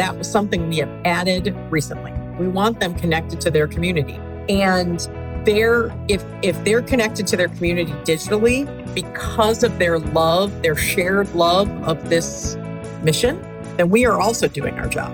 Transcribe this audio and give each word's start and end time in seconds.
that 0.00 0.16
was 0.16 0.30
something 0.30 0.66
we 0.70 0.78
have 0.78 0.88
added 1.04 1.54
recently. 1.68 2.10
We 2.38 2.48
want 2.48 2.80
them 2.80 2.94
connected 2.94 3.38
to 3.42 3.50
their 3.50 3.68
community. 3.68 4.18
And 4.48 4.98
they're 5.44 5.94
if 6.08 6.24
if 6.40 6.62
they're 6.64 6.80
connected 6.80 7.26
to 7.26 7.36
their 7.36 7.48
community 7.48 7.92
digitally 8.04 8.64
because 8.94 9.62
of 9.62 9.78
their 9.78 9.98
love, 9.98 10.62
their 10.62 10.74
shared 10.74 11.34
love 11.34 11.68
of 11.82 12.08
this 12.08 12.56
mission, 13.02 13.42
then 13.76 13.90
we 13.90 14.06
are 14.06 14.18
also 14.18 14.48
doing 14.48 14.72
our 14.78 14.88
job. 14.88 15.12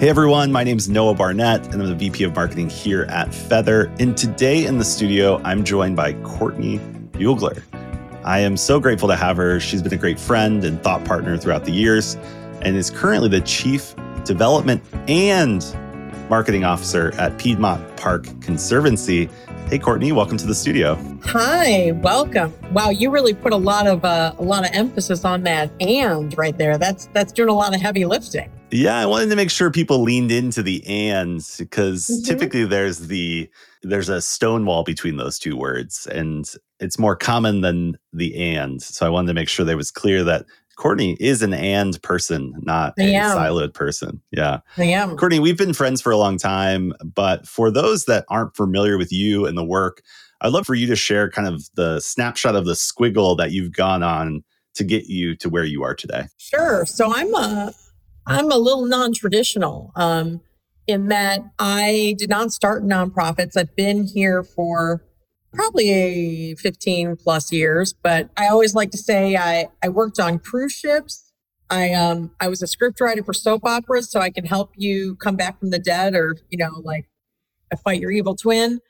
Hey 0.00 0.08
everyone, 0.08 0.50
my 0.50 0.64
name 0.64 0.78
is 0.78 0.88
Noah 0.88 1.14
Barnett, 1.14 1.72
and 1.72 1.80
I'm 1.80 1.88
the 1.88 1.94
VP 1.94 2.24
of 2.24 2.34
Marketing 2.34 2.68
here 2.68 3.02
at 3.04 3.28
Feathr. 3.28 3.94
And 4.00 4.16
today 4.16 4.66
in 4.66 4.78
the 4.78 4.84
studio, 4.84 5.40
I'm 5.44 5.62
joined 5.62 5.94
by 5.94 6.14
Courtney 6.22 6.78
Bugler. 7.12 7.62
I 8.28 8.40
am 8.40 8.58
so 8.58 8.78
grateful 8.78 9.08
to 9.08 9.16
have 9.16 9.38
her. 9.38 9.58
She's 9.58 9.80
been 9.80 9.94
a 9.94 9.96
great 9.96 10.20
friend 10.20 10.62
and 10.62 10.82
thought 10.82 11.02
partner 11.06 11.38
throughout 11.38 11.64
the 11.64 11.72
years, 11.72 12.16
and 12.60 12.76
is 12.76 12.90
currently 12.90 13.30
the 13.30 13.40
Chief 13.40 13.94
Development 14.26 14.84
and 15.08 15.64
Marketing 16.28 16.62
Officer 16.62 17.14
at 17.14 17.38
Piedmont 17.38 17.96
Park 17.96 18.26
Conservancy. 18.42 19.30
Hey 19.70 19.78
Courtney, 19.78 20.12
welcome 20.12 20.36
to 20.36 20.46
the 20.46 20.54
studio. 20.54 20.96
Hi, 21.24 21.92
welcome. 22.02 22.52
Wow, 22.74 22.90
you 22.90 23.08
really 23.08 23.32
put 23.32 23.54
a 23.54 23.56
lot 23.56 23.86
of 23.86 24.04
uh, 24.04 24.34
a 24.36 24.42
lot 24.42 24.62
of 24.62 24.72
emphasis 24.74 25.24
on 25.24 25.44
that 25.44 25.70
and 25.80 26.36
right 26.36 26.58
there. 26.58 26.76
That's 26.76 27.06
that's 27.14 27.32
doing 27.32 27.48
a 27.48 27.54
lot 27.54 27.74
of 27.74 27.80
heavy 27.80 28.04
lifting. 28.04 28.52
Yeah, 28.70 28.98
I 28.98 29.06
wanted 29.06 29.30
to 29.30 29.36
make 29.36 29.50
sure 29.50 29.70
people 29.70 30.02
leaned 30.02 30.32
into 30.32 30.62
the 30.62 30.86
ands 30.86 31.56
because 31.56 32.06
mm-hmm. 32.06 32.24
typically 32.24 32.66
there's 32.66 32.98
the 32.98 33.48
there's 33.82 34.08
a 34.08 34.20
stone 34.20 34.64
wall 34.64 34.84
between 34.84 35.16
those 35.16 35.38
two 35.38 35.56
words 35.56 36.06
and 36.06 36.54
it's 36.80 36.98
more 36.98 37.16
common 37.16 37.60
than 37.60 37.98
the 38.12 38.34
and. 38.54 38.82
So 38.82 39.06
I 39.06 39.08
wanted 39.08 39.28
to 39.28 39.34
make 39.34 39.48
sure 39.48 39.64
that 39.64 39.72
it 39.72 39.76
was 39.76 39.90
clear 39.90 40.22
that 40.24 40.46
Courtney 40.76 41.16
is 41.18 41.42
an 41.42 41.52
and 41.52 42.00
person, 42.02 42.54
not 42.60 42.94
a 42.98 43.12
siloed 43.12 43.74
person. 43.74 44.22
Yeah. 44.30 44.60
I 44.76 44.84
am. 44.84 45.16
Courtney, 45.16 45.40
we've 45.40 45.58
been 45.58 45.74
friends 45.74 46.00
for 46.00 46.12
a 46.12 46.16
long 46.16 46.38
time, 46.38 46.92
but 47.02 47.48
for 47.48 47.70
those 47.70 48.04
that 48.04 48.24
aren't 48.28 48.54
familiar 48.54 48.96
with 48.96 49.10
you 49.10 49.44
and 49.44 49.58
the 49.58 49.64
work, 49.64 50.02
I'd 50.40 50.52
love 50.52 50.66
for 50.66 50.76
you 50.76 50.86
to 50.86 50.94
share 50.94 51.28
kind 51.30 51.48
of 51.48 51.68
the 51.74 51.98
snapshot 51.98 52.54
of 52.54 52.64
the 52.64 52.74
squiggle 52.74 53.36
that 53.38 53.50
you've 53.50 53.72
gone 53.72 54.04
on 54.04 54.44
to 54.74 54.84
get 54.84 55.06
you 55.06 55.34
to 55.36 55.48
where 55.48 55.64
you 55.64 55.82
are 55.82 55.96
today. 55.96 56.26
Sure. 56.36 56.86
So 56.86 57.12
I'm 57.12 57.34
a 57.34 57.74
I'm 58.28 58.52
a 58.52 58.56
little 58.56 58.86
non-traditional 58.86 59.90
um, 59.96 60.40
in 60.88 61.08
that 61.08 61.42
I 61.58 62.16
did 62.18 62.30
not 62.30 62.50
start 62.50 62.82
nonprofits. 62.82 63.56
I've 63.56 63.76
been 63.76 64.04
here 64.04 64.42
for 64.42 65.04
probably 65.52 66.56
15 66.58 67.16
plus 67.16 67.52
years, 67.52 67.92
but 67.92 68.30
I 68.36 68.48
always 68.48 68.74
like 68.74 68.90
to 68.92 68.98
say 68.98 69.36
I, 69.36 69.68
I 69.82 69.90
worked 69.90 70.18
on 70.18 70.38
cruise 70.38 70.72
ships. 70.72 71.30
I 71.70 71.92
um 71.92 72.30
I 72.40 72.48
was 72.48 72.62
a 72.62 72.66
scriptwriter 72.66 73.24
for 73.24 73.34
soap 73.34 73.66
operas, 73.66 74.10
so 74.10 74.20
I 74.20 74.30
can 74.30 74.46
help 74.46 74.72
you 74.76 75.16
come 75.16 75.36
back 75.36 75.60
from 75.60 75.68
the 75.68 75.78
dead 75.78 76.14
or, 76.14 76.36
you 76.48 76.56
know, 76.56 76.80
like 76.82 77.06
fight 77.84 78.00
your 78.00 78.10
evil 78.10 78.34
twin. 78.34 78.80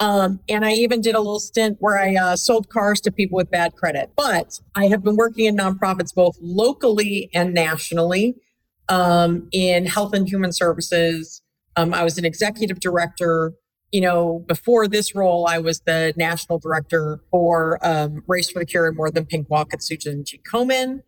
Um, 0.00 0.40
and 0.48 0.64
I 0.64 0.72
even 0.72 1.00
did 1.00 1.14
a 1.14 1.20
little 1.20 1.40
stint 1.40 1.78
where 1.80 1.98
I 1.98 2.14
uh, 2.14 2.36
sold 2.36 2.68
cars 2.68 3.00
to 3.00 3.10
people 3.10 3.36
with 3.36 3.50
bad 3.50 3.74
credit. 3.74 4.10
But 4.14 4.60
I 4.74 4.88
have 4.88 5.02
been 5.02 5.16
working 5.16 5.46
in 5.46 5.56
nonprofits 5.56 6.14
both 6.14 6.36
locally 6.40 7.30
and 7.32 7.54
nationally 7.54 8.36
um, 8.88 9.48
in 9.52 9.86
health 9.86 10.14
and 10.14 10.28
human 10.28 10.52
services. 10.52 11.42
Um, 11.76 11.94
I 11.94 12.02
was 12.04 12.18
an 12.18 12.24
executive 12.24 12.80
director. 12.80 13.52
You 13.92 14.02
know, 14.02 14.44
before 14.46 14.86
this 14.86 15.14
role, 15.14 15.46
I 15.48 15.58
was 15.58 15.80
the 15.80 16.12
national 16.16 16.58
director 16.58 17.20
for 17.30 17.78
um, 17.82 18.22
Race 18.26 18.50
for 18.50 18.58
the 18.58 18.66
Cure 18.66 18.88
and 18.88 18.96
More 18.96 19.10
Than 19.10 19.24
Pink 19.24 19.48
Walk 19.48 19.72
at 19.72 19.82
Susan 19.82 20.24
G. 20.24 20.40
Komen. 20.50 21.02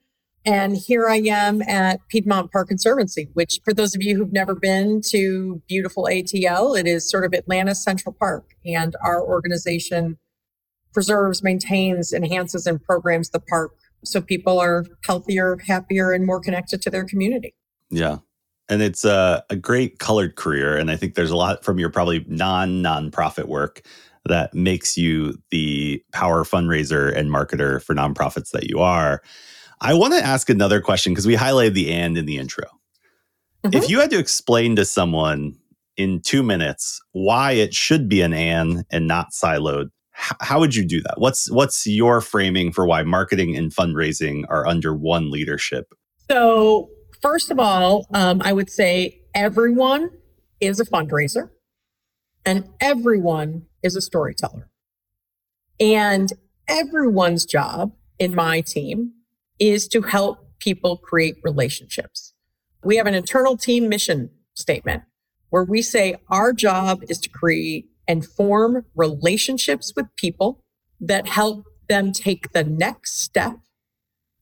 And 0.46 0.74
here 0.74 1.06
I 1.06 1.16
am 1.16 1.60
at 1.62 2.00
Piedmont 2.08 2.50
Park 2.50 2.68
Conservancy, 2.68 3.28
which, 3.34 3.60
for 3.62 3.74
those 3.74 3.94
of 3.94 4.02
you 4.02 4.16
who've 4.16 4.32
never 4.32 4.54
been 4.54 5.02
to 5.08 5.60
beautiful 5.68 6.08
ATL, 6.10 6.78
it 6.78 6.86
is 6.86 7.10
sort 7.10 7.26
of 7.26 7.34
Atlanta's 7.34 7.84
Central 7.84 8.16
Park. 8.18 8.54
And 8.64 8.96
our 9.04 9.22
organization 9.22 10.18
preserves, 10.94 11.42
maintains, 11.42 12.14
enhances, 12.14 12.66
and 12.66 12.82
programs 12.82 13.30
the 13.30 13.40
park 13.40 13.72
so 14.02 14.22
people 14.22 14.58
are 14.58 14.86
healthier, 15.04 15.58
happier, 15.66 16.12
and 16.12 16.24
more 16.24 16.40
connected 16.40 16.80
to 16.82 16.90
their 16.90 17.04
community. 17.04 17.54
Yeah. 17.90 18.18
And 18.68 18.82
it's 18.82 19.04
a, 19.04 19.44
a 19.50 19.56
great 19.56 19.98
colored 19.98 20.36
career. 20.36 20.76
And 20.76 20.90
I 20.90 20.96
think 20.96 21.14
there's 21.14 21.30
a 21.30 21.36
lot 21.36 21.64
from 21.64 21.78
your 21.78 21.90
probably 21.90 22.24
non 22.28 22.82
nonprofit 22.82 23.46
work 23.46 23.82
that 24.26 24.54
makes 24.54 24.96
you 24.96 25.34
the 25.50 26.02
power 26.12 26.44
fundraiser 26.44 27.14
and 27.14 27.30
marketer 27.30 27.82
for 27.82 27.94
nonprofits 27.94 28.50
that 28.50 28.68
you 28.68 28.78
are. 28.78 29.22
I 29.80 29.94
want 29.94 30.12
to 30.14 30.22
ask 30.22 30.50
another 30.50 30.80
question 30.80 31.12
because 31.12 31.26
we 31.26 31.36
highlighted 31.36 31.74
the 31.74 31.92
and 31.92 32.16
in 32.16 32.26
the 32.26 32.36
intro. 32.36 32.64
Mm-hmm. 33.64 33.76
If 33.76 33.90
you 33.90 33.98
had 34.00 34.10
to 34.10 34.18
explain 34.18 34.76
to 34.76 34.84
someone 34.84 35.56
in 35.96 36.20
two 36.20 36.42
minutes 36.42 37.00
why 37.12 37.52
it 37.52 37.74
should 37.74 38.08
be 38.08 38.20
an 38.20 38.32
and 38.32 38.84
and 38.90 39.06
not 39.06 39.32
siloed, 39.32 39.88
how 40.12 40.60
would 40.60 40.74
you 40.74 40.84
do 40.84 41.00
that? 41.02 41.14
What's 41.16 41.50
what's 41.50 41.86
your 41.86 42.20
framing 42.20 42.72
for 42.72 42.86
why 42.86 43.02
marketing 43.02 43.56
and 43.56 43.74
fundraising 43.74 44.44
are 44.48 44.66
under 44.66 44.94
one 44.94 45.30
leadership? 45.30 45.94
So 46.30 46.90
First 47.22 47.50
of 47.50 47.58
all, 47.58 48.06
um, 48.14 48.40
I 48.42 48.52
would 48.52 48.70
say 48.70 49.22
everyone 49.34 50.10
is 50.60 50.80
a 50.80 50.86
fundraiser 50.86 51.50
and 52.44 52.68
everyone 52.80 53.66
is 53.82 53.94
a 53.94 54.00
storyteller. 54.00 54.70
And 55.78 56.32
everyone's 56.66 57.44
job 57.44 57.92
in 58.18 58.34
my 58.34 58.60
team 58.62 59.12
is 59.58 59.86
to 59.88 60.02
help 60.02 60.38
people 60.60 60.96
create 60.96 61.36
relationships. 61.42 62.32
We 62.82 62.96
have 62.96 63.06
an 63.06 63.14
internal 63.14 63.56
team 63.56 63.88
mission 63.88 64.30
statement 64.54 65.02
where 65.50 65.64
we 65.64 65.82
say 65.82 66.16
our 66.30 66.52
job 66.52 67.02
is 67.08 67.18
to 67.20 67.28
create 67.28 67.86
and 68.08 68.24
form 68.24 68.86
relationships 68.94 69.92
with 69.94 70.06
people 70.16 70.64
that 71.00 71.28
help 71.28 71.64
them 71.88 72.12
take 72.12 72.52
the 72.52 72.64
next 72.64 73.20
step 73.20 73.56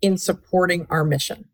in 0.00 0.16
supporting 0.16 0.86
our 0.90 1.04
mission. 1.04 1.46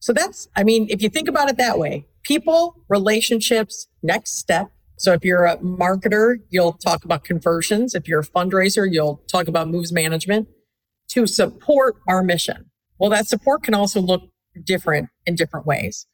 So 0.00 0.12
that's, 0.12 0.48
I 0.56 0.64
mean, 0.64 0.86
if 0.90 1.02
you 1.02 1.08
think 1.08 1.28
about 1.28 1.50
it 1.50 1.56
that 1.58 1.78
way, 1.78 2.06
people, 2.24 2.82
relationships, 2.88 3.86
next 4.02 4.38
step. 4.38 4.70
So 4.96 5.12
if 5.12 5.24
you're 5.24 5.46
a 5.46 5.56
marketer, 5.58 6.36
you'll 6.50 6.74
talk 6.74 7.04
about 7.04 7.24
conversions. 7.24 7.94
If 7.94 8.08
you're 8.08 8.20
a 8.20 8.26
fundraiser, 8.26 8.86
you'll 8.90 9.22
talk 9.30 9.48
about 9.48 9.68
moves 9.68 9.92
management 9.92 10.48
to 11.10 11.26
support 11.26 11.96
our 12.08 12.22
mission. 12.22 12.70
Well, 12.98 13.10
that 13.10 13.26
support 13.26 13.62
can 13.62 13.74
also 13.74 14.00
look 14.00 14.22
different 14.64 15.08
in 15.26 15.36
different 15.36 15.66
ways. 15.66 16.06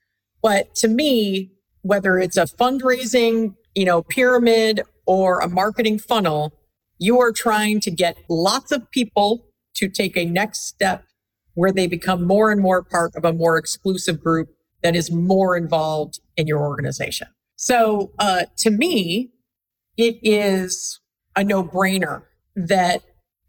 But 0.43 0.75
to 0.77 0.89
me, 0.89 1.53
whether 1.83 2.19
it's 2.19 2.37
a 2.37 2.45
fundraising, 2.45 3.55
you 3.75 3.85
know, 3.85 4.03
pyramid 4.03 4.83
or 5.07 5.41
a 5.41 5.49
marketing 5.49 5.99
funnel, 5.99 6.53
you 6.99 7.21
are 7.21 7.33
trying 7.33 7.81
to 7.81 7.91
get 7.91 8.17
lots 8.29 8.73
of 8.73 8.91
people 8.91 9.47
to 9.75 9.89
take 9.89 10.17
a 10.17 10.25
next 10.25 10.67
step 10.67 11.05
where 11.57 11.73
they 11.73 11.87
become 11.87 12.25
more 12.25 12.53
and 12.53 12.61
more 12.61 12.83
part 12.83 13.15
of 13.17 13.25
a 13.25 13.33
more 13.33 13.57
exclusive 13.57 14.23
group 14.23 14.51
that 14.83 14.95
is 14.95 15.11
more 15.11 15.57
involved 15.57 16.21
in 16.37 16.47
your 16.47 16.61
organization. 16.61 17.27
So 17.57 18.13
uh, 18.19 18.45
to 18.59 18.71
me, 18.71 19.31
it 19.97 20.19
is 20.23 21.01
a 21.35 21.43
no 21.43 21.65
brainer 21.65 22.23
that 22.55 23.03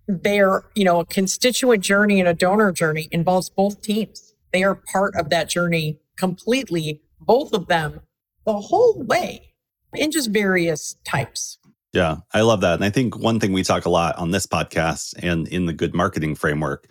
their, 0.07 0.63
you 0.73 0.85
know, 0.85 1.01
a 1.01 1.06
constituent 1.06 1.84
journey 1.84 2.19
and 2.19 2.29
a 2.29 2.34
donor 2.34 2.72
journey 2.72 3.09
involves 3.12 3.50
both 3.50 3.81
teams. 3.81 4.34
They 4.53 4.63
are 4.63 4.75
part 4.75 5.13
of 5.16 5.29
that 5.29 5.50
journey 5.50 6.00
completely, 6.18 7.01
both 7.19 7.51
of 7.51 7.68
them, 7.68 8.00
the 8.45 8.53
whole 8.53 9.03
way 9.03 9.53
in 9.94 10.12
just 10.12 10.29
various 10.31 10.95
types. 11.06 11.59
Yeah, 11.91 12.18
I 12.34 12.41
love 12.41 12.62
that. 12.62 12.75
And 12.75 12.85
I 12.85 12.89
think 12.89 13.18
one 13.18 13.42
thing 13.42 13.51
we 13.51 13.63
talk 13.63 13.86
a 13.86 13.89
lot 13.89 14.18
on 14.18 14.31
this 14.31 14.48
podcast 14.48 15.13
and 15.21 15.48
in 15.50 15.65
the 15.65 15.74
good 15.74 15.94
marketing 15.94 16.36
framework 16.36 16.88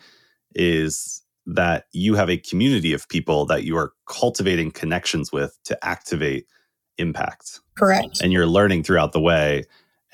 is 0.56 1.22
that 1.46 1.84
you 1.92 2.14
have 2.14 2.28
a 2.28 2.38
community 2.38 2.92
of 2.92 3.08
people 3.08 3.46
that 3.46 3.62
you 3.62 3.76
are 3.76 3.92
cultivating 4.08 4.72
connections 4.72 5.30
with 5.30 5.56
to 5.64 5.78
activate 5.86 6.46
impact. 6.98 7.60
Correct. 7.78 8.20
And 8.20 8.32
you're 8.32 8.46
learning 8.46 8.82
throughout 8.82 9.12
the 9.12 9.20
way. 9.20 9.64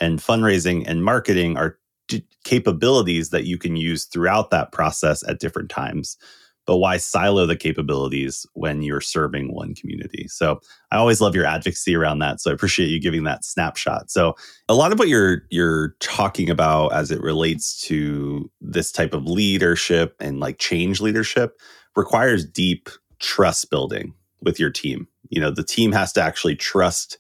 And 0.00 0.18
fundraising 0.18 0.84
and 0.86 1.04
marketing 1.04 1.56
are 1.56 1.78
d- 2.08 2.26
capabilities 2.44 3.30
that 3.30 3.44
you 3.44 3.56
can 3.56 3.76
use 3.76 4.04
throughout 4.04 4.50
that 4.50 4.72
process 4.72 5.26
at 5.26 5.40
different 5.40 5.70
times 5.70 6.18
but 6.66 6.78
why 6.78 6.96
silo 6.96 7.46
the 7.46 7.56
capabilities 7.56 8.46
when 8.54 8.82
you're 8.82 9.00
serving 9.00 9.52
one 9.52 9.74
community? 9.74 10.26
So 10.28 10.60
I 10.90 10.96
always 10.96 11.20
love 11.20 11.34
your 11.34 11.44
advocacy 11.44 11.94
around 11.94 12.20
that. 12.20 12.40
So 12.40 12.50
I 12.50 12.54
appreciate 12.54 12.88
you 12.88 13.00
giving 13.00 13.24
that 13.24 13.44
snapshot. 13.44 14.10
So 14.10 14.34
a 14.68 14.74
lot 14.74 14.92
of 14.92 14.98
what 14.98 15.08
you're 15.08 15.42
you're 15.50 15.94
talking 16.00 16.50
about 16.50 16.92
as 16.92 17.10
it 17.10 17.20
relates 17.20 17.80
to 17.82 18.50
this 18.60 18.92
type 18.92 19.14
of 19.14 19.24
leadership 19.24 20.14
and 20.20 20.40
like 20.40 20.58
change 20.58 21.00
leadership 21.00 21.58
requires 21.96 22.44
deep 22.44 22.88
trust 23.18 23.70
building 23.70 24.14
with 24.42 24.58
your 24.58 24.70
team. 24.70 25.08
You 25.30 25.40
know, 25.40 25.50
the 25.50 25.64
team 25.64 25.92
has 25.92 26.12
to 26.12 26.22
actually 26.22 26.56
trust 26.56 27.18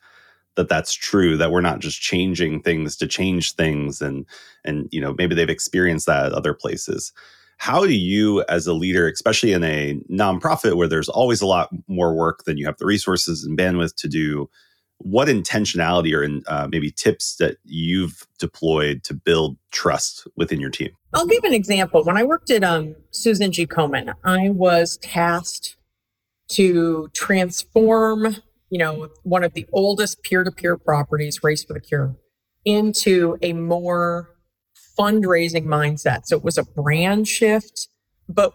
that 0.54 0.68
that's 0.68 0.92
true 0.92 1.36
that 1.36 1.50
we're 1.50 1.60
not 1.60 1.80
just 1.80 2.00
changing 2.00 2.62
things 2.62 2.96
to 2.96 3.06
change 3.06 3.54
things 3.54 4.02
and 4.02 4.26
and 4.64 4.88
you 4.92 5.00
know 5.00 5.14
maybe 5.16 5.34
they've 5.34 5.48
experienced 5.48 6.06
that 6.06 6.26
at 6.26 6.32
other 6.32 6.54
places 6.54 7.12
How 7.62 7.86
do 7.86 7.94
you, 7.94 8.42
as 8.48 8.66
a 8.66 8.72
leader, 8.72 9.08
especially 9.08 9.52
in 9.52 9.62
a 9.62 9.94
nonprofit 10.10 10.74
where 10.74 10.88
there's 10.88 11.08
always 11.08 11.40
a 11.40 11.46
lot 11.46 11.68
more 11.86 12.12
work 12.12 12.42
than 12.42 12.56
you 12.56 12.66
have 12.66 12.76
the 12.78 12.84
resources 12.84 13.44
and 13.44 13.56
bandwidth 13.56 13.94
to 13.98 14.08
do, 14.08 14.50
what 14.98 15.28
intentionality 15.28 16.12
or 16.12 16.42
uh, 16.52 16.66
maybe 16.72 16.90
tips 16.90 17.36
that 17.36 17.58
you've 17.62 18.26
deployed 18.40 19.04
to 19.04 19.14
build 19.14 19.56
trust 19.70 20.26
within 20.36 20.58
your 20.58 20.70
team? 20.70 20.90
I'll 21.14 21.24
give 21.24 21.44
an 21.44 21.54
example. 21.54 22.02
When 22.02 22.16
I 22.16 22.24
worked 22.24 22.50
at 22.50 22.64
um, 22.64 22.96
Susan 23.12 23.52
G. 23.52 23.64
Komen, 23.64 24.12
I 24.24 24.48
was 24.48 24.96
tasked 24.96 25.76
to 26.48 27.10
transform, 27.14 28.38
you 28.70 28.78
know, 28.78 29.08
one 29.22 29.44
of 29.44 29.54
the 29.54 29.66
oldest 29.72 30.24
peer-to-peer 30.24 30.78
properties, 30.78 31.44
Race 31.44 31.62
for 31.62 31.74
the 31.74 31.80
Cure, 31.80 32.16
into 32.64 33.38
a 33.40 33.52
more 33.52 34.30
fundraising 34.98 35.66
mindset. 35.66 36.26
So 36.26 36.36
it 36.36 36.44
was 36.44 36.58
a 36.58 36.64
brand 36.64 37.28
shift. 37.28 37.88
But 38.28 38.52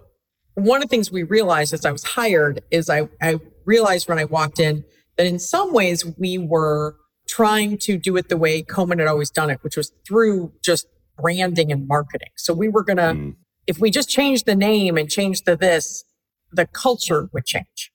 one 0.56 0.78
of 0.82 0.84
the 0.84 0.90
things 0.90 1.12
we 1.12 1.24
realized 1.24 1.74
as 1.74 1.86
I 1.86 1.92
was 1.92 2.04
hired 2.04 2.64
is 2.72 2.90
I, 2.90 3.10
I 3.22 3.40
realized 3.66 4.10
when 4.10 4.18
I 4.18 4.26
walked 4.26 4.60
in 4.60 4.84
that 5.18 5.28
in 5.28 5.40
some 5.40 5.74
ways 5.74 6.06
we 6.18 6.38
were 6.38 6.96
trying 7.28 7.78
to 7.80 7.98
do 7.98 8.16
it 8.18 8.30
the 8.30 8.38
way 8.38 8.64
Komen 8.64 9.00
had 9.00 9.08
always 9.08 9.30
done 9.30 9.50
it, 9.50 9.60
which 9.62 9.78
was 9.78 9.92
through 10.08 10.54
just 10.64 10.88
branding 11.18 11.72
and 11.72 11.88
marketing. 11.88 12.30
So 12.38 12.54
we 12.54 12.70
were 12.70 12.84
going 12.84 12.98
to, 12.98 13.04
mm. 13.04 13.36
if 13.66 13.80
we 13.80 13.92
just 13.92 14.10
changed 14.10 14.46
the 14.46 14.56
name 14.56 14.98
and 14.98 15.10
changed 15.10 15.46
the 15.46 15.56
this, 15.56 16.04
the 16.52 16.66
culture 16.66 17.30
would 17.34 17.46
change. 17.46 17.92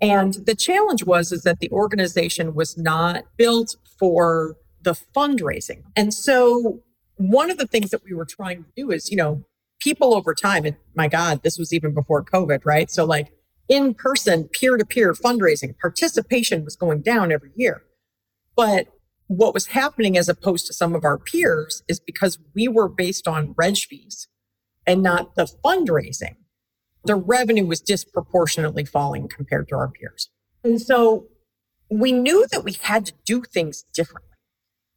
And 0.00 0.34
the 0.44 0.54
challenge 0.54 1.04
was 1.04 1.32
is 1.32 1.42
that 1.42 1.60
the 1.60 1.70
organization 1.70 2.54
was 2.54 2.76
not 2.76 3.24
built 3.36 3.76
for 3.98 4.56
the 4.82 4.98
fundraising. 5.16 5.82
And 5.94 6.12
so 6.12 6.80
one 7.16 7.50
of 7.50 7.58
the 7.58 7.66
things 7.66 7.90
that 7.90 8.04
we 8.04 8.14
were 8.14 8.26
trying 8.26 8.64
to 8.64 8.70
do 8.76 8.90
is, 8.90 9.10
you 9.10 9.16
know, 9.16 9.44
people 9.80 10.14
over 10.14 10.34
time, 10.34 10.64
and 10.64 10.76
my 10.94 11.08
God, 11.08 11.42
this 11.42 11.58
was 11.58 11.72
even 11.72 11.94
before 11.94 12.24
COVID, 12.24 12.64
right? 12.64 12.90
So 12.90 13.04
like 13.04 13.32
in 13.68 13.94
person, 13.94 14.48
peer 14.52 14.76
to 14.76 14.84
peer 14.84 15.12
fundraising, 15.12 15.78
participation 15.78 16.64
was 16.64 16.76
going 16.76 17.02
down 17.02 17.32
every 17.32 17.50
year. 17.56 17.82
But 18.56 18.88
what 19.28 19.54
was 19.54 19.68
happening 19.68 20.16
as 20.16 20.28
opposed 20.28 20.66
to 20.66 20.72
some 20.72 20.94
of 20.94 21.04
our 21.04 21.18
peers 21.18 21.82
is 21.88 21.98
because 21.98 22.38
we 22.54 22.68
were 22.68 22.88
based 22.88 23.26
on 23.26 23.54
reg 23.56 23.76
fees 23.76 24.28
and 24.86 25.02
not 25.02 25.34
the 25.34 25.50
fundraising, 25.64 26.36
the 27.04 27.16
revenue 27.16 27.66
was 27.66 27.80
disproportionately 27.80 28.84
falling 28.84 29.28
compared 29.28 29.68
to 29.68 29.74
our 29.74 29.88
peers. 29.88 30.30
And 30.62 30.80
so 30.80 31.26
we 31.90 32.12
knew 32.12 32.46
that 32.52 32.64
we 32.64 32.72
had 32.80 33.06
to 33.06 33.12
do 33.24 33.42
things 33.42 33.84
differently. 33.94 34.25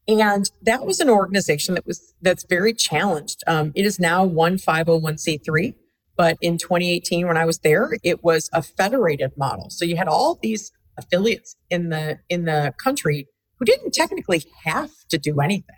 And 0.09 0.49
that 0.63 0.87
was 0.87 0.99
an 0.99 1.09
organization 1.09 1.75
that 1.75 1.85
was 1.85 2.15
that's 2.21 2.43
very 2.43 2.73
challenged. 2.73 3.43
Um, 3.45 3.71
it 3.75 3.85
is 3.85 3.99
now 3.99 4.25
one 4.25 4.57
501c3, 4.57 5.75
but 6.17 6.35
in 6.41 6.57
2018, 6.57 7.27
when 7.27 7.37
I 7.37 7.45
was 7.45 7.59
there, 7.59 7.91
it 8.03 8.23
was 8.23 8.49
a 8.51 8.63
federated 8.63 9.31
model. 9.37 9.69
So 9.69 9.85
you 9.85 9.97
had 9.97 10.07
all 10.07 10.39
these 10.41 10.71
affiliates 10.97 11.55
in 11.69 11.89
the 11.89 12.17
in 12.27 12.45
the 12.45 12.73
country 12.83 13.27
who 13.59 13.65
didn't 13.65 13.93
technically 13.93 14.43
have 14.63 14.89
to 15.09 15.19
do 15.19 15.41
anything. 15.41 15.75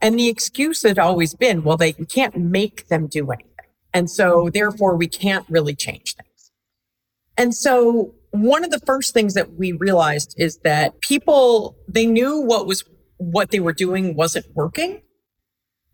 And 0.00 0.18
the 0.18 0.28
excuse 0.28 0.82
had 0.82 0.98
always 0.98 1.34
been, 1.34 1.64
well, 1.64 1.76
they 1.76 1.92
can't 1.92 2.36
make 2.36 2.88
them 2.88 3.08
do 3.08 3.30
anything. 3.30 3.50
And 3.92 4.08
so 4.08 4.50
therefore 4.52 4.96
we 4.96 5.08
can't 5.08 5.46
really 5.48 5.74
change 5.74 6.14
things. 6.14 6.52
And 7.36 7.54
so 7.54 8.14
one 8.30 8.64
of 8.64 8.70
the 8.70 8.80
first 8.80 9.12
things 9.14 9.34
that 9.34 9.54
we 9.54 9.72
realized 9.72 10.34
is 10.38 10.58
that 10.58 11.00
people 11.00 11.76
they 11.88 12.06
knew 12.06 12.40
what 12.40 12.66
was 12.66 12.84
what 13.30 13.50
they 13.50 13.60
were 13.60 13.72
doing 13.72 14.14
wasn't 14.14 14.46
working, 14.54 15.02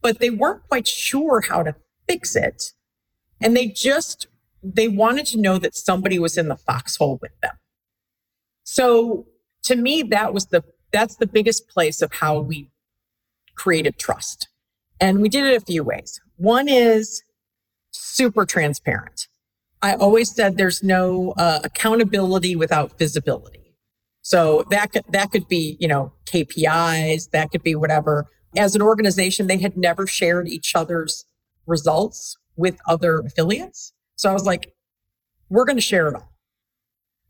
but 0.00 0.18
they 0.18 0.30
weren't 0.30 0.66
quite 0.68 0.86
sure 0.86 1.40
how 1.40 1.62
to 1.62 1.74
fix 2.08 2.34
it. 2.36 2.72
And 3.40 3.56
they 3.56 3.68
just, 3.68 4.26
they 4.62 4.88
wanted 4.88 5.26
to 5.26 5.38
know 5.38 5.58
that 5.58 5.74
somebody 5.74 6.18
was 6.18 6.36
in 6.36 6.48
the 6.48 6.56
foxhole 6.56 7.18
with 7.20 7.38
them. 7.40 7.54
So 8.64 9.26
to 9.64 9.76
me, 9.76 10.02
that 10.04 10.32
was 10.32 10.46
the, 10.46 10.64
that's 10.92 11.16
the 11.16 11.26
biggest 11.26 11.68
place 11.68 12.02
of 12.02 12.12
how 12.14 12.40
we 12.40 12.70
created 13.54 13.98
trust. 13.98 14.48
And 15.00 15.20
we 15.20 15.28
did 15.28 15.44
it 15.44 15.56
a 15.56 15.64
few 15.64 15.84
ways. 15.84 16.20
One 16.36 16.68
is 16.68 17.22
super 17.90 18.44
transparent. 18.46 19.28
I 19.80 19.94
always 19.94 20.34
said 20.34 20.56
there's 20.56 20.82
no 20.82 21.32
uh, 21.36 21.60
accountability 21.62 22.56
without 22.56 22.98
visibility. 22.98 23.57
So 24.28 24.66
that 24.68 24.92
could, 24.92 25.04
that 25.08 25.30
could 25.30 25.48
be, 25.48 25.78
you 25.80 25.88
know, 25.88 26.12
KPIs, 26.26 27.30
that 27.30 27.50
could 27.50 27.62
be 27.62 27.74
whatever. 27.74 28.26
As 28.58 28.74
an 28.74 28.82
organization, 28.82 29.46
they 29.46 29.56
had 29.56 29.74
never 29.74 30.06
shared 30.06 30.48
each 30.48 30.74
other's 30.74 31.24
results 31.66 32.36
with 32.54 32.78
other 32.86 33.20
affiliates. 33.20 33.94
So 34.16 34.28
I 34.28 34.34
was 34.34 34.44
like, 34.44 34.74
we're 35.48 35.64
going 35.64 35.78
to 35.78 35.82
share 35.82 36.08
it 36.08 36.14
all. 36.14 36.30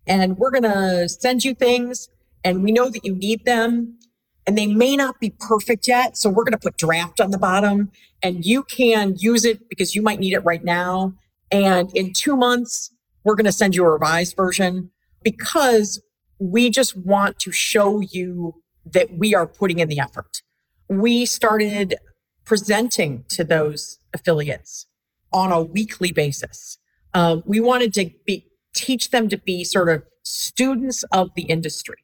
And 0.08 0.38
we're 0.38 0.50
going 0.50 0.64
to 0.64 1.08
send 1.08 1.44
you 1.44 1.54
things 1.54 2.08
and 2.42 2.64
we 2.64 2.72
know 2.72 2.90
that 2.90 3.04
you 3.04 3.14
need 3.14 3.44
them 3.44 3.96
and 4.44 4.58
they 4.58 4.66
may 4.66 4.96
not 4.96 5.20
be 5.20 5.30
perfect 5.38 5.86
yet. 5.86 6.16
So 6.16 6.28
we're 6.28 6.42
going 6.42 6.50
to 6.50 6.58
put 6.58 6.78
draft 6.78 7.20
on 7.20 7.30
the 7.30 7.38
bottom 7.38 7.92
and 8.24 8.44
you 8.44 8.64
can 8.64 9.14
use 9.16 9.44
it 9.44 9.68
because 9.68 9.94
you 9.94 10.02
might 10.02 10.18
need 10.18 10.32
it 10.32 10.40
right 10.40 10.64
now. 10.64 11.14
And 11.52 11.94
in 11.94 12.12
two 12.12 12.34
months, 12.34 12.90
we're 13.22 13.36
going 13.36 13.44
to 13.44 13.52
send 13.52 13.76
you 13.76 13.84
a 13.84 13.88
revised 13.88 14.34
version 14.34 14.90
because 15.22 16.02
we 16.38 16.70
just 16.70 16.96
want 16.96 17.38
to 17.40 17.52
show 17.52 18.00
you 18.00 18.62
that 18.85 19.17
we 19.17 19.35
are 19.35 19.46
putting 19.46 19.79
in 19.79 19.88
the 19.88 19.99
effort. 19.99 20.43
We 20.88 21.26
started 21.26 21.96
presenting 22.44 23.25
to 23.29 23.44
those 23.44 23.99
affiliates 24.14 24.87
on 25.32 25.52
a 25.52 25.62
weekly 25.62 26.12
basis. 26.12 26.79
Um, 27.12 27.43
we 27.44 27.61
wanted 27.61 27.93
to 27.94 28.11
be, 28.25 28.46
teach 28.75 29.11
them 29.11 29.29
to 29.29 29.37
be 29.37 29.64
sort 29.64 29.88
of 29.88 30.02
students 30.23 31.02
of 31.12 31.31
the 31.35 31.43
industry. 31.43 31.96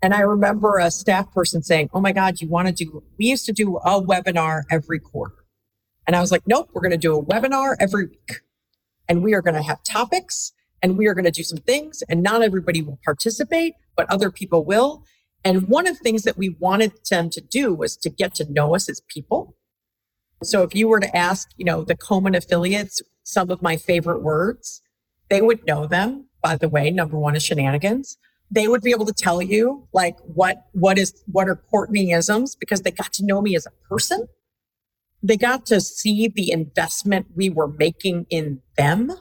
And 0.00 0.14
I 0.14 0.20
remember 0.20 0.78
a 0.78 0.90
staff 0.90 1.32
person 1.32 1.62
saying, 1.62 1.90
Oh 1.92 2.00
my 2.00 2.12
God, 2.12 2.40
you 2.40 2.48
want 2.48 2.68
to 2.68 2.72
do, 2.72 3.02
we 3.18 3.26
used 3.26 3.46
to 3.46 3.52
do 3.52 3.78
a 3.78 4.00
webinar 4.00 4.62
every 4.70 5.00
quarter. 5.00 5.34
And 6.06 6.14
I 6.14 6.20
was 6.20 6.30
like, 6.30 6.42
Nope, 6.46 6.70
we're 6.72 6.82
going 6.82 6.92
to 6.92 6.96
do 6.96 7.18
a 7.18 7.24
webinar 7.24 7.74
every 7.80 8.06
week. 8.06 8.42
And 9.08 9.22
we 9.22 9.34
are 9.34 9.42
going 9.42 9.54
to 9.54 9.62
have 9.62 9.82
topics 9.82 10.52
and 10.82 10.96
we 10.96 11.06
are 11.06 11.14
going 11.14 11.24
to 11.24 11.30
do 11.30 11.42
some 11.42 11.58
things 11.58 12.02
and 12.08 12.22
not 12.22 12.42
everybody 12.42 12.82
will 12.82 12.98
participate, 13.04 13.74
but 13.96 14.10
other 14.10 14.30
people 14.30 14.64
will. 14.64 15.04
And 15.44 15.68
one 15.68 15.86
of 15.86 15.96
the 15.96 16.02
things 16.02 16.22
that 16.24 16.36
we 16.36 16.56
wanted 16.58 16.92
them 17.10 17.30
to 17.30 17.40
do 17.40 17.74
was 17.74 17.96
to 17.98 18.10
get 18.10 18.34
to 18.36 18.52
know 18.52 18.74
us 18.74 18.88
as 18.88 19.00
people. 19.08 19.56
So 20.42 20.62
if 20.62 20.74
you 20.74 20.88
were 20.88 21.00
to 21.00 21.16
ask, 21.16 21.48
you 21.56 21.64
know, 21.64 21.84
the 21.84 21.96
Komen 21.96 22.36
affiliates 22.36 23.02
some 23.24 23.50
of 23.50 23.62
my 23.62 23.76
favorite 23.76 24.22
words, 24.22 24.82
they 25.28 25.42
would 25.42 25.66
know 25.66 25.86
them. 25.86 26.28
By 26.42 26.56
the 26.56 26.68
way, 26.68 26.90
number 26.90 27.18
one 27.18 27.34
is 27.34 27.42
shenanigans. 27.42 28.16
They 28.50 28.68
would 28.68 28.82
be 28.82 28.92
able 28.92 29.06
to 29.06 29.12
tell 29.12 29.42
you 29.42 29.88
like 29.92 30.16
what 30.20 30.64
what 30.72 30.96
is 30.96 31.22
what 31.26 31.48
are 31.48 31.62
Courtneyisms 31.72 32.56
because 32.58 32.82
they 32.82 32.90
got 32.90 33.12
to 33.14 33.26
know 33.26 33.42
me 33.42 33.54
as 33.56 33.66
a 33.66 33.88
person. 33.88 34.26
They 35.22 35.36
got 35.36 35.66
to 35.66 35.80
see 35.80 36.28
the 36.28 36.52
investment 36.52 37.26
we 37.34 37.50
were 37.50 37.68
making 37.68 38.26
in 38.30 38.62
them. 38.76 39.12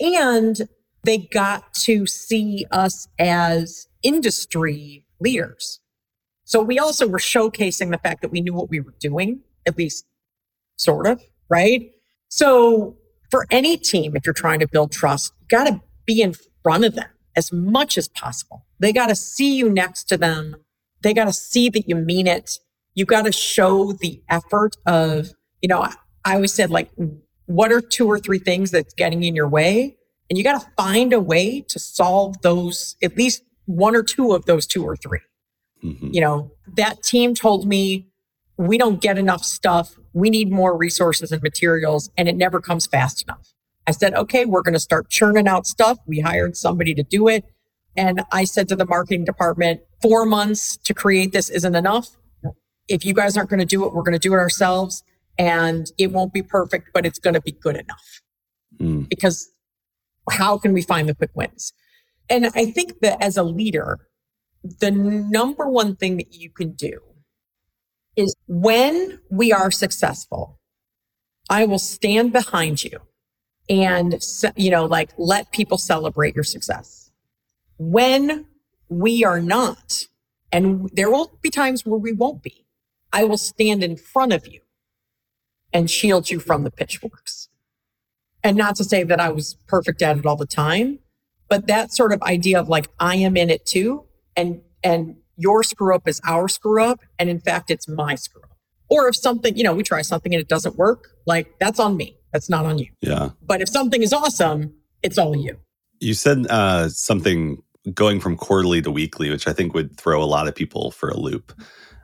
And 0.00 0.68
they 1.06 1.18
got 1.18 1.72
to 1.84 2.06
see 2.06 2.66
us 2.70 3.08
as 3.18 3.88
industry 4.02 5.04
leaders. 5.20 5.80
So 6.44 6.62
we 6.62 6.78
also 6.78 7.08
were 7.08 7.18
showcasing 7.18 7.90
the 7.90 7.98
fact 7.98 8.22
that 8.22 8.30
we 8.30 8.40
knew 8.40 8.54
what 8.54 8.70
we 8.70 8.80
were 8.80 8.94
doing, 9.00 9.40
at 9.66 9.76
least 9.76 10.04
sort 10.76 11.06
of, 11.06 11.20
right? 11.48 11.90
So 12.28 12.96
for 13.30 13.46
any 13.50 13.76
team, 13.76 14.14
if 14.14 14.26
you're 14.26 14.32
trying 14.32 14.60
to 14.60 14.68
build 14.68 14.92
trust, 14.92 15.32
you 15.40 15.46
got 15.48 15.64
to 15.64 15.80
be 16.04 16.20
in 16.20 16.34
front 16.62 16.84
of 16.84 16.94
them 16.94 17.08
as 17.34 17.52
much 17.52 17.98
as 17.98 18.08
possible. 18.08 18.64
They 18.78 18.92
got 18.92 19.08
to 19.08 19.16
see 19.16 19.56
you 19.56 19.68
next 19.70 20.04
to 20.04 20.16
them. 20.16 20.56
They 21.02 21.14
got 21.14 21.24
to 21.24 21.32
see 21.32 21.68
that 21.70 21.88
you 21.88 21.96
mean 21.96 22.26
it. 22.26 22.58
You 22.94 23.04
got 23.04 23.24
to 23.24 23.32
show 23.32 23.92
the 23.92 24.22
effort 24.28 24.76
of, 24.86 25.30
you 25.60 25.68
know, 25.68 25.80
I 26.24 26.34
always 26.34 26.52
said, 26.52 26.70
like, 26.70 26.90
what 27.46 27.72
are 27.72 27.80
two 27.80 28.06
or 28.06 28.18
three 28.18 28.38
things 28.38 28.70
that's 28.70 28.94
getting 28.94 29.22
in 29.22 29.34
your 29.34 29.48
way? 29.48 29.96
And 30.28 30.36
you 30.36 30.44
got 30.44 30.60
to 30.60 30.68
find 30.76 31.12
a 31.12 31.20
way 31.20 31.60
to 31.68 31.78
solve 31.78 32.40
those, 32.42 32.96
at 33.02 33.16
least 33.16 33.42
one 33.66 33.94
or 33.94 34.02
two 34.02 34.32
of 34.32 34.44
those 34.46 34.66
two 34.66 34.84
or 34.84 34.96
3 34.96 35.18
mm-hmm. 35.84 36.08
You 36.12 36.20
know, 36.20 36.50
that 36.76 37.02
team 37.02 37.34
told 37.34 37.66
me 37.66 38.06
we 38.56 38.78
don't 38.78 39.00
get 39.00 39.18
enough 39.18 39.44
stuff. 39.44 39.96
We 40.12 40.30
need 40.30 40.50
more 40.50 40.76
resources 40.76 41.30
and 41.30 41.42
materials, 41.42 42.10
and 42.16 42.28
it 42.28 42.36
never 42.36 42.60
comes 42.60 42.86
fast 42.86 43.22
enough. 43.22 43.52
I 43.86 43.92
said, 43.92 44.14
okay, 44.14 44.44
we're 44.46 44.62
going 44.62 44.74
to 44.74 44.80
start 44.80 45.08
churning 45.10 45.46
out 45.46 45.66
stuff. 45.66 45.98
We 46.06 46.20
hired 46.20 46.56
somebody 46.56 46.94
to 46.94 47.02
do 47.02 47.28
it. 47.28 47.44
And 47.96 48.22
I 48.32 48.44
said 48.44 48.68
to 48.68 48.76
the 48.76 48.86
marketing 48.86 49.24
department, 49.24 49.80
four 50.02 50.26
months 50.26 50.76
to 50.78 50.92
create 50.92 51.32
this 51.32 51.48
isn't 51.48 51.74
enough. 51.74 52.16
If 52.88 53.04
you 53.04 53.14
guys 53.14 53.36
aren't 53.36 53.50
going 53.50 53.60
to 53.60 53.66
do 53.66 53.84
it, 53.86 53.94
we're 53.94 54.02
going 54.02 54.12
to 54.12 54.18
do 54.18 54.34
it 54.34 54.38
ourselves. 54.38 55.02
And 55.38 55.90
it 55.98 56.12
won't 56.12 56.32
be 56.32 56.42
perfect, 56.42 56.90
but 56.92 57.06
it's 57.06 57.18
going 57.18 57.34
to 57.34 57.40
be 57.40 57.52
good 57.52 57.76
enough. 57.76 58.22
Mm. 58.80 59.08
Because 59.08 59.50
how 60.30 60.58
can 60.58 60.72
we 60.72 60.82
find 60.82 61.08
the 61.08 61.14
quick 61.14 61.30
wins? 61.34 61.72
And 62.28 62.46
I 62.54 62.66
think 62.66 63.00
that 63.00 63.22
as 63.22 63.36
a 63.36 63.42
leader, 63.42 64.08
the 64.80 64.90
number 64.90 65.68
one 65.68 65.96
thing 65.96 66.16
that 66.16 66.34
you 66.34 66.50
can 66.50 66.72
do 66.72 67.00
is 68.16 68.34
when 68.48 69.20
we 69.30 69.52
are 69.52 69.70
successful, 69.70 70.58
I 71.48 71.64
will 71.66 71.78
stand 71.78 72.32
behind 72.32 72.82
you 72.82 72.98
and, 73.68 74.20
you 74.56 74.70
know, 74.70 74.86
like 74.86 75.10
let 75.18 75.52
people 75.52 75.78
celebrate 75.78 76.34
your 76.34 76.44
success. 76.44 77.10
When 77.78 78.46
we 78.88 79.24
are 79.24 79.40
not, 79.40 80.04
and 80.50 80.88
there 80.92 81.10
will 81.10 81.38
be 81.42 81.50
times 81.50 81.84
where 81.84 81.98
we 81.98 82.12
won't 82.12 82.42
be, 82.42 82.66
I 83.12 83.24
will 83.24 83.38
stand 83.38 83.84
in 83.84 83.96
front 83.96 84.32
of 84.32 84.46
you 84.46 84.60
and 85.72 85.90
shield 85.90 86.30
you 86.30 86.40
from 86.40 86.64
the 86.64 86.70
pitchforks. 86.70 87.48
And 88.46 88.56
not 88.56 88.76
to 88.76 88.84
say 88.84 89.02
that 89.02 89.18
I 89.18 89.28
was 89.30 89.56
perfect 89.66 90.02
at 90.02 90.18
it 90.18 90.24
all 90.24 90.36
the 90.36 90.46
time, 90.46 91.00
but 91.48 91.66
that 91.66 91.92
sort 91.92 92.12
of 92.12 92.22
idea 92.22 92.60
of 92.60 92.68
like, 92.68 92.86
I 93.00 93.16
am 93.16 93.36
in 93.36 93.50
it 93.50 93.66
too. 93.66 94.04
And, 94.36 94.60
and 94.84 95.16
your 95.36 95.64
screw 95.64 95.92
up 95.92 96.06
is 96.06 96.20
our 96.24 96.46
screw 96.46 96.80
up. 96.80 97.00
And 97.18 97.28
in 97.28 97.40
fact, 97.40 97.72
it's 97.72 97.88
my 97.88 98.14
screw 98.14 98.42
up. 98.42 98.56
Or 98.88 99.08
if 99.08 99.16
something, 99.16 99.56
you 99.56 99.64
know, 99.64 99.74
we 99.74 99.82
try 99.82 100.00
something 100.02 100.32
and 100.32 100.40
it 100.40 100.46
doesn't 100.46 100.76
work, 100.76 101.08
like 101.26 101.58
that's 101.58 101.80
on 101.80 101.96
me. 101.96 102.18
That's 102.32 102.48
not 102.48 102.64
on 102.66 102.78
you. 102.78 102.86
Yeah. 103.00 103.30
But 103.42 103.62
if 103.62 103.68
something 103.68 104.00
is 104.00 104.12
awesome, 104.12 104.74
it's 105.02 105.18
all 105.18 105.36
you. 105.36 105.58
You 105.98 106.14
said 106.14 106.46
uh, 106.48 106.88
something 106.88 107.60
going 107.94 108.20
from 108.20 108.36
quarterly 108.36 108.80
to 108.82 108.92
weekly, 108.92 109.28
which 109.28 109.48
I 109.48 109.52
think 109.52 109.74
would 109.74 109.96
throw 109.96 110.22
a 110.22 110.24
lot 110.24 110.46
of 110.46 110.54
people 110.54 110.92
for 110.92 111.08
a 111.08 111.16
loop. 111.16 111.52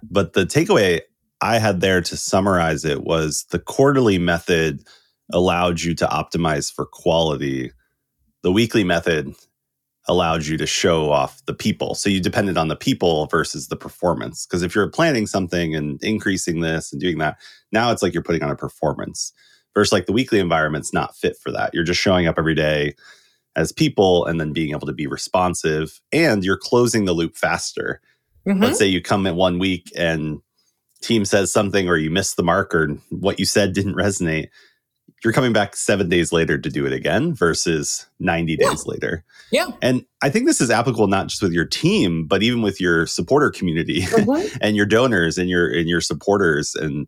But 0.02 0.32
the 0.32 0.44
takeaway 0.44 1.02
I 1.40 1.58
had 1.58 1.80
there 1.80 2.00
to 2.00 2.16
summarize 2.16 2.84
it 2.84 3.04
was 3.04 3.46
the 3.50 3.60
quarterly 3.60 4.18
method 4.18 4.84
allowed 5.32 5.80
you 5.80 5.94
to 5.94 6.06
optimize 6.06 6.72
for 6.72 6.86
quality. 6.86 7.72
The 8.42 8.52
weekly 8.52 8.84
method 8.84 9.34
allowed 10.08 10.44
you 10.46 10.56
to 10.56 10.66
show 10.66 11.10
off 11.10 11.44
the 11.46 11.54
people. 11.54 11.94
So 11.94 12.10
you 12.10 12.20
depended 12.20 12.58
on 12.58 12.68
the 12.68 12.76
people 12.76 13.26
versus 13.26 13.68
the 13.68 13.76
performance. 13.76 14.46
Because 14.46 14.62
if 14.62 14.74
you're 14.74 14.88
planning 14.88 15.26
something 15.26 15.74
and 15.76 16.02
increasing 16.02 16.60
this 16.60 16.92
and 16.92 17.00
doing 17.00 17.18
that, 17.18 17.38
now 17.70 17.92
it's 17.92 18.02
like 18.02 18.12
you're 18.12 18.22
putting 18.22 18.42
on 18.42 18.50
a 18.50 18.56
performance 18.56 19.32
versus 19.74 19.92
like 19.92 20.06
the 20.06 20.12
weekly 20.12 20.40
environment's 20.40 20.92
not 20.92 21.16
fit 21.16 21.36
for 21.36 21.52
that. 21.52 21.72
You're 21.72 21.84
just 21.84 22.00
showing 22.00 22.26
up 22.26 22.36
every 22.36 22.54
day 22.54 22.94
as 23.54 23.70
people 23.70 24.26
and 24.26 24.40
then 24.40 24.52
being 24.52 24.70
able 24.70 24.86
to 24.86 24.92
be 24.92 25.06
responsive 25.06 26.00
and 26.10 26.42
you're 26.42 26.56
closing 26.56 27.04
the 27.04 27.12
loop 27.12 27.36
faster. 27.36 28.00
Mm-hmm. 28.46 28.62
Let's 28.62 28.78
say 28.78 28.86
you 28.86 29.00
come 29.00 29.26
in 29.26 29.36
one 29.36 29.58
week 29.58 29.92
and 29.96 30.40
team 31.00 31.24
says 31.24 31.52
something 31.52 31.88
or 31.88 31.96
you 31.96 32.10
miss 32.10 32.34
the 32.34 32.42
mark 32.42 32.74
or 32.74 32.88
what 33.10 33.38
you 33.38 33.44
said 33.44 33.72
didn't 33.72 33.94
resonate 33.94 34.48
you're 35.24 35.32
coming 35.32 35.52
back 35.52 35.76
seven 35.76 36.08
days 36.08 36.32
later 36.32 36.58
to 36.58 36.68
do 36.68 36.84
it 36.84 36.92
again 36.92 37.34
versus 37.34 38.06
90 38.18 38.56
days 38.56 38.68
yeah. 38.68 38.92
later. 38.92 39.24
Yeah. 39.52 39.68
And 39.80 40.04
I 40.22 40.30
think 40.30 40.46
this 40.46 40.60
is 40.60 40.70
applicable 40.70 41.06
not 41.06 41.28
just 41.28 41.42
with 41.42 41.52
your 41.52 41.64
team, 41.64 42.26
but 42.26 42.42
even 42.42 42.62
with 42.62 42.80
your 42.80 43.06
supporter 43.06 43.50
community 43.50 44.04
and 44.60 44.76
your 44.76 44.86
donors 44.86 45.38
and 45.38 45.48
your 45.48 45.72
and 45.72 45.88
your 45.88 46.00
supporters 46.00 46.74
and 46.74 47.06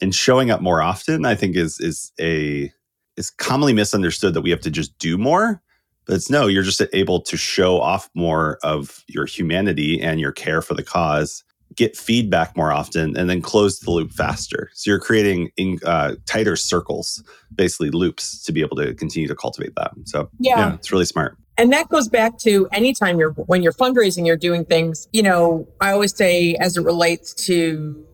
and 0.00 0.14
showing 0.14 0.50
up 0.50 0.60
more 0.60 0.80
often, 0.80 1.24
I 1.24 1.34
think 1.34 1.56
is 1.56 1.80
is 1.80 2.12
a 2.20 2.72
is 3.16 3.30
commonly 3.30 3.72
misunderstood 3.72 4.34
that 4.34 4.42
we 4.42 4.50
have 4.50 4.60
to 4.60 4.70
just 4.70 4.96
do 4.98 5.18
more. 5.18 5.62
But 6.04 6.14
it's 6.14 6.30
no, 6.30 6.46
you're 6.46 6.62
just 6.62 6.82
able 6.92 7.20
to 7.22 7.36
show 7.36 7.80
off 7.80 8.08
more 8.14 8.58
of 8.62 9.02
your 9.08 9.26
humanity 9.26 10.00
and 10.00 10.20
your 10.20 10.32
care 10.32 10.62
for 10.62 10.74
the 10.74 10.84
cause 10.84 11.42
get 11.76 11.96
feedback 11.96 12.56
more 12.56 12.72
often 12.72 13.16
and 13.16 13.28
then 13.28 13.42
close 13.42 13.80
the 13.80 13.90
loop 13.90 14.10
faster. 14.10 14.70
So 14.74 14.90
you're 14.90 15.00
creating 15.00 15.50
in, 15.56 15.78
uh, 15.84 16.16
tighter 16.26 16.56
circles, 16.56 17.22
basically 17.54 17.90
loops 17.90 18.42
to 18.44 18.52
be 18.52 18.60
able 18.62 18.76
to 18.76 18.94
continue 18.94 19.28
to 19.28 19.34
cultivate 19.34 19.74
that. 19.76 19.92
So 20.04 20.30
yeah. 20.38 20.58
yeah, 20.58 20.74
it's 20.74 20.90
really 20.90 21.04
smart. 21.04 21.36
And 21.58 21.72
that 21.72 21.88
goes 21.88 22.08
back 22.08 22.38
to 22.40 22.68
anytime 22.72 23.18
you're 23.18 23.32
when 23.32 23.62
you're 23.62 23.72
fundraising, 23.72 24.26
you're 24.26 24.36
doing 24.36 24.64
things, 24.64 25.08
you 25.12 25.22
know, 25.22 25.66
I 25.80 25.92
always 25.92 26.14
say 26.14 26.54
as 26.56 26.76
it 26.76 26.82
relates 26.82 27.32
to 27.46 28.04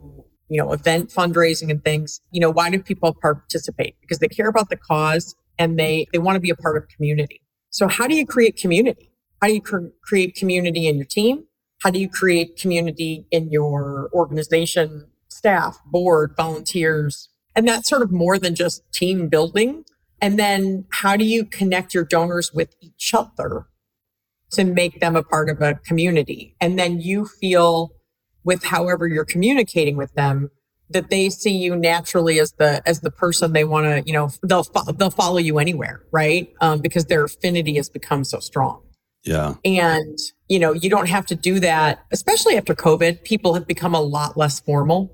you 0.52 0.58
know, 0.58 0.70
event 0.70 1.08
fundraising 1.08 1.70
and 1.70 1.82
things, 1.82 2.20
you 2.30 2.38
know, 2.38 2.50
why 2.50 2.68
do 2.68 2.78
people 2.78 3.16
participate? 3.22 3.96
Because 4.02 4.18
they 4.18 4.28
care 4.28 4.48
about 4.48 4.68
the 4.68 4.76
cause 4.76 5.34
and 5.58 5.78
they 5.78 6.06
they 6.12 6.18
want 6.18 6.36
to 6.36 6.40
be 6.40 6.50
a 6.50 6.54
part 6.54 6.76
of 6.76 6.86
community. 6.88 7.40
So 7.70 7.88
how 7.88 8.06
do 8.06 8.14
you 8.14 8.26
create 8.26 8.58
community? 8.58 9.10
How 9.40 9.48
do 9.48 9.54
you 9.54 9.62
cr- 9.62 9.86
create 10.04 10.34
community 10.34 10.86
in 10.86 10.96
your 10.96 11.06
team? 11.06 11.44
How 11.82 11.90
do 11.90 11.98
you 11.98 12.08
create 12.08 12.56
community 12.56 13.26
in 13.30 13.50
your 13.50 14.08
organization, 14.12 15.08
staff, 15.28 15.78
board, 15.86 16.34
volunteers? 16.36 17.28
And 17.56 17.66
that's 17.66 17.88
sort 17.88 18.02
of 18.02 18.12
more 18.12 18.38
than 18.38 18.54
just 18.54 18.82
team 18.92 19.28
building. 19.28 19.84
And 20.20 20.38
then 20.38 20.84
how 20.92 21.16
do 21.16 21.24
you 21.24 21.44
connect 21.44 21.92
your 21.92 22.04
donors 22.04 22.52
with 22.52 22.74
each 22.80 23.12
other 23.12 23.66
to 24.52 24.64
make 24.64 25.00
them 25.00 25.16
a 25.16 25.24
part 25.24 25.50
of 25.50 25.60
a 25.60 25.74
community? 25.74 26.54
And 26.60 26.78
then 26.78 27.00
you 27.00 27.26
feel 27.26 27.90
with 28.44 28.64
however 28.64 29.08
you're 29.08 29.24
communicating 29.24 29.96
with 29.96 30.14
them 30.14 30.50
that 30.90 31.10
they 31.10 31.30
see 31.30 31.56
you 31.56 31.74
naturally 31.74 32.38
as 32.38 32.52
the 32.58 32.82
as 32.86 33.00
the 33.00 33.10
person 33.10 33.52
they 33.52 33.64
want 33.64 33.86
to 33.86 34.02
you 34.04 34.12
know 34.12 34.28
they'll 34.42 34.66
they'll 34.98 35.10
follow 35.10 35.38
you 35.38 35.58
anywhere 35.58 36.02
right 36.12 36.52
um, 36.60 36.80
because 36.80 37.06
their 37.06 37.24
affinity 37.24 37.76
has 37.76 37.88
become 37.88 38.24
so 38.24 38.40
strong 38.40 38.82
yeah. 39.24 39.54
And, 39.64 40.18
you 40.52 40.58
know, 40.58 40.74
you 40.74 40.90
don't 40.90 41.08
have 41.08 41.24
to 41.24 41.34
do 41.34 41.58
that, 41.60 42.04
especially 42.10 42.58
after 42.58 42.74
COVID. 42.74 43.24
People 43.24 43.54
have 43.54 43.66
become 43.66 43.94
a 43.94 44.02
lot 44.02 44.36
less 44.36 44.60
formal. 44.60 45.10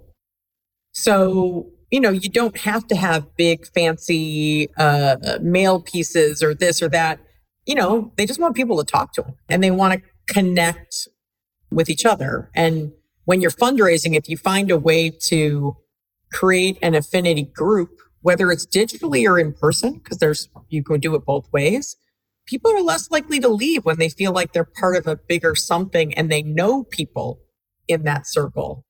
So, 0.91 1.71
you 1.93 2.01
know, 2.01 2.11
you 2.11 2.29
don't 2.29 2.57
have 2.57 2.89
to 2.89 2.97
have 2.97 3.37
big, 3.37 3.65
fancy 3.69 4.69
uh, 4.77 5.39
mail 5.41 5.81
pieces 5.81 6.43
or 6.43 6.55
this 6.55 6.83
or 6.83 6.89
that. 6.89 7.21
You 7.67 7.77
know, 7.77 8.13
they 8.17 8.27
just 8.27 8.41
want 8.41 8.57
people 8.57 8.79
to 8.79 8.85
talk 8.85 9.13
to 9.13 9.23
them 9.23 9.37
and 9.49 9.63
they 9.63 9.71
want 9.71 9.95
to 9.95 10.35
connect 10.35 11.07
with 11.71 11.89
each 11.89 12.05
other. 12.05 12.51
And 12.57 12.91
when 13.25 13.41
you're 13.41 13.53
fundraising, 13.53 14.17
if 14.17 14.29
you 14.29 14.37
find 14.37 14.73
a 14.73 14.77
way 14.77 15.09
to 15.27 15.77
create 16.33 16.79
an 16.83 16.97
affinity 16.97 17.45
group, 17.45 17.91
whether 18.23 18.51
it's 18.51 18.67
digitally 18.67 19.25
or 19.25 19.39
in 19.39 19.53
person, 19.53 19.99
because 19.99 20.19
there's, 20.19 20.49
you 20.69 20.83
can 20.83 20.99
do 20.99 21.15
it 21.15 21.25
both 21.25 21.49
ways 21.53 21.95
people 22.49 22.73
are 22.73 22.83
less 22.83 23.11
likely 23.11 23.39
to 23.39 23.49
leave 23.49 23.85
when 23.85 23.99
they 23.99 24.09
feel 24.09 24.33
like 24.33 24.53
they're 24.53 24.65
part 24.65 24.97
of 24.97 25.07
a 25.07 25.17
bigger 25.29 25.55
something 25.55 26.15
and 26.15 26.33
they 26.33 26.43
know 26.43 26.83
people 26.85 27.39
in 27.87 28.05
that 28.05 28.27
circle 28.27 28.85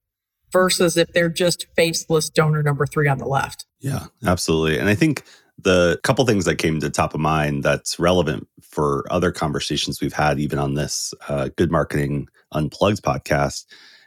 versus 0.52 0.96
if 0.96 1.12
they're 1.12 1.28
just 1.28 1.66
faceless 1.76 2.30
donor 2.30 2.62
number 2.62 2.86
three 2.86 3.08
on 3.08 3.18
the 3.18 3.26
left. 3.26 3.66
Yeah, 3.80 4.06
absolutely. 4.24 4.78
And 4.78 4.88
I 4.88 4.94
think 4.94 5.24
the 5.58 5.98
couple 6.04 6.24
things 6.24 6.44
that 6.44 6.56
came 6.56 6.78
to 6.80 6.88
top 6.88 7.14
of 7.14 7.20
mind 7.20 7.64
that's 7.64 7.98
relevant 7.98 8.46
for 8.62 9.04
other 9.10 9.32
conversations 9.32 10.00
we've 10.00 10.12
had, 10.12 10.38
even 10.38 10.58
on 10.58 10.74
this 10.74 11.12
uh, 11.28 11.48
Good 11.56 11.72
Marketing 11.72 12.28
Unplugged 12.52 13.02
podcast, 13.02 13.66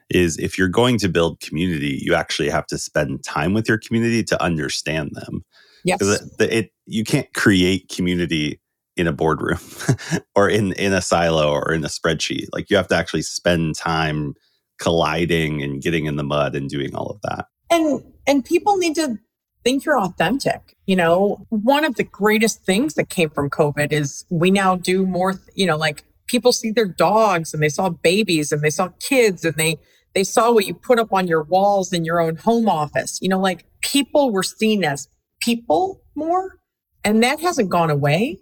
is 0.09 0.37
if 0.39 0.57
you're 0.57 0.69
going 0.69 0.97
to 0.99 1.09
build 1.09 1.41
community, 1.41 1.99
you 2.01 2.15
actually 2.15 2.49
have 2.49 2.67
to 2.67 2.77
spend 2.77 3.23
time 3.23 3.53
with 3.53 3.67
your 3.67 3.77
community 3.77 4.23
to 4.23 4.41
understand 4.41 5.11
them. 5.13 5.43
Yes. 5.83 6.01
It, 6.01 6.51
it, 6.51 6.71
you 6.85 7.03
can't 7.03 7.33
create 7.33 7.89
community 7.89 8.61
in 8.97 9.07
a 9.07 9.13
boardroom 9.13 9.59
or 10.35 10.49
in 10.49 10.73
in 10.73 10.93
a 10.93 11.01
silo 11.01 11.51
or 11.51 11.71
in 11.73 11.83
a 11.83 11.87
spreadsheet. 11.87 12.47
Like 12.51 12.69
you 12.69 12.77
have 12.77 12.87
to 12.89 12.95
actually 12.95 13.21
spend 13.23 13.75
time 13.75 14.33
colliding 14.79 15.61
and 15.61 15.81
getting 15.81 16.05
in 16.05 16.15
the 16.15 16.23
mud 16.23 16.55
and 16.55 16.69
doing 16.69 16.95
all 16.95 17.07
of 17.07 17.21
that. 17.21 17.45
And 17.69 18.03
and 18.27 18.43
people 18.43 18.77
need 18.77 18.95
to 18.95 19.17
think 19.63 19.85
you're 19.85 19.99
authentic. 19.99 20.75
You 20.85 20.95
know, 20.95 21.45
one 21.49 21.85
of 21.85 21.95
the 21.95 22.03
greatest 22.03 22.65
things 22.65 22.95
that 22.95 23.09
came 23.09 23.29
from 23.29 23.49
COVID 23.49 23.91
is 23.91 24.25
we 24.29 24.51
now 24.51 24.75
do 24.75 25.05
more, 25.05 25.39
you 25.53 25.65
know, 25.65 25.77
like 25.77 26.03
people 26.27 26.51
see 26.51 26.71
their 26.71 26.87
dogs 26.87 27.53
and 27.53 27.61
they 27.61 27.69
saw 27.69 27.89
babies 27.89 28.51
and 28.51 28.61
they 28.61 28.69
saw 28.69 28.89
kids 28.99 29.45
and 29.45 29.55
they 29.55 29.77
they 30.13 30.23
saw 30.25 30.51
what 30.51 30.65
you 30.65 30.73
put 30.73 30.99
up 30.99 31.13
on 31.13 31.27
your 31.27 31.43
walls 31.43 31.93
in 31.93 32.03
your 32.03 32.19
own 32.19 32.35
home 32.35 32.67
office. 32.67 33.19
You 33.21 33.29
know, 33.29 33.39
like 33.39 33.65
people 33.81 34.31
were 34.31 34.43
seen 34.43 34.83
as 34.83 35.07
people 35.41 36.01
more 36.15 36.57
and 37.03 37.23
that 37.23 37.39
hasn't 37.39 37.69
gone 37.69 37.89
away. 37.89 38.39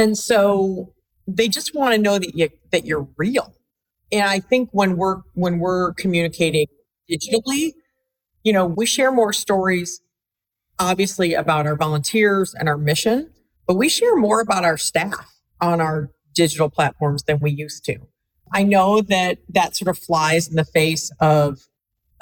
And 0.00 0.16
so 0.16 0.94
they 1.26 1.46
just 1.46 1.74
want 1.74 1.92
to 1.92 2.00
know 2.00 2.18
that 2.18 2.34
you 2.34 2.48
that 2.70 2.86
you're 2.86 3.06
real. 3.18 3.54
And 4.10 4.22
I 4.22 4.40
think 4.40 4.70
when 4.72 4.96
we're 4.96 5.18
when 5.34 5.58
we're 5.58 5.92
communicating 5.92 6.68
digitally, 7.10 7.72
you 8.42 8.54
know, 8.54 8.64
we 8.64 8.86
share 8.86 9.12
more 9.12 9.34
stories 9.34 10.00
obviously 10.78 11.34
about 11.34 11.66
our 11.66 11.76
volunteers 11.76 12.54
and 12.54 12.66
our 12.66 12.78
mission, 12.78 13.30
but 13.66 13.74
we 13.74 13.90
share 13.90 14.16
more 14.16 14.40
about 14.40 14.64
our 14.64 14.78
staff 14.78 15.38
on 15.60 15.82
our 15.82 16.10
digital 16.34 16.70
platforms 16.70 17.24
than 17.24 17.38
we 17.38 17.50
used 17.50 17.84
to. 17.84 17.98
I 18.54 18.62
know 18.62 19.02
that 19.02 19.40
that 19.50 19.76
sort 19.76 19.88
of 19.88 19.98
flies 19.98 20.48
in 20.48 20.56
the 20.56 20.64
face 20.64 21.12
of 21.20 21.60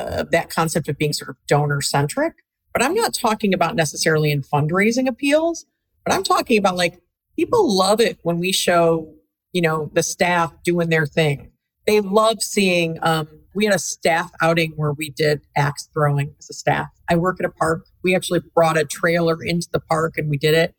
uh, 0.00 0.24
that 0.32 0.50
concept 0.50 0.88
of 0.88 0.98
being 0.98 1.12
sort 1.12 1.28
of 1.30 1.36
donor 1.46 1.80
centric, 1.80 2.34
but 2.72 2.82
I'm 2.82 2.94
not 2.94 3.14
talking 3.14 3.54
about 3.54 3.76
necessarily 3.76 4.32
in 4.32 4.42
fundraising 4.42 5.06
appeals, 5.06 5.64
but 6.04 6.12
I'm 6.12 6.24
talking 6.24 6.58
about 6.58 6.76
like 6.76 7.00
people 7.38 7.72
love 7.72 8.00
it 8.00 8.18
when 8.22 8.38
we 8.40 8.50
show, 8.50 9.14
you 9.52 9.62
know, 9.62 9.90
the 9.94 10.02
staff 10.02 10.52
doing 10.64 10.88
their 10.88 11.06
thing. 11.06 11.52
They 11.86 12.00
love 12.00 12.42
seeing, 12.42 12.98
um, 13.02 13.28
we 13.54 13.64
had 13.64 13.74
a 13.74 13.78
staff 13.78 14.32
outing 14.42 14.72
where 14.72 14.92
we 14.92 15.10
did 15.10 15.40
axe 15.56 15.88
throwing 15.94 16.34
as 16.40 16.50
a 16.50 16.52
staff. 16.52 16.88
I 17.08 17.14
work 17.14 17.38
at 17.38 17.46
a 17.46 17.50
park. 17.50 17.86
We 18.02 18.16
actually 18.16 18.40
brought 18.54 18.76
a 18.76 18.84
trailer 18.84 19.40
into 19.40 19.68
the 19.72 19.78
park 19.78 20.18
and 20.18 20.28
we 20.28 20.36
did 20.36 20.54
it. 20.54 20.74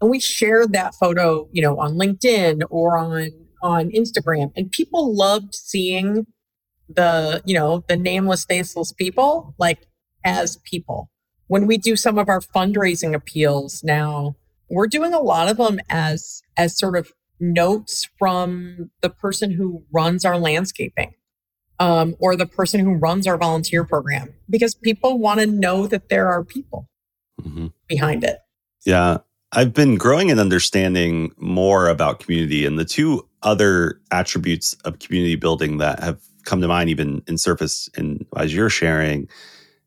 And 0.00 0.10
we 0.10 0.18
shared 0.18 0.72
that 0.72 0.94
photo, 0.94 1.48
you 1.52 1.60
know, 1.60 1.78
on 1.78 1.94
LinkedIn 1.94 2.62
or 2.70 2.96
on 2.96 3.30
on 3.60 3.90
Instagram. 3.90 4.52
And 4.56 4.70
people 4.70 5.14
loved 5.14 5.54
seeing 5.54 6.26
the, 6.88 7.42
you 7.44 7.54
know, 7.54 7.84
the 7.88 7.96
nameless, 7.96 8.44
faceless 8.44 8.92
people 8.92 9.54
like 9.58 9.86
as 10.24 10.56
people 10.58 11.10
when 11.48 11.66
we 11.66 11.76
do 11.78 11.96
some 11.96 12.18
of 12.18 12.28
our 12.28 12.40
fundraising 12.40 13.14
appeals 13.14 13.82
now, 13.82 14.36
we're 14.70 14.86
doing 14.86 15.14
a 15.14 15.20
lot 15.20 15.48
of 15.48 15.56
them 15.56 15.80
as 15.88 16.42
as 16.56 16.78
sort 16.78 16.96
of 16.96 17.12
notes 17.40 18.08
from 18.18 18.90
the 19.00 19.10
person 19.10 19.50
who 19.50 19.84
runs 19.92 20.24
our 20.24 20.38
landscaping 20.38 21.14
um, 21.78 22.16
or 22.18 22.36
the 22.36 22.46
person 22.46 22.80
who 22.80 22.94
runs 22.94 23.26
our 23.26 23.36
volunteer 23.36 23.84
program 23.84 24.34
because 24.50 24.74
people 24.74 25.18
want 25.18 25.40
to 25.40 25.46
know 25.46 25.86
that 25.86 26.08
there 26.08 26.28
are 26.28 26.44
people 26.44 26.88
mm-hmm. 27.40 27.68
behind 27.86 28.24
it. 28.24 28.38
Yeah. 28.84 29.18
I've 29.52 29.72
been 29.72 29.96
growing 29.96 30.30
and 30.30 30.38
understanding 30.38 31.32
more 31.38 31.88
about 31.88 32.20
community 32.20 32.66
and 32.66 32.78
the 32.78 32.84
two 32.84 33.26
other 33.42 34.00
attributes 34.10 34.74
of 34.84 34.98
community 34.98 35.36
building 35.36 35.78
that 35.78 36.00
have 36.00 36.20
come 36.44 36.60
to 36.60 36.68
mind 36.68 36.90
even 36.90 37.22
in 37.26 37.38
surface 37.38 37.88
and 37.94 38.26
as 38.36 38.54
you're 38.54 38.70
sharing 38.70 39.28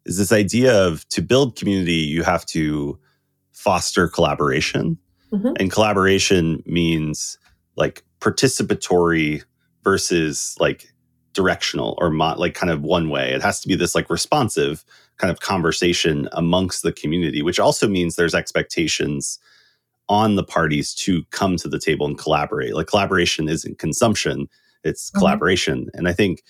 is 0.05 0.17
this 0.17 0.31
idea 0.31 0.85
of 0.85 1.07
to 1.09 1.21
build 1.21 1.55
community 1.55 1.93
you 1.93 2.23
have 2.23 2.45
to 2.45 2.97
foster 3.61 4.07
collaboration 4.07 4.97
mm-hmm. 5.31 5.53
and 5.59 5.71
collaboration 5.71 6.63
means 6.65 7.37
like 7.75 8.03
participatory 8.19 9.43
versus 9.83 10.55
like 10.59 10.91
directional 11.33 11.95
or 11.99 12.09
mo- 12.09 12.35
like 12.37 12.55
kind 12.55 12.71
of 12.71 12.81
one 12.81 13.09
way. 13.09 13.31
It 13.31 13.43
has 13.43 13.61
to 13.61 13.67
be 13.67 13.75
this 13.75 13.93
like 13.93 14.09
responsive 14.09 14.83
kind 15.17 15.31
of 15.31 15.41
conversation 15.41 16.27
amongst 16.31 16.81
the 16.81 16.91
community, 16.91 17.43
which 17.43 17.59
also 17.59 17.87
means 17.87 18.15
there's 18.15 18.33
expectations 18.33 19.37
on 20.09 20.35
the 20.35 20.43
parties 20.43 20.95
to 20.95 21.23
come 21.29 21.55
to 21.57 21.69
the 21.69 21.79
table 21.79 22.07
and 22.07 22.17
collaborate. 22.17 22.73
Like 22.73 22.87
collaboration 22.87 23.47
isn't 23.47 23.77
consumption, 23.77 24.49
it's 24.83 25.11
mm-hmm. 25.11 25.19
collaboration. 25.19 25.89
And 25.93 26.07
I 26.07 26.13
think 26.13 26.41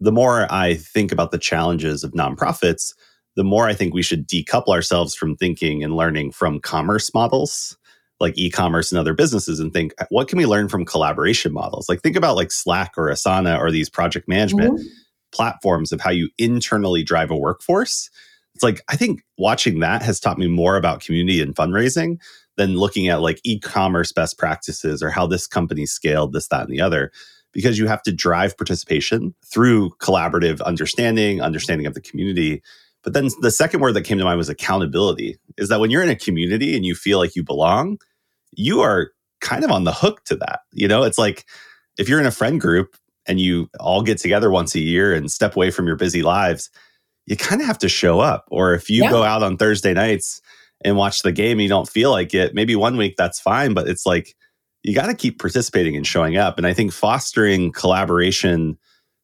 the 0.00 0.12
more 0.12 0.52
I 0.52 0.74
think 0.74 1.12
about 1.12 1.30
the 1.30 1.38
challenges 1.38 2.02
of 2.02 2.10
nonprofits, 2.10 2.92
the 3.36 3.44
more 3.44 3.66
I 3.66 3.74
think 3.74 3.94
we 3.94 4.02
should 4.02 4.28
decouple 4.28 4.74
ourselves 4.74 5.14
from 5.14 5.36
thinking 5.36 5.84
and 5.84 5.96
learning 5.96 6.32
from 6.32 6.60
commerce 6.60 7.12
models 7.14 7.76
like 8.20 8.36
e-commerce 8.36 8.92
and 8.92 8.98
other 8.98 9.14
businesses 9.14 9.58
and 9.58 9.72
think 9.72 9.94
what 10.10 10.28
can 10.28 10.38
we 10.38 10.46
learn 10.46 10.68
from 10.68 10.84
collaboration 10.84 11.52
models 11.52 11.88
like 11.88 12.00
think 12.02 12.16
about 12.16 12.36
like 12.36 12.52
slack 12.52 12.92
or 12.96 13.06
asana 13.06 13.58
or 13.58 13.70
these 13.70 13.88
project 13.88 14.28
management 14.28 14.74
mm-hmm. 14.74 14.86
platforms 15.32 15.90
of 15.90 16.00
how 16.00 16.10
you 16.10 16.28
internally 16.38 17.02
drive 17.02 17.30
a 17.30 17.36
workforce 17.36 18.10
it's 18.54 18.62
like 18.62 18.82
i 18.88 18.96
think 18.96 19.22
watching 19.38 19.80
that 19.80 20.02
has 20.02 20.20
taught 20.20 20.38
me 20.38 20.46
more 20.46 20.76
about 20.76 21.00
community 21.00 21.40
and 21.40 21.56
fundraising 21.56 22.18
than 22.56 22.76
looking 22.76 23.08
at 23.08 23.22
like 23.22 23.40
e-commerce 23.42 24.12
best 24.12 24.38
practices 24.38 25.02
or 25.02 25.10
how 25.10 25.26
this 25.26 25.46
company 25.46 25.86
scaled 25.86 26.32
this 26.32 26.48
that 26.48 26.62
and 26.62 26.70
the 26.70 26.80
other 26.80 27.10
because 27.52 27.78
you 27.78 27.88
have 27.88 28.02
to 28.02 28.12
drive 28.12 28.56
participation 28.56 29.34
through 29.44 29.90
collaborative 30.00 30.60
understanding 30.62 31.40
understanding 31.40 31.86
of 31.86 31.94
the 31.94 32.00
community 32.00 32.62
but 33.02 33.12
then 33.12 33.28
the 33.40 33.50
second 33.50 33.80
word 33.80 33.92
that 33.92 34.02
came 34.02 34.18
to 34.18 34.24
mind 34.24 34.38
was 34.38 34.48
accountability 34.48 35.38
is 35.56 35.68
that 35.68 35.80
when 35.80 35.90
you're 35.90 36.02
in 36.02 36.08
a 36.08 36.16
community 36.16 36.76
and 36.76 36.84
you 36.84 36.94
feel 36.94 37.18
like 37.18 37.34
you 37.34 37.42
belong 37.42 37.98
you 38.52 38.80
are 38.80 39.12
kind 39.40 39.64
of 39.64 39.70
on 39.70 39.84
the 39.84 39.92
hook 39.92 40.24
to 40.24 40.36
that. 40.36 40.60
You 40.72 40.88
know, 40.88 41.02
it's 41.02 41.18
like 41.18 41.46
if 41.98 42.08
you're 42.08 42.20
in 42.20 42.26
a 42.26 42.32
friend 42.32 42.60
group 42.60 42.96
and 43.26 43.40
you 43.40 43.68
all 43.78 44.02
get 44.02 44.18
together 44.18 44.50
once 44.50 44.74
a 44.74 44.80
year 44.80 45.14
and 45.14 45.30
step 45.30 45.56
away 45.56 45.70
from 45.70 45.86
your 45.86 45.96
busy 45.96 46.22
lives, 46.22 46.70
you 47.26 47.36
kind 47.36 47.60
of 47.60 47.66
have 47.66 47.78
to 47.78 47.88
show 47.88 48.20
up. 48.20 48.46
Or 48.50 48.74
if 48.74 48.90
you 48.90 49.04
yeah. 49.04 49.10
go 49.10 49.22
out 49.22 49.42
on 49.42 49.56
Thursday 49.56 49.92
nights 49.92 50.40
and 50.84 50.96
watch 50.96 51.22
the 51.22 51.32
game 51.32 51.52
and 51.52 51.62
you 51.62 51.68
don't 51.68 51.88
feel 51.88 52.10
like 52.10 52.34
it, 52.34 52.54
maybe 52.54 52.74
one 52.74 52.96
week 52.96 53.14
that's 53.16 53.40
fine, 53.40 53.74
but 53.74 53.88
it's 53.88 54.06
like 54.06 54.34
you 54.82 54.94
got 54.94 55.06
to 55.06 55.14
keep 55.14 55.38
participating 55.38 55.96
and 55.96 56.06
showing 56.06 56.36
up. 56.36 56.56
And 56.56 56.66
I 56.66 56.72
think 56.72 56.92
fostering 56.92 57.72
collaboration 57.72 58.78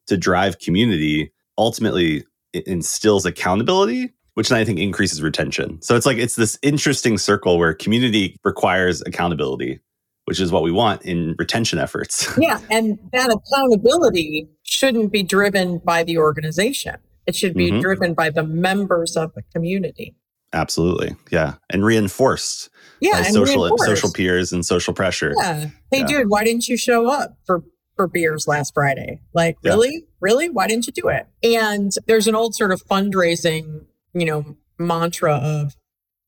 to 0.06 0.16
drive 0.16 0.58
community 0.58 1.32
ultimately 1.58 2.24
instills 2.52 3.26
accountability 3.26 4.12
which 4.36 4.50
then 4.50 4.58
I 4.58 4.64
think 4.66 4.78
increases 4.78 5.22
retention. 5.22 5.80
So 5.80 5.96
it's 5.96 6.04
like 6.04 6.18
it's 6.18 6.36
this 6.36 6.58
interesting 6.60 7.16
circle 7.16 7.58
where 7.58 7.72
community 7.72 8.36
requires 8.44 9.00
accountability, 9.06 9.80
which 10.26 10.40
is 10.40 10.52
what 10.52 10.62
we 10.62 10.70
want 10.70 11.02
in 11.02 11.34
retention 11.38 11.78
efforts. 11.78 12.28
Yeah. 12.38 12.60
And 12.70 12.98
that 13.12 13.30
accountability 13.34 14.46
shouldn't 14.62 15.10
be 15.10 15.22
driven 15.22 15.78
by 15.78 16.04
the 16.04 16.18
organization, 16.18 16.96
it 17.26 17.34
should 17.34 17.54
be 17.54 17.70
mm-hmm. 17.70 17.80
driven 17.80 18.12
by 18.12 18.28
the 18.28 18.42
members 18.42 19.16
of 19.16 19.32
the 19.32 19.42
community. 19.54 20.14
Absolutely. 20.52 21.16
Yeah. 21.30 21.54
And 21.70 21.82
reinforced 21.82 22.68
yeah, 23.00 23.22
by 23.22 23.22
social 23.22 23.62
reinforced. 23.64 23.84
social 23.86 24.12
peers 24.12 24.52
and 24.52 24.66
social 24.66 24.92
pressure. 24.92 25.32
Yeah. 25.38 25.70
Hey 25.90 26.00
yeah. 26.00 26.06
dude, 26.06 26.28
why 26.28 26.44
didn't 26.44 26.68
you 26.68 26.76
show 26.76 27.10
up 27.10 27.38
for 27.46 27.62
for 27.96 28.06
beers 28.06 28.46
last 28.46 28.74
Friday? 28.74 29.20
Like, 29.34 29.56
yeah. 29.62 29.72
really? 29.72 30.04
Really? 30.20 30.48
Why 30.48 30.66
didn't 30.66 30.86
you 30.86 30.92
do 30.92 31.08
it? 31.08 31.26
And 31.42 31.92
there's 32.06 32.26
an 32.26 32.34
old 32.34 32.54
sort 32.54 32.72
of 32.72 32.84
fundraising 32.84 33.86
you 34.16 34.24
know, 34.24 34.56
mantra 34.78 35.34
of, 35.34 35.76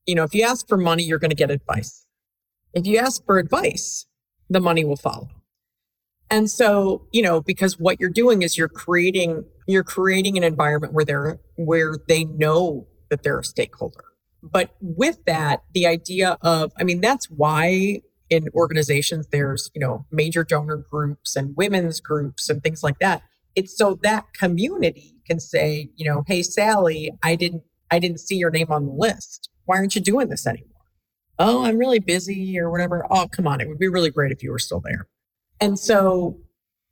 you 0.07 0.15
know, 0.15 0.23
if 0.23 0.35
you 0.35 0.45
ask 0.45 0.69
for 0.69 0.77
money, 0.77 1.03
you're 1.03 1.19
going 1.19 1.31
to 1.31 1.37
get 1.37 1.51
advice. 1.51 2.07
If 2.75 2.87
you 2.87 2.99
ask 2.99 3.25
for 3.25 3.39
advice, 3.39 4.07
the 4.51 4.61
money 4.61 4.85
will 4.85 4.97
follow. 4.97 5.29
And 6.31 6.51
so, 6.51 7.07
you 7.13 7.23
know, 7.23 7.41
because 7.41 7.79
what 7.79 7.99
you're 7.99 8.11
doing 8.11 8.43
is 8.43 8.59
you're 8.59 8.69
creating 8.69 9.45
you're 9.67 9.85
creating 9.85 10.37
an 10.37 10.45
environment 10.45 10.93
where 10.93 11.05
they're 11.05 11.41
where 11.57 11.97
they 12.07 12.25
know 12.25 12.87
that 13.09 13.23
they're 13.23 13.39
a 13.39 13.45
stakeholder. 13.45 14.05
But 14.43 14.75
with 14.81 15.25
that, 15.25 15.63
the 15.73 15.87
idea 15.87 16.37
of, 16.43 16.73
I 16.79 16.85
mean, 16.85 17.01
that's 17.01 17.31
why 17.31 18.03
in 18.31 18.49
organizations 18.55 19.29
there's, 19.29 19.71
you 19.75 19.81
know, 19.81 20.07
major 20.11 20.45
donor 20.45 20.77
groups 20.77 21.37
and 21.37 21.57
women's 21.57 22.01
groups 22.01 22.49
and 22.49 22.62
things 22.62 22.83
like 22.83 22.99
that. 23.01 23.23
It's 23.55 23.77
so 23.77 23.99
that 24.03 24.27
community 24.35 25.14
can 25.27 25.41
say, 25.41 25.91
you 25.97 26.09
know, 26.09 26.25
hey 26.27 26.43
Sally, 26.43 27.11
I 27.23 27.35
didn't 27.35 27.62
I 27.91 27.99
didn't 27.99 28.21
see 28.21 28.37
your 28.37 28.51
name 28.51 28.71
on 28.71 28.87
the 28.87 28.93
list. 28.93 29.51
Why 29.64 29.77
aren't 29.77 29.95
you 29.95 30.01
doing 30.01 30.29
this 30.29 30.47
anymore? 30.47 30.69
Oh, 31.38 31.64
I'm 31.64 31.79
really 31.79 32.01
busy 32.01 32.59
or 32.59 32.71
whatever. 32.71 33.07
Oh, 33.11 33.29
come 33.29 33.47
on. 33.47 33.61
It 33.61 33.69
would 33.69 33.79
be 33.79 33.88
really 33.88 34.11
great 34.11 34.33
if 34.33 34.43
you 34.43 34.51
were 34.51 34.59
still 34.59 34.81
there. 34.85 35.09
And 35.61 35.79
so, 35.79 36.38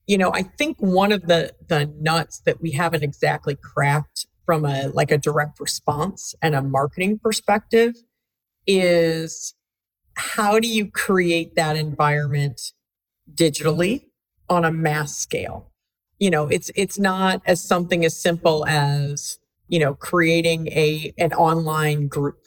you 0.07 0.16
know, 0.16 0.33
I 0.33 0.42
think 0.42 0.79
one 0.79 1.12
of 1.12 1.27
the 1.27 1.53
the 1.68 1.92
nuts 2.01 2.40
that 2.46 2.61
we 2.61 2.72
haven't 2.72 3.03
exactly 3.03 3.57
cracked 3.57 4.27
from 4.44 4.64
a 4.64 4.88
like 4.88 5.11
a 5.11 5.18
direct 5.18 5.59
response 5.59 6.35
and 6.40 6.55
a 6.55 6.62
marketing 6.62 7.18
perspective 7.18 7.94
is 8.66 9.55
how 10.16 10.59
do 10.59 10.68
you 10.68 10.90
create 10.90 11.55
that 11.55 11.76
environment 11.76 12.72
digitally 13.33 14.07
on 14.48 14.64
a 14.64 14.72
mass 14.72 15.16
scale? 15.16 15.70
You 16.18 16.31
know, 16.31 16.48
it's 16.48 16.70
it's 16.74 16.98
not 16.98 17.42
as 17.46 17.62
something 17.62 18.05
as 18.05 18.20
simple 18.20 18.66
as 18.66 19.38
you 19.68 19.79
know, 19.79 19.94
creating 19.94 20.68
a 20.68 21.12
an 21.18 21.33
online 21.33 22.09
group. 22.09 22.38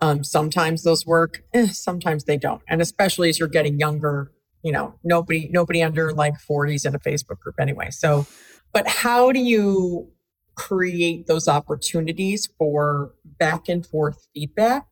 Um, 0.00 0.24
sometimes 0.24 0.82
those 0.82 1.06
work, 1.06 1.42
eh, 1.54 1.68
sometimes 1.68 2.24
they 2.24 2.36
don't. 2.36 2.62
And 2.68 2.82
especially 2.82 3.28
as 3.28 3.38
you're 3.38 3.48
getting 3.48 3.78
younger, 3.78 4.32
you 4.62 4.72
know, 4.72 4.94
nobody 5.04 5.48
nobody 5.52 5.82
under 5.82 6.12
like 6.12 6.34
40s 6.38 6.86
in 6.86 6.94
a 6.94 6.98
Facebook 6.98 7.40
group 7.40 7.56
anyway. 7.60 7.90
So, 7.90 8.26
but 8.72 8.88
how 8.88 9.32
do 9.32 9.40
you 9.40 10.10
create 10.54 11.26
those 11.26 11.48
opportunities 11.48 12.48
for 12.58 13.12
back 13.38 13.68
and 13.68 13.86
forth 13.86 14.26
feedback 14.34 14.86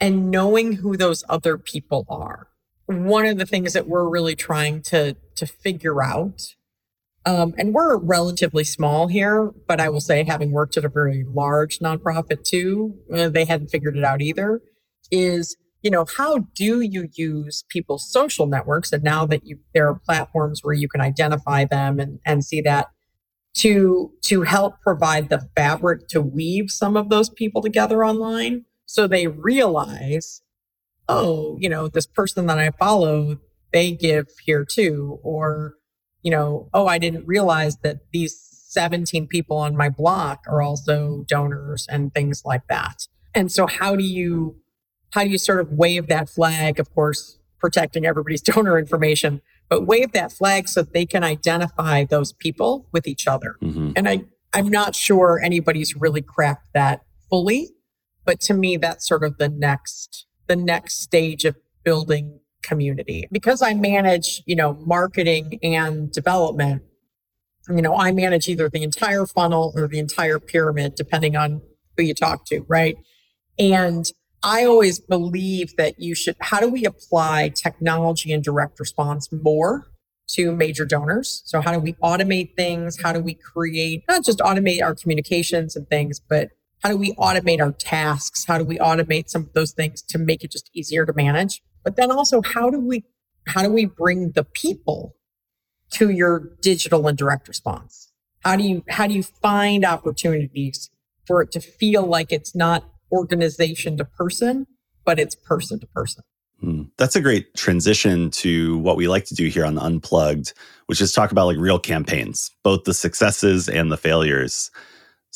and 0.00 0.30
knowing 0.30 0.74
who 0.74 0.96
those 0.96 1.24
other 1.28 1.58
people 1.58 2.06
are? 2.08 2.48
One 2.86 3.26
of 3.26 3.38
the 3.38 3.46
things 3.46 3.74
that 3.74 3.88
we're 3.88 4.08
really 4.08 4.36
trying 4.36 4.82
to 4.82 5.16
to 5.36 5.46
figure 5.46 6.02
out 6.02 6.54
um, 7.28 7.54
and 7.58 7.74
we're 7.74 7.98
relatively 7.98 8.64
small 8.64 9.08
here, 9.08 9.52
but 9.66 9.80
I 9.80 9.90
will 9.90 10.00
say, 10.00 10.24
having 10.24 10.50
worked 10.50 10.78
at 10.78 10.86
a 10.86 10.88
very 10.88 11.26
large 11.28 11.78
nonprofit 11.78 12.42
too, 12.42 12.94
uh, 13.14 13.28
they 13.28 13.44
hadn't 13.44 13.68
figured 13.68 13.98
it 13.98 14.04
out 14.04 14.22
either. 14.22 14.62
Is 15.10 15.54
you 15.82 15.90
know 15.90 16.06
how 16.16 16.38
do 16.54 16.80
you 16.80 17.06
use 17.14 17.64
people's 17.68 18.10
social 18.10 18.46
networks, 18.46 18.92
and 18.92 19.02
now 19.02 19.26
that 19.26 19.44
you 19.44 19.58
there 19.74 19.88
are 19.88 20.00
platforms 20.06 20.60
where 20.62 20.74
you 20.74 20.88
can 20.88 21.02
identify 21.02 21.66
them 21.66 22.00
and 22.00 22.18
and 22.24 22.44
see 22.44 22.62
that 22.62 22.88
to 23.56 24.10
to 24.24 24.42
help 24.42 24.80
provide 24.80 25.28
the 25.28 25.46
fabric 25.54 26.08
to 26.08 26.22
weave 26.22 26.70
some 26.70 26.96
of 26.96 27.10
those 27.10 27.28
people 27.28 27.60
together 27.60 28.06
online, 28.06 28.64
so 28.88 29.06
they 29.06 29.26
realize, 29.26 30.40
oh, 31.08 31.58
you 31.60 31.68
know, 31.68 31.88
this 31.88 32.06
person 32.06 32.46
that 32.46 32.58
I 32.58 32.70
follow, 32.70 33.38
they 33.70 33.92
give 33.92 34.28
here 34.44 34.64
too, 34.64 35.20
or 35.22 35.74
you 36.22 36.30
know, 36.30 36.68
oh, 36.72 36.86
I 36.86 36.98
didn't 36.98 37.26
realize 37.26 37.76
that 37.82 37.98
these 38.12 38.48
17 38.70 39.28
people 39.28 39.58
on 39.58 39.76
my 39.76 39.90
block 39.90 40.44
are 40.48 40.62
also 40.62 41.24
donors 41.28 41.86
and 41.88 42.12
things 42.12 42.42
like 42.44 42.66
that. 42.68 43.06
And 43.34 43.52
so 43.52 43.66
how 43.66 43.94
do 43.94 44.02
you 44.02 44.56
how 45.12 45.22
do 45.22 45.30
you 45.30 45.38
sort 45.38 45.60
of 45.60 45.72
wave 45.72 46.08
that 46.08 46.28
flag, 46.28 46.80
of 46.80 46.92
course, 46.94 47.38
protecting 47.58 48.06
everybody's 48.06 48.42
donor 48.52 48.78
information, 48.78 49.42
but 49.68 49.86
wave 49.86 50.12
that 50.12 50.32
flag 50.32 50.66
so 50.66 50.82
they 50.82 51.04
can 51.04 51.22
identify 51.22 52.04
those 52.04 52.32
people 52.32 52.88
with 52.90 53.06
each 53.06 53.26
other. 53.28 53.56
Mm-hmm. 53.62 53.92
And 53.96 54.08
I 54.08 54.24
I'm 54.54 54.68
not 54.68 54.94
sure 54.94 55.38
anybody's 55.44 55.94
really 55.94 56.22
cracked 56.22 56.68
that 56.72 57.02
fully, 57.28 57.68
but 58.28 58.40
to 58.40 58.52
me 58.52 58.76
that's 58.76 59.08
sort 59.08 59.24
of 59.24 59.38
the 59.38 59.48
next 59.48 60.26
the 60.48 60.56
next 60.56 61.00
stage 61.00 61.46
of 61.46 61.56
building 61.82 62.40
community. 62.62 63.26
Because 63.32 63.62
I 63.62 63.72
manage, 63.72 64.42
you 64.44 64.54
know, 64.54 64.74
marketing 64.84 65.58
and 65.62 66.12
development, 66.12 66.82
you 67.70 67.80
know, 67.80 67.96
I 67.96 68.12
manage 68.12 68.46
either 68.46 68.68
the 68.68 68.82
entire 68.82 69.24
funnel 69.24 69.72
or 69.74 69.88
the 69.88 69.98
entire 69.98 70.38
pyramid, 70.38 70.94
depending 70.94 71.36
on 71.36 71.62
who 71.96 72.02
you 72.02 72.12
talk 72.12 72.44
to, 72.46 72.66
right? 72.68 72.98
And 73.58 74.04
I 74.42 74.66
always 74.66 75.00
believe 75.00 75.74
that 75.76 75.98
you 75.98 76.14
should, 76.14 76.36
how 76.40 76.60
do 76.60 76.68
we 76.68 76.84
apply 76.84 77.50
technology 77.54 78.30
and 78.30 78.44
direct 78.44 78.78
response 78.78 79.30
more 79.32 79.86
to 80.32 80.54
major 80.54 80.84
donors? 80.84 81.42
So, 81.46 81.62
how 81.62 81.72
do 81.72 81.78
we 81.78 81.94
automate 81.94 82.56
things? 82.56 83.00
How 83.02 83.14
do 83.14 83.20
we 83.20 83.34
create, 83.34 84.04
not 84.06 84.22
just 84.22 84.40
automate 84.40 84.82
our 84.82 84.94
communications 84.94 85.74
and 85.76 85.88
things, 85.88 86.20
but 86.20 86.50
how 86.82 86.90
do 86.90 86.96
we 86.96 87.12
automate 87.14 87.60
our 87.60 87.72
tasks? 87.72 88.44
How 88.44 88.58
do 88.58 88.64
we 88.64 88.78
automate 88.78 89.28
some 89.28 89.42
of 89.42 89.52
those 89.52 89.72
things 89.72 90.02
to 90.02 90.18
make 90.18 90.44
it 90.44 90.50
just 90.50 90.70
easier 90.74 91.04
to 91.06 91.12
manage? 91.12 91.62
But 91.84 91.96
then 91.96 92.10
also, 92.10 92.42
how 92.42 92.70
do 92.70 92.78
we, 92.78 93.04
how 93.46 93.62
do 93.62 93.70
we 93.70 93.86
bring 93.86 94.32
the 94.32 94.44
people 94.44 95.16
to 95.92 96.10
your 96.10 96.52
digital 96.60 97.08
and 97.08 97.16
direct 97.16 97.48
response? 97.48 98.12
How 98.44 98.56
do 98.56 98.62
you, 98.62 98.84
how 98.88 99.06
do 99.06 99.14
you 99.14 99.22
find 99.22 99.84
opportunities 99.84 100.90
for 101.26 101.42
it 101.42 101.52
to 101.52 101.60
feel 101.60 102.04
like 102.04 102.32
it's 102.32 102.54
not 102.54 102.84
organization 103.12 103.96
to 103.98 104.04
person, 104.04 104.66
but 105.04 105.18
it's 105.18 105.34
person 105.34 105.78
to 105.80 105.86
person. 105.86 106.24
Hmm. 106.60 106.82
That's 106.96 107.14
a 107.14 107.20
great 107.20 107.54
transition 107.54 108.30
to 108.32 108.78
what 108.78 108.96
we 108.96 109.06
like 109.06 109.24
to 109.26 109.34
do 109.34 109.46
here 109.46 109.64
on 109.64 109.78
Unplugged, 109.78 110.54
which 110.86 111.00
is 111.00 111.12
talk 111.12 111.30
about 111.30 111.46
like 111.46 111.58
real 111.58 111.78
campaigns, 111.78 112.50
both 112.64 112.84
the 112.84 112.94
successes 112.94 113.68
and 113.68 113.92
the 113.92 113.96
failures. 113.96 114.70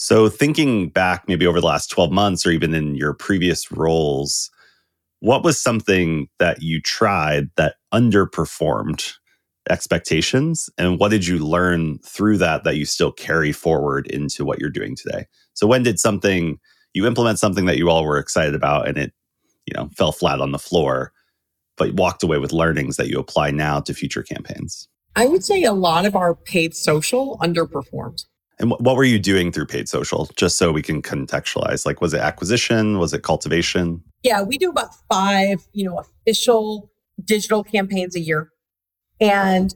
So, 0.03 0.29
thinking 0.29 0.89
back 0.89 1.29
maybe 1.29 1.47
over 1.47 1.61
the 1.61 1.67
last 1.69 1.89
12 1.89 2.11
months 2.11 2.45
or 2.45 2.51
even 2.51 2.75
in 2.75 2.97
your 2.97 3.15
previous 3.15 3.71
roles, 3.71 4.51
what 5.21 5.45
was 5.45 5.63
something 5.63 6.27
that 6.41 6.61
you 6.61 6.81
tried 6.81 7.51
that 7.57 7.77
underperformed 7.95 9.13
expectations? 9.71 10.69
And 10.77 10.99
what 10.99 11.13
did 11.13 11.25
you 11.29 11.39
learn 11.39 11.99
through 11.99 12.39
that 12.39 12.65
that 12.65 12.75
you 12.75 12.85
still 12.85 13.13
carry 13.13 13.53
forward 13.53 14.09
into 14.09 14.45
what 14.45 14.59
you're 14.59 14.71
doing 14.71 14.97
today? 14.97 15.27
So, 15.55 15.69
when 15.69 15.85
did 15.85 16.01
something 16.01 16.59
you 16.95 17.07
implement 17.07 17.39
something 17.39 17.67
that 17.67 17.79
you 17.79 17.89
all 17.89 18.05
were 18.05 18.19
excited 18.19 18.57
about 18.57 18.89
and 18.89 18.99
it 18.99 19.13
you 19.67 19.73
know 19.77 19.89
fell 19.97 20.11
flat 20.11 20.41
on 20.41 20.51
the 20.51 20.59
floor 20.59 21.13
but 21.77 21.95
walked 21.95 22.25
away 22.25 22.39
with 22.39 22.51
learnings 22.51 22.97
that 22.97 23.09
you 23.09 23.21
apply 23.21 23.53
now 23.53 23.79
to 23.79 23.95
future 23.95 24.25
campaigns 24.25 24.89
i 25.17 25.27
would 25.27 25.45
say 25.45 25.63
a 25.63 25.73
lot 25.73 26.05
of 26.05 26.17
our 26.17 26.35
paid 26.35 26.75
social 26.75 27.39
underperformed 27.39 28.25
and 28.63 28.71
what 28.71 28.97
were 28.97 29.05
you 29.05 29.19
doing 29.19 29.53
through 29.53 29.67
paid 29.67 29.89
social 29.89 30.29
just 30.37 30.57
so 30.57 30.73
we 30.73 30.83
can 30.83 31.03
contextualize 31.03 31.85
like 31.85 32.01
was 32.01 32.15
it 32.15 32.21
acquisition 32.21 32.99
was 32.99 33.13
it 33.13 33.23
cultivation 33.23 34.03
yeah 34.23 34.43
we 34.43 34.57
do 34.57 34.71
about 34.71 34.95
five 35.11 35.67
you 35.73 35.85
know 35.85 35.99
official 35.99 36.91
digital 37.25 37.63
campaigns 37.63 38.17
a 38.17 38.21
year 38.21 38.51
and 39.21 39.75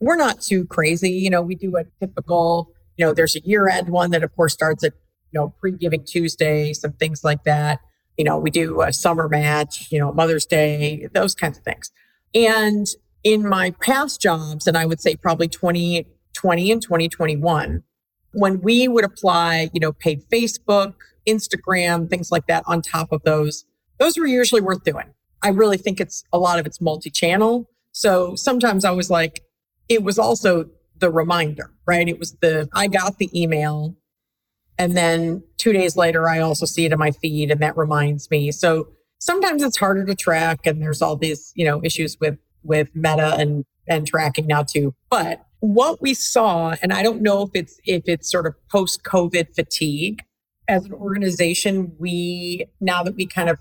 we're 0.00 0.16
not 0.16 0.40
too 0.40 0.64
crazy 0.66 1.10
you 1.10 1.30
know 1.30 1.42
we 1.42 1.54
do 1.54 1.76
a 1.76 1.84
typical 1.98 2.70
you 2.96 3.04
know 3.04 3.12
there's 3.12 3.34
a 3.34 3.40
year 3.40 3.68
end 3.68 3.88
one 3.88 4.10
that 4.10 4.22
of 4.22 4.34
course 4.36 4.52
starts 4.52 4.84
at 4.84 4.92
you 5.32 5.40
know, 5.40 5.54
pre-giving 5.60 6.04
Tuesday, 6.04 6.72
some 6.72 6.92
things 6.92 7.22
like 7.24 7.44
that. 7.44 7.80
You 8.16 8.24
know, 8.24 8.38
we 8.38 8.50
do 8.50 8.82
a 8.82 8.92
summer 8.92 9.28
match, 9.28 9.88
you 9.90 9.98
know, 9.98 10.12
Mother's 10.12 10.46
Day, 10.46 11.08
those 11.12 11.34
kinds 11.34 11.58
of 11.58 11.64
things. 11.64 11.90
And 12.34 12.86
in 13.22 13.48
my 13.48 13.70
past 13.82 14.20
jobs, 14.20 14.66
and 14.66 14.76
I 14.76 14.86
would 14.86 15.00
say 15.00 15.16
probably 15.16 15.48
2020 15.48 16.72
and 16.72 16.82
2021, 16.82 17.82
when 18.32 18.60
we 18.60 18.88
would 18.88 19.04
apply, 19.04 19.70
you 19.72 19.80
know, 19.80 19.92
paid 19.92 20.22
Facebook, 20.30 20.94
Instagram, 21.26 22.08
things 22.08 22.30
like 22.30 22.46
that 22.46 22.62
on 22.66 22.82
top 22.82 23.12
of 23.12 23.22
those, 23.22 23.64
those 23.98 24.18
were 24.18 24.26
usually 24.26 24.60
worth 24.60 24.84
doing. 24.84 25.14
I 25.42 25.48
really 25.48 25.78
think 25.78 26.00
it's 26.00 26.24
a 26.32 26.38
lot 26.38 26.58
of 26.58 26.66
it's 26.66 26.80
multi-channel. 26.80 27.68
So 27.92 28.34
sometimes 28.34 28.84
I 28.84 28.90
was 28.90 29.10
like, 29.10 29.42
it 29.88 30.02
was 30.02 30.18
also 30.18 30.66
the 30.98 31.10
reminder, 31.10 31.72
right? 31.86 32.08
It 32.08 32.18
was 32.18 32.36
the, 32.40 32.68
I 32.74 32.88
got 32.88 33.18
the 33.18 33.30
email 33.38 33.96
and 34.78 34.96
then 34.96 35.42
two 35.56 35.72
days 35.72 35.96
later, 35.96 36.28
I 36.28 36.38
also 36.38 36.64
see 36.64 36.84
it 36.84 36.92
in 36.92 36.98
my 36.98 37.10
feed 37.10 37.50
and 37.50 37.60
that 37.60 37.76
reminds 37.76 38.30
me. 38.30 38.52
So 38.52 38.88
sometimes 39.18 39.62
it's 39.62 39.76
harder 39.76 40.04
to 40.06 40.14
track 40.14 40.60
and 40.66 40.80
there's 40.80 41.02
all 41.02 41.16
these, 41.16 41.52
you 41.56 41.64
know, 41.64 41.80
issues 41.82 42.16
with, 42.20 42.38
with 42.62 42.88
meta 42.94 43.34
and, 43.36 43.64
and 43.88 44.06
tracking 44.06 44.46
now 44.46 44.62
too. 44.62 44.94
But 45.10 45.44
what 45.60 46.00
we 46.00 46.14
saw, 46.14 46.74
and 46.82 46.92
I 46.92 47.02
don't 47.02 47.22
know 47.22 47.42
if 47.42 47.50
it's, 47.54 47.80
if 47.84 48.04
it's 48.06 48.30
sort 48.30 48.46
of 48.46 48.54
post 48.70 49.02
COVID 49.02 49.54
fatigue 49.54 50.22
as 50.68 50.84
an 50.84 50.92
organization, 50.92 51.94
we, 51.98 52.66
now 52.80 53.02
that 53.02 53.16
we 53.16 53.26
kind 53.26 53.48
of 53.48 53.58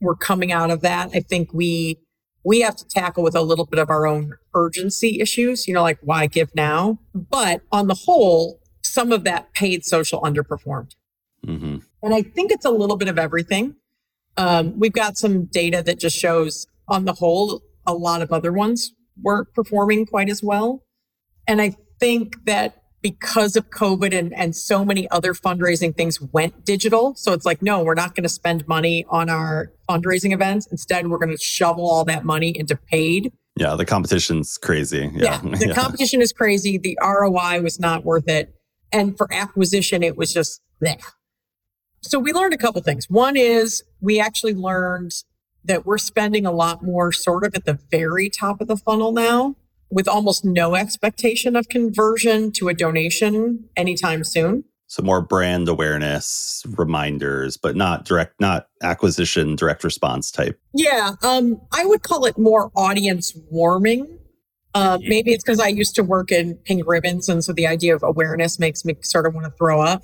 we're 0.00 0.16
coming 0.16 0.52
out 0.52 0.70
of 0.70 0.82
that, 0.82 1.10
I 1.14 1.20
think 1.20 1.54
we, 1.54 1.98
we 2.44 2.60
have 2.60 2.76
to 2.76 2.86
tackle 2.86 3.22
with 3.22 3.34
a 3.34 3.40
little 3.40 3.64
bit 3.64 3.78
of 3.78 3.88
our 3.88 4.06
own 4.06 4.34
urgency 4.54 5.20
issues, 5.20 5.66
you 5.66 5.72
know, 5.72 5.82
like 5.82 5.98
why 6.02 6.26
give 6.26 6.54
now? 6.54 6.98
But 7.14 7.62
on 7.72 7.86
the 7.86 7.94
whole, 7.94 8.60
some 8.82 9.12
of 9.12 9.24
that 9.24 9.54
paid 9.54 9.84
social 9.84 10.20
underperformed. 10.20 10.92
Mm-hmm. 11.46 11.78
And 12.02 12.14
I 12.14 12.20
think 12.20 12.52
it's 12.52 12.66
a 12.66 12.70
little 12.70 12.96
bit 12.96 13.08
of 13.08 13.18
everything. 13.18 13.76
Um, 14.36 14.78
we've 14.78 14.92
got 14.92 15.16
some 15.16 15.46
data 15.46 15.82
that 15.82 15.98
just 15.98 16.18
shows, 16.18 16.66
on 16.86 17.06
the 17.06 17.14
whole, 17.14 17.62
a 17.86 17.94
lot 17.94 18.20
of 18.20 18.30
other 18.30 18.52
ones 18.52 18.92
weren't 19.22 19.48
performing 19.54 20.04
quite 20.04 20.28
as 20.28 20.42
well. 20.42 20.82
And 21.46 21.60
I 21.60 21.76
think 22.00 22.44
that 22.46 22.84
because 23.04 23.54
of 23.54 23.68
COVID 23.68 24.18
and, 24.18 24.32
and 24.32 24.56
so 24.56 24.82
many 24.82 25.08
other 25.10 25.34
fundraising 25.34 25.94
things 25.94 26.22
went 26.22 26.64
digital. 26.64 27.14
So 27.16 27.34
it's 27.34 27.44
like, 27.44 27.60
no, 27.60 27.82
we're 27.82 27.94
not 27.94 28.14
going 28.14 28.22
to 28.22 28.30
spend 28.30 28.66
money 28.66 29.04
on 29.10 29.28
our 29.28 29.70
fundraising 29.86 30.32
events. 30.32 30.66
Instead, 30.68 31.08
we're 31.08 31.18
going 31.18 31.30
to 31.30 31.36
shovel 31.36 31.86
all 31.88 32.06
that 32.06 32.24
money 32.24 32.58
into 32.58 32.76
paid. 32.76 33.30
Yeah, 33.56 33.76
the 33.76 33.84
competition's 33.84 34.56
crazy. 34.56 35.10
Yeah, 35.14 35.38
yeah 35.44 35.56
the 35.58 35.66
yeah. 35.68 35.74
competition 35.74 36.22
is 36.22 36.32
crazy. 36.32 36.78
The 36.78 36.98
ROI 37.02 37.60
was 37.60 37.78
not 37.78 38.06
worth 38.06 38.26
it. 38.26 38.54
And 38.90 39.18
for 39.18 39.30
acquisition, 39.30 40.02
it 40.02 40.16
was 40.16 40.32
just 40.32 40.62
there. 40.80 40.96
So 42.00 42.18
we 42.18 42.32
learned 42.32 42.54
a 42.54 42.58
couple 42.58 42.80
things. 42.80 43.10
One 43.10 43.36
is 43.36 43.82
we 44.00 44.18
actually 44.18 44.54
learned 44.54 45.12
that 45.62 45.84
we're 45.84 45.98
spending 45.98 46.46
a 46.46 46.52
lot 46.52 46.82
more 46.82 47.12
sort 47.12 47.44
of 47.44 47.54
at 47.54 47.66
the 47.66 47.78
very 47.90 48.30
top 48.30 48.62
of 48.62 48.68
the 48.68 48.78
funnel 48.78 49.12
now 49.12 49.56
with 49.94 50.08
almost 50.08 50.44
no 50.44 50.74
expectation 50.74 51.56
of 51.56 51.68
conversion 51.68 52.52
to 52.52 52.68
a 52.68 52.74
donation 52.74 53.68
anytime 53.76 54.24
soon. 54.24 54.64
So 54.86 55.02
more 55.02 55.22
brand 55.22 55.68
awareness, 55.68 56.62
reminders, 56.76 57.56
but 57.56 57.74
not 57.74 58.04
direct, 58.04 58.40
not 58.40 58.68
acquisition, 58.82 59.56
direct 59.56 59.82
response 59.82 60.30
type. 60.30 60.60
Yeah, 60.74 61.12
um, 61.22 61.60
I 61.72 61.86
would 61.86 62.02
call 62.02 62.26
it 62.26 62.36
more 62.36 62.70
audience 62.76 63.34
warming 63.50 64.18
uh, 64.74 64.98
maybe 65.02 65.32
it's 65.32 65.44
because 65.44 65.60
I 65.60 65.68
used 65.68 65.94
to 65.94 66.02
work 66.02 66.32
in 66.32 66.56
pink 66.56 66.82
ribbons. 66.86 67.28
And 67.28 67.44
so 67.44 67.52
the 67.52 67.66
idea 67.66 67.94
of 67.94 68.02
awareness 68.02 68.58
makes 68.58 68.84
me 68.84 68.96
sort 69.02 69.26
of 69.26 69.34
want 69.34 69.46
to 69.46 69.52
throw 69.52 69.80
up. 69.80 70.02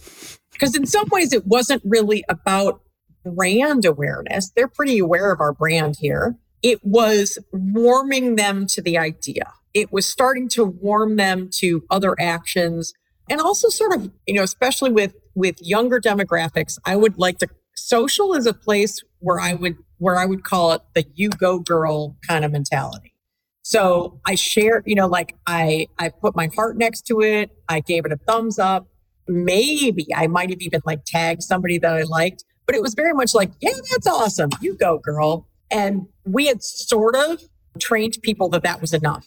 Because 0.53 0.77
in 0.77 0.87
some 0.87 1.09
ways, 1.11 1.33
it 1.33 1.47
wasn't 1.47 1.83
really 1.85 2.25
about 2.29 2.81
brand 3.25 3.85
awareness. 3.85 4.51
They're 4.51 4.69
pretty 4.69 4.99
aware 4.99 5.33
of 5.33 5.41
our 5.41 5.53
brand 5.53 5.97
here. 6.01 6.37
It 6.63 6.85
was 6.85 7.39
warming 7.53 8.37
them 8.37 8.67
to 8.69 8.83
the 8.83 8.97
idea. 8.97 9.53
It 9.75 9.93
was 9.93 10.07
starting 10.07 10.49
to 10.51 10.65
warm 10.65 11.17
them 11.17 11.49
to 11.59 11.85
other 11.91 12.17
actions 12.19 12.93
and 13.31 13.41
also 13.41 13.69
sort 13.69 13.95
of, 13.95 14.11
you 14.27 14.35
know, 14.35 14.43
especially 14.43 14.91
with 14.91 15.15
with 15.35 15.57
younger 15.61 16.01
demographics, 16.01 16.79
I 16.85 16.97
would 16.97 17.17
like 17.17 17.39
to 17.39 17.49
social 17.77 18.35
is 18.35 18.47
a 18.47 18.53
place 18.53 19.01
where 19.21 19.41
I 19.41 19.55
would 19.55 19.77
where 19.99 20.19
I 20.19 20.27
would 20.27 20.43
call 20.43 20.73
it 20.73 20.83
the 20.95 21.05
you 21.15 21.31
go 21.31 21.61
girl 21.61 22.17
kind 22.27 22.45
of 22.45 22.51
mentality. 22.51 23.15
So 23.63 24.21
I 24.27 24.35
share 24.35 24.83
you 24.85 24.97
know, 24.97 25.07
like 25.07 25.37
I 25.47 25.87
I 25.99 26.09
put 26.09 26.35
my 26.35 26.51
heart 26.55 26.77
next 26.77 27.03
to 27.03 27.21
it. 27.21 27.51
I 27.69 27.81
gave 27.81 28.05
it 28.05 28.13
a 28.13 28.17
thumbs 28.17 28.59
up. 28.59 28.89
Maybe 29.29 30.09
I 30.15 30.27
might 30.27 30.51
have 30.51 30.61
even 30.61 30.81
like 30.85 31.05
tagged 31.07 31.45
somebody 31.45 31.79
that 31.79 31.93
I 31.93 32.03
liked, 32.03 32.45
but 32.67 32.75
it 32.75 32.83
was 32.83 32.95
very 32.95 33.15
much 33.15 33.33
like, 33.33 33.53
yeah, 33.61 33.71
that's 33.91 34.09
awesome. 34.09 34.51
You 34.61 34.77
go, 34.77 34.99
girl. 34.99 35.47
And 35.71 36.07
we 36.25 36.47
had 36.47 36.65
sort 36.65 37.15
of 37.15 37.41
trained 37.79 38.19
people 38.23 38.49
that 38.49 38.65
that 38.65 38.81
was 38.81 38.93
enough. 38.93 39.27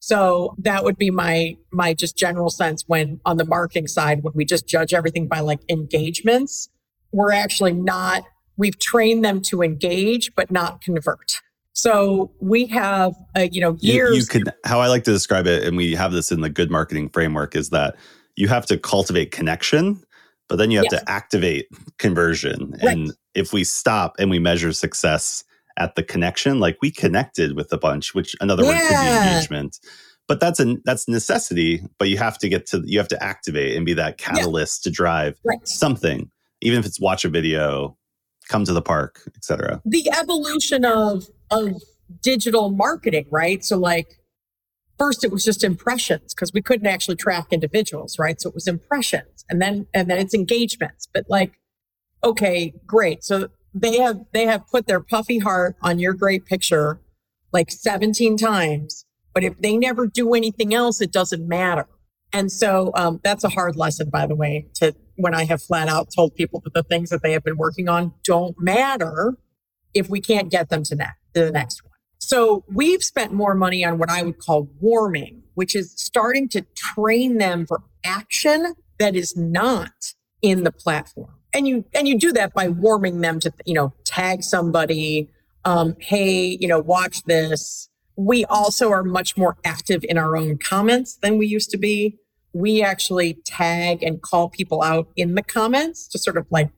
So 0.00 0.54
that 0.58 0.84
would 0.84 0.96
be 0.96 1.10
my 1.10 1.56
my 1.72 1.94
just 1.94 2.16
general 2.16 2.50
sense 2.50 2.84
when 2.86 3.20
on 3.24 3.36
the 3.36 3.44
marketing 3.44 3.88
side 3.88 4.22
when 4.22 4.34
we 4.34 4.44
just 4.44 4.66
judge 4.66 4.94
everything 4.94 5.26
by 5.26 5.40
like 5.40 5.60
engagements, 5.68 6.68
we're 7.12 7.32
actually 7.32 7.72
not 7.72 8.22
we've 8.56 8.78
trained 8.78 9.24
them 9.24 9.40
to 9.42 9.62
engage 9.62 10.34
but 10.34 10.50
not 10.50 10.80
convert. 10.80 11.40
So 11.76 12.32
we 12.40 12.64
have, 12.66 13.14
uh, 13.36 13.48
you 13.52 13.60
know, 13.60 13.76
years. 13.80 14.14
You, 14.14 14.20
you 14.20 14.26
could, 14.26 14.54
how 14.64 14.80
I 14.80 14.86
like 14.86 15.04
to 15.04 15.12
describe 15.12 15.46
it, 15.46 15.62
and 15.62 15.76
we 15.76 15.94
have 15.94 16.10
this 16.10 16.32
in 16.32 16.40
the 16.40 16.48
good 16.48 16.70
marketing 16.70 17.10
framework, 17.10 17.54
is 17.54 17.68
that 17.68 17.96
you 18.34 18.48
have 18.48 18.64
to 18.66 18.78
cultivate 18.78 19.30
connection, 19.30 20.02
but 20.48 20.56
then 20.56 20.70
you 20.70 20.78
have 20.78 20.86
yes. 20.90 21.02
to 21.02 21.10
activate 21.10 21.68
conversion. 21.98 22.70
Right. 22.82 22.96
And 22.96 23.12
if 23.34 23.52
we 23.52 23.62
stop 23.62 24.16
and 24.18 24.30
we 24.30 24.38
measure 24.38 24.72
success 24.72 25.44
at 25.76 25.94
the 25.94 26.02
connection, 26.02 26.60
like 26.60 26.78
we 26.80 26.90
connected 26.90 27.56
with 27.56 27.72
a 27.72 27.78
bunch, 27.78 28.14
which 28.14 28.34
another 28.40 28.64
yeah. 28.64 28.70
word 28.70 28.88
could 28.88 29.00
be 29.00 29.28
engagement. 29.28 29.78
But 30.28 30.40
that's 30.40 30.58
a 30.58 30.76
that's 30.84 31.08
necessity. 31.08 31.82
But 31.98 32.08
you 32.08 32.18
have 32.18 32.38
to 32.38 32.48
get 32.48 32.66
to 32.68 32.82
you 32.84 32.98
have 32.98 33.08
to 33.08 33.22
activate 33.22 33.76
and 33.76 33.86
be 33.86 33.94
that 33.94 34.18
catalyst 34.18 34.84
yeah. 34.84 34.90
to 34.90 34.94
drive 34.94 35.38
right. 35.44 35.66
something, 35.66 36.30
even 36.60 36.80
if 36.80 36.86
it's 36.86 37.00
watch 37.00 37.24
a 37.24 37.28
video, 37.28 37.96
come 38.48 38.64
to 38.64 38.72
the 38.72 38.82
park, 38.82 39.22
etc. 39.36 39.80
The 39.84 40.10
evolution 40.18 40.84
of 40.84 41.28
of 41.50 41.80
digital 42.22 42.70
marketing, 42.70 43.26
right? 43.30 43.64
So 43.64 43.78
like 43.78 44.18
first 44.98 45.24
it 45.24 45.30
was 45.30 45.44
just 45.44 45.62
impressions 45.62 46.34
because 46.34 46.52
we 46.52 46.62
couldn't 46.62 46.86
actually 46.86 47.16
track 47.16 47.52
individuals, 47.52 48.18
right? 48.18 48.40
So 48.40 48.48
it 48.48 48.54
was 48.54 48.66
impressions 48.66 49.44
and 49.48 49.60
then 49.60 49.86
and 49.94 50.10
then 50.10 50.18
it's 50.18 50.34
engagements. 50.34 51.06
But 51.12 51.26
like, 51.28 51.58
okay, 52.24 52.74
great. 52.86 53.22
So 53.24 53.48
they 53.76 53.98
have 53.98 54.20
they 54.32 54.46
have 54.46 54.66
put 54.68 54.86
their 54.86 55.00
puffy 55.00 55.38
heart 55.38 55.76
on 55.82 55.98
your 55.98 56.14
great 56.14 56.46
picture 56.46 57.00
like 57.52 57.70
17 57.70 58.36
times 58.36 59.04
but 59.34 59.44
if 59.44 59.58
they 59.60 59.76
never 59.76 60.06
do 60.06 60.34
anything 60.34 60.72
else 60.72 61.00
it 61.00 61.12
doesn't 61.12 61.46
matter. 61.46 61.86
And 62.32 62.50
so 62.50 62.90
um, 62.94 63.20
that's 63.22 63.44
a 63.44 63.50
hard 63.50 63.76
lesson 63.76 64.08
by 64.08 64.26
the 64.26 64.34
way 64.34 64.66
to 64.76 64.94
when 65.16 65.34
i 65.34 65.44
have 65.44 65.62
flat 65.62 65.88
out 65.88 66.08
told 66.14 66.34
people 66.34 66.60
that 66.64 66.74
the 66.74 66.82
things 66.82 67.10
that 67.10 67.22
they 67.22 67.32
have 67.32 67.44
been 67.44 67.56
working 67.56 67.88
on 67.88 68.14
don't 68.24 68.56
matter 68.58 69.36
if 69.94 70.08
we 70.08 70.20
can't 70.20 70.50
get 70.50 70.68
them 70.68 70.82
to, 70.82 70.94
ne- 70.94 71.04
to 71.34 71.44
the 71.44 71.50
next 71.50 71.82
one. 71.82 71.92
So 72.18 72.64
we've 72.68 73.02
spent 73.02 73.32
more 73.32 73.54
money 73.54 73.84
on 73.84 73.98
what 73.98 74.10
i 74.10 74.22
would 74.22 74.38
call 74.38 74.68
warming 74.80 75.42
which 75.54 75.74
is 75.74 75.92
starting 75.96 76.48
to 76.50 76.62
train 76.74 77.38
them 77.38 77.66
for 77.66 77.82
action 78.04 78.74
that 78.98 79.14
is 79.14 79.36
not 79.36 80.14
in 80.42 80.64
the 80.64 80.72
platform 80.72 81.35
and 81.56 81.66
you 81.66 81.84
and 81.94 82.06
you 82.06 82.18
do 82.18 82.32
that 82.32 82.52
by 82.52 82.68
warming 82.68 83.22
them 83.22 83.40
to 83.40 83.52
you 83.64 83.74
know 83.74 83.92
tag 84.04 84.42
somebody 84.42 85.28
um, 85.64 85.96
hey 85.98 86.56
you 86.60 86.68
know 86.68 86.78
watch 86.78 87.22
this. 87.24 87.88
We 88.18 88.44
also 88.46 88.90
are 88.90 89.02
much 89.02 89.36
more 89.36 89.56
active 89.64 90.04
in 90.08 90.16
our 90.16 90.36
own 90.36 90.58
comments 90.58 91.16
than 91.16 91.36
we 91.36 91.46
used 91.46 91.70
to 91.70 91.76
be. 91.76 92.18
We 92.52 92.82
actually 92.82 93.34
tag 93.44 94.02
and 94.02 94.22
call 94.22 94.48
people 94.48 94.82
out 94.82 95.08
in 95.16 95.34
the 95.34 95.42
comments 95.42 96.08
to 96.08 96.18
sort 96.18 96.38
of 96.38 96.46
like 96.50 96.70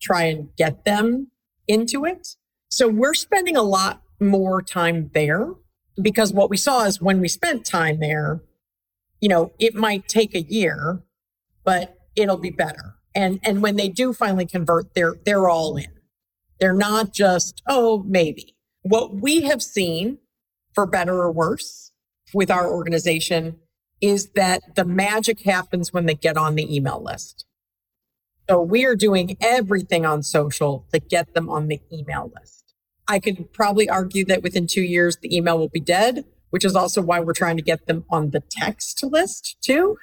try 0.00 0.24
and 0.24 0.54
get 0.56 0.84
them 0.84 1.28
into 1.66 2.04
it. 2.04 2.36
So 2.70 2.86
we're 2.86 3.14
spending 3.14 3.56
a 3.56 3.62
lot 3.62 4.02
more 4.20 4.62
time 4.62 5.10
there 5.12 5.54
because 6.00 6.32
what 6.32 6.50
we 6.50 6.56
saw 6.56 6.84
is 6.84 7.00
when 7.00 7.20
we 7.20 7.28
spent 7.28 7.64
time 7.64 8.00
there 8.00 8.40
you 9.20 9.28
know 9.28 9.52
it 9.58 9.74
might 9.74 10.08
take 10.08 10.34
a 10.34 10.42
year 10.42 11.02
but 11.64 11.96
it'll 12.14 12.36
be 12.36 12.50
better 12.50 12.95
and 13.16 13.40
and 13.42 13.62
when 13.62 13.76
they 13.76 13.88
do 13.88 14.12
finally 14.12 14.46
convert 14.46 14.94
they're 14.94 15.16
they're 15.24 15.48
all 15.48 15.76
in. 15.76 15.90
They're 16.60 16.72
not 16.72 17.12
just 17.12 17.62
oh 17.66 18.04
maybe. 18.06 18.54
What 18.82 19.16
we 19.16 19.42
have 19.42 19.62
seen 19.62 20.18
for 20.74 20.86
better 20.86 21.14
or 21.14 21.32
worse 21.32 21.90
with 22.32 22.50
our 22.50 22.70
organization 22.70 23.58
is 24.00 24.30
that 24.34 24.76
the 24.76 24.84
magic 24.84 25.40
happens 25.40 25.92
when 25.92 26.06
they 26.06 26.14
get 26.14 26.36
on 26.36 26.54
the 26.54 26.74
email 26.74 27.02
list. 27.02 27.46
So 28.48 28.60
we 28.60 28.84
are 28.84 28.94
doing 28.94 29.36
everything 29.40 30.06
on 30.06 30.22
social 30.22 30.86
to 30.92 31.00
get 31.00 31.34
them 31.34 31.48
on 31.48 31.66
the 31.66 31.80
email 31.92 32.30
list. 32.38 32.74
I 33.08 33.18
could 33.18 33.52
probably 33.52 33.88
argue 33.88 34.24
that 34.26 34.42
within 34.42 34.68
two 34.68 34.82
years 34.82 35.16
the 35.16 35.34
email 35.34 35.58
will 35.58 35.68
be 35.68 35.80
dead 35.80 36.24
which 36.50 36.64
is 36.64 36.74
also 36.74 37.02
why 37.02 37.20
we're 37.20 37.32
trying 37.32 37.56
to 37.56 37.62
get 37.62 37.86
them 37.86 38.04
on 38.10 38.30
the 38.30 38.42
text 38.50 39.02
list 39.04 39.56
too. 39.60 39.96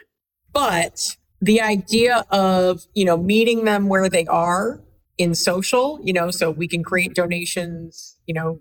But 0.52 1.17
the 1.43 1.60
idea 1.60 2.23
of 2.32 2.86
you 2.93 3.03
know 3.03 3.17
meeting 3.17 3.65
them 3.65 3.89
where 3.89 4.08
they 4.08 4.25
are 4.27 4.82
in 5.17 5.36
social 5.36 5.99
you 6.01 6.13
know 6.13 6.32
so 6.32 6.49
we 6.49 6.67
can 6.69 6.84
create 6.84 7.13
donations 7.13 8.17
you 8.25 8.34
know 8.34 8.60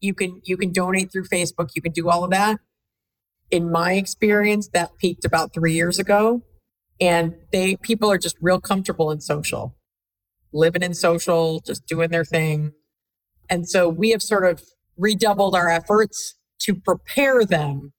you 0.00 0.14
can 0.14 0.40
you 0.44 0.56
can 0.56 0.70
donate 0.70 1.10
through 1.10 1.24
facebook 1.24 1.70
you 1.74 1.82
can 1.82 1.92
do 1.92 2.08
all 2.08 2.22
of 2.22 2.30
that. 2.30 2.58
In 3.50 3.72
my 3.72 3.94
experience 3.94 4.68
that 4.72 4.96
peaked 4.96 5.24
about 5.24 5.52
three 5.52 5.72
years 5.72 5.98
ago 5.98 6.42
and 7.00 7.34
they 7.50 7.74
people 7.76 8.10
are 8.12 8.18
just 8.18 8.36
real 8.40 8.60
comfortable 8.60 9.10
in 9.10 9.20
social 9.20 9.76
living 10.52 10.82
in 10.82 10.94
social 10.94 11.60
just 11.66 11.84
doing 11.86 12.10
their 12.10 12.24
thing. 12.24 12.72
And 13.48 13.68
so 13.68 13.88
we 13.88 14.10
have 14.10 14.22
sort 14.22 14.44
of 14.44 14.62
redoubled 14.96 15.56
our 15.56 15.68
efforts 15.68 16.36
to 16.60 16.76
prepare 16.76 17.44
them 17.44 17.92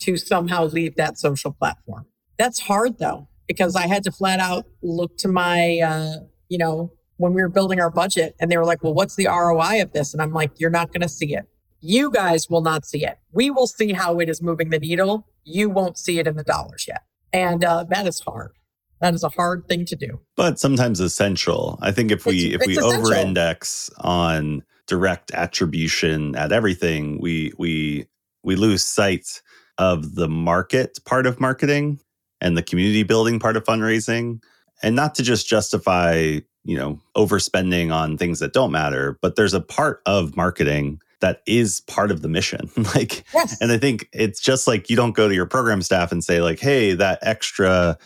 to 0.00 0.16
somehow 0.16 0.64
leave 0.64 0.96
that 0.96 1.18
social 1.18 1.52
platform. 1.52 2.06
That's 2.36 2.60
hard 2.60 2.98
though 2.98 3.28
because 3.50 3.74
I 3.74 3.88
had 3.88 4.04
to 4.04 4.12
flat 4.12 4.38
out 4.38 4.64
look 4.80 5.16
to 5.18 5.26
my, 5.26 5.80
uh, 5.84 6.22
you 6.48 6.56
know, 6.56 6.92
when 7.16 7.34
we 7.34 7.42
were 7.42 7.48
building 7.48 7.80
our 7.80 7.90
budget 7.90 8.36
and 8.38 8.48
they 8.48 8.56
were 8.56 8.64
like, 8.64 8.84
well, 8.84 8.94
what's 8.94 9.16
the 9.16 9.26
ROI 9.26 9.82
of 9.82 9.92
this? 9.92 10.14
And 10.14 10.22
I'm 10.22 10.32
like, 10.32 10.52
you're 10.60 10.70
not 10.70 10.92
going 10.92 11.00
to 11.00 11.08
see 11.08 11.34
it. 11.34 11.46
You 11.80 12.12
guys 12.12 12.48
will 12.48 12.60
not 12.60 12.86
see 12.86 13.04
it. 13.04 13.18
We 13.32 13.50
will 13.50 13.66
see 13.66 13.92
how 13.92 14.20
it 14.20 14.28
is 14.28 14.40
moving 14.40 14.70
the 14.70 14.78
needle. 14.78 15.26
You 15.42 15.68
won't 15.68 15.98
see 15.98 16.20
it 16.20 16.28
in 16.28 16.36
the 16.36 16.44
dollars 16.44 16.84
yet. 16.86 17.02
And 17.32 17.64
uh, 17.64 17.86
that 17.90 18.06
is 18.06 18.20
hard. 18.20 18.52
That 19.00 19.14
is 19.14 19.24
a 19.24 19.30
hard 19.30 19.66
thing 19.66 19.84
to 19.86 19.96
do. 19.96 20.20
But 20.36 20.60
sometimes 20.60 21.00
essential. 21.00 21.76
I 21.82 21.90
think 21.90 22.12
if 22.12 22.26
we 22.26 22.54
it's, 22.54 22.62
if 22.62 22.68
we 22.68 22.78
over 22.78 23.12
index 23.14 23.90
on 23.98 24.62
direct 24.86 25.32
attribution 25.32 26.36
at 26.36 26.52
everything, 26.52 27.20
we 27.20 27.52
we 27.58 28.06
we 28.44 28.54
lose 28.54 28.84
sight 28.84 29.42
of 29.76 30.14
the 30.14 30.28
market 30.28 31.00
part 31.04 31.26
of 31.26 31.40
marketing 31.40 31.98
and 32.40 32.56
the 32.56 32.62
community 32.62 33.02
building 33.02 33.38
part 33.38 33.56
of 33.56 33.64
fundraising. 33.64 34.42
And 34.82 34.96
not 34.96 35.14
to 35.16 35.22
just 35.22 35.46
justify 35.46 36.40
you 36.64 36.76
know 36.76 37.00
overspending 37.16 37.92
on 37.92 38.18
things 38.18 38.38
that 38.38 38.52
don't 38.52 38.70
matter 38.70 39.18
but 39.22 39.34
there's 39.34 39.54
a 39.54 39.60
part 39.60 40.02
of 40.04 40.36
marketing 40.36 41.00
that 41.20 41.42
is 41.46 41.80
part 41.82 42.10
of 42.10 42.22
the 42.22 42.28
mission. 42.28 42.70
Like 42.94 43.24
yes. 43.32 43.56
and 43.60 43.70
i 43.72 43.78
think 43.78 44.08
it's 44.12 44.40
just 44.40 44.66
like 44.66 44.90
you 44.90 44.96
don't 44.96 45.14
go 45.14 45.28
to 45.28 45.34
your 45.34 45.46
program 45.46 45.80
staff 45.82 46.12
and 46.12 46.24
say 46.24 46.40
like 46.40 46.58
hey 46.58 46.94
that 46.94 47.18
extra 47.22 47.96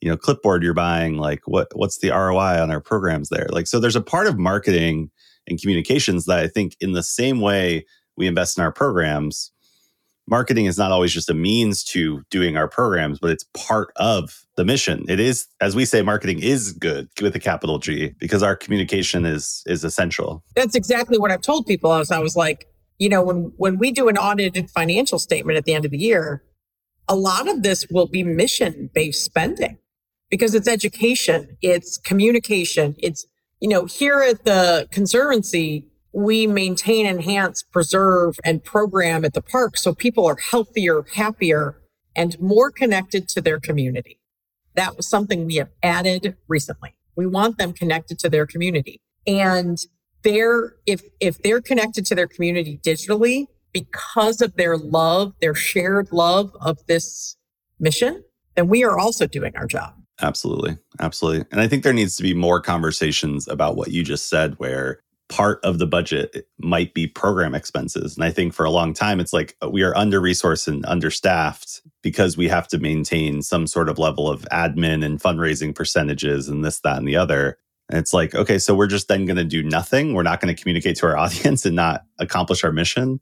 you 0.00 0.08
know 0.08 0.16
clipboard 0.16 0.62
you're 0.62 0.74
buying 0.74 1.16
like 1.16 1.40
what 1.46 1.68
what's 1.74 1.98
the 1.98 2.10
roi 2.10 2.60
on 2.60 2.70
our 2.70 2.80
programs 2.80 3.28
there? 3.28 3.48
Like 3.50 3.66
so 3.66 3.80
there's 3.80 3.96
a 3.96 4.00
part 4.00 4.26
of 4.26 4.38
marketing 4.38 5.10
and 5.46 5.60
communications 5.60 6.26
that 6.26 6.38
i 6.38 6.46
think 6.46 6.76
in 6.80 6.92
the 6.92 7.02
same 7.02 7.40
way 7.40 7.84
we 8.16 8.26
invest 8.26 8.56
in 8.56 8.64
our 8.64 8.72
programs 8.72 9.52
marketing 10.30 10.66
is 10.66 10.78
not 10.78 10.92
always 10.92 11.12
just 11.12 11.28
a 11.28 11.34
means 11.34 11.84
to 11.84 12.22
doing 12.30 12.56
our 12.56 12.68
programs, 12.68 13.18
but 13.18 13.30
it's 13.30 13.44
part 13.54 13.92
of 13.96 14.46
the 14.56 14.64
mission. 14.64 15.04
It 15.08 15.20
is, 15.20 15.46
as 15.60 15.74
we 15.74 15.84
say, 15.84 16.02
marketing 16.02 16.42
is 16.42 16.72
good 16.72 17.08
with 17.20 17.34
a 17.34 17.40
capital 17.40 17.78
G 17.78 18.14
because 18.18 18.42
our 18.42 18.56
communication 18.56 19.26
is 19.26 19.62
is 19.66 19.84
essential. 19.84 20.42
That's 20.54 20.74
exactly 20.74 21.18
what 21.18 21.30
I've 21.30 21.42
told 21.42 21.66
people. 21.66 21.92
As 21.92 22.10
I 22.10 22.20
was 22.20 22.36
like, 22.36 22.68
you 22.98 23.08
know, 23.08 23.22
when 23.22 23.52
when 23.56 23.78
we 23.78 23.90
do 23.90 24.08
an 24.08 24.16
audited 24.16 24.70
financial 24.70 25.18
statement 25.18 25.58
at 25.58 25.64
the 25.64 25.74
end 25.74 25.84
of 25.84 25.90
the 25.90 25.98
year, 25.98 26.42
a 27.08 27.16
lot 27.16 27.48
of 27.48 27.62
this 27.62 27.86
will 27.90 28.06
be 28.06 28.22
mission 28.22 28.90
based 28.94 29.24
spending 29.24 29.78
because 30.30 30.54
it's 30.54 30.68
education, 30.68 31.56
it's 31.60 31.98
communication, 31.98 32.94
it's 32.98 33.26
you 33.60 33.68
know, 33.68 33.84
here 33.84 34.20
at 34.20 34.44
the 34.44 34.88
conservancy, 34.90 35.89
we 36.12 36.46
maintain, 36.46 37.06
enhance, 37.06 37.62
preserve, 37.62 38.38
and 38.44 38.64
program 38.64 39.24
at 39.24 39.34
the 39.34 39.42
park 39.42 39.76
so 39.76 39.94
people 39.94 40.26
are 40.26 40.36
healthier, 40.36 41.04
happier, 41.14 41.80
and 42.16 42.38
more 42.40 42.70
connected 42.70 43.28
to 43.28 43.40
their 43.40 43.60
community. 43.60 44.18
That 44.74 44.96
was 44.96 45.08
something 45.08 45.46
we 45.46 45.56
have 45.56 45.70
added 45.82 46.36
recently. 46.48 46.94
We 47.16 47.26
want 47.26 47.58
them 47.58 47.72
connected 47.72 48.18
to 48.20 48.28
their 48.28 48.46
community. 48.46 49.00
And 49.26 49.78
they're, 50.22 50.74
if, 50.86 51.02
if 51.20 51.42
they're 51.42 51.60
connected 51.60 52.06
to 52.06 52.14
their 52.14 52.26
community 52.26 52.80
digitally 52.82 53.46
because 53.72 54.40
of 54.40 54.56
their 54.56 54.76
love, 54.76 55.34
their 55.40 55.54
shared 55.54 56.12
love 56.12 56.54
of 56.60 56.78
this 56.86 57.36
mission, 57.78 58.24
then 58.56 58.68
we 58.68 58.84
are 58.84 58.98
also 58.98 59.26
doing 59.26 59.56
our 59.56 59.66
job. 59.66 59.94
Absolutely. 60.20 60.76
Absolutely. 61.00 61.46
And 61.50 61.60
I 61.60 61.68
think 61.68 61.82
there 61.82 61.92
needs 61.92 62.16
to 62.16 62.22
be 62.22 62.34
more 62.34 62.60
conversations 62.60 63.48
about 63.48 63.76
what 63.76 63.90
you 63.90 64.02
just 64.02 64.28
said, 64.28 64.54
where 64.58 65.00
part 65.30 65.60
of 65.64 65.78
the 65.78 65.86
budget 65.86 66.48
might 66.58 66.92
be 66.92 67.06
program 67.06 67.54
expenses. 67.54 68.16
And 68.16 68.24
I 68.24 68.30
think 68.30 68.52
for 68.52 68.66
a 68.66 68.70
long 68.70 68.92
time, 68.92 69.20
it's 69.20 69.32
like 69.32 69.56
uh, 69.62 69.70
we 69.70 69.82
are 69.82 69.96
under 69.96 70.20
resourced 70.20 70.68
and 70.68 70.84
understaffed 70.84 71.80
because 72.02 72.36
we 72.36 72.48
have 72.48 72.68
to 72.68 72.78
maintain 72.78 73.40
some 73.40 73.66
sort 73.66 73.88
of 73.88 73.98
level 73.98 74.28
of 74.28 74.42
admin 74.52 75.04
and 75.04 75.20
fundraising 75.20 75.74
percentages 75.74 76.48
and 76.48 76.64
this, 76.64 76.80
that, 76.80 76.98
and 76.98 77.08
the 77.08 77.16
other. 77.16 77.56
And 77.88 77.98
it's 77.98 78.12
like, 78.12 78.34
okay, 78.34 78.58
so 78.58 78.74
we're 78.74 78.88
just 78.88 79.08
then 79.08 79.24
going 79.24 79.36
to 79.36 79.44
do 79.44 79.62
nothing. 79.62 80.14
We're 80.14 80.24
not 80.24 80.40
going 80.40 80.54
to 80.54 80.60
communicate 80.60 80.96
to 80.96 81.06
our 81.06 81.16
audience 81.16 81.64
and 81.64 81.76
not 81.76 82.04
accomplish 82.18 82.64
our 82.64 82.72
mission. 82.72 83.20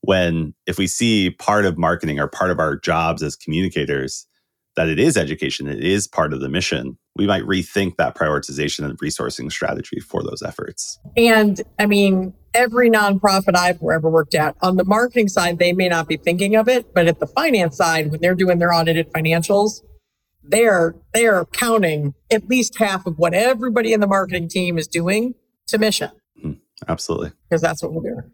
When 0.00 0.54
if 0.66 0.78
we 0.78 0.88
see 0.88 1.30
part 1.30 1.64
of 1.64 1.78
marketing 1.78 2.18
or 2.18 2.26
part 2.26 2.50
of 2.50 2.58
our 2.58 2.76
jobs 2.76 3.22
as 3.22 3.36
communicators 3.36 4.26
that 4.74 4.88
it 4.88 4.98
is 4.98 5.16
education, 5.16 5.68
it 5.68 5.84
is 5.84 6.08
part 6.08 6.32
of 6.32 6.40
the 6.40 6.48
mission, 6.48 6.98
we 7.16 7.26
might 7.26 7.42
rethink 7.42 7.96
that 7.96 8.14
prioritization 8.14 8.84
and 8.84 8.98
resourcing 8.98 9.50
strategy 9.50 10.00
for 10.00 10.22
those 10.22 10.42
efforts. 10.42 10.98
And 11.16 11.60
I 11.78 11.86
mean, 11.86 12.32
every 12.54 12.90
nonprofit 12.90 13.56
I've 13.56 13.82
ever 13.82 14.08
worked 14.08 14.34
at, 14.34 14.56
on 14.62 14.76
the 14.76 14.84
marketing 14.84 15.28
side, 15.28 15.58
they 15.58 15.72
may 15.72 15.88
not 15.88 16.08
be 16.08 16.16
thinking 16.16 16.56
of 16.56 16.68
it, 16.68 16.94
but 16.94 17.06
at 17.06 17.20
the 17.20 17.26
finance 17.26 17.76
side, 17.76 18.10
when 18.10 18.20
they're 18.20 18.34
doing 18.34 18.58
their 18.58 18.72
audited 18.72 19.12
financials, 19.12 19.82
they're 20.42 20.94
they're 21.12 21.44
counting 21.46 22.14
at 22.30 22.48
least 22.48 22.76
half 22.78 23.06
of 23.06 23.18
what 23.18 23.34
everybody 23.34 23.92
in 23.92 24.00
the 24.00 24.06
marketing 24.06 24.48
team 24.48 24.76
is 24.78 24.86
doing 24.86 25.34
to 25.68 25.78
mission. 25.78 26.10
Mm, 26.44 26.58
absolutely. 26.88 27.32
Because 27.48 27.60
that's 27.60 27.82
what 27.82 27.92
we're 27.92 28.10
doing. 28.10 28.32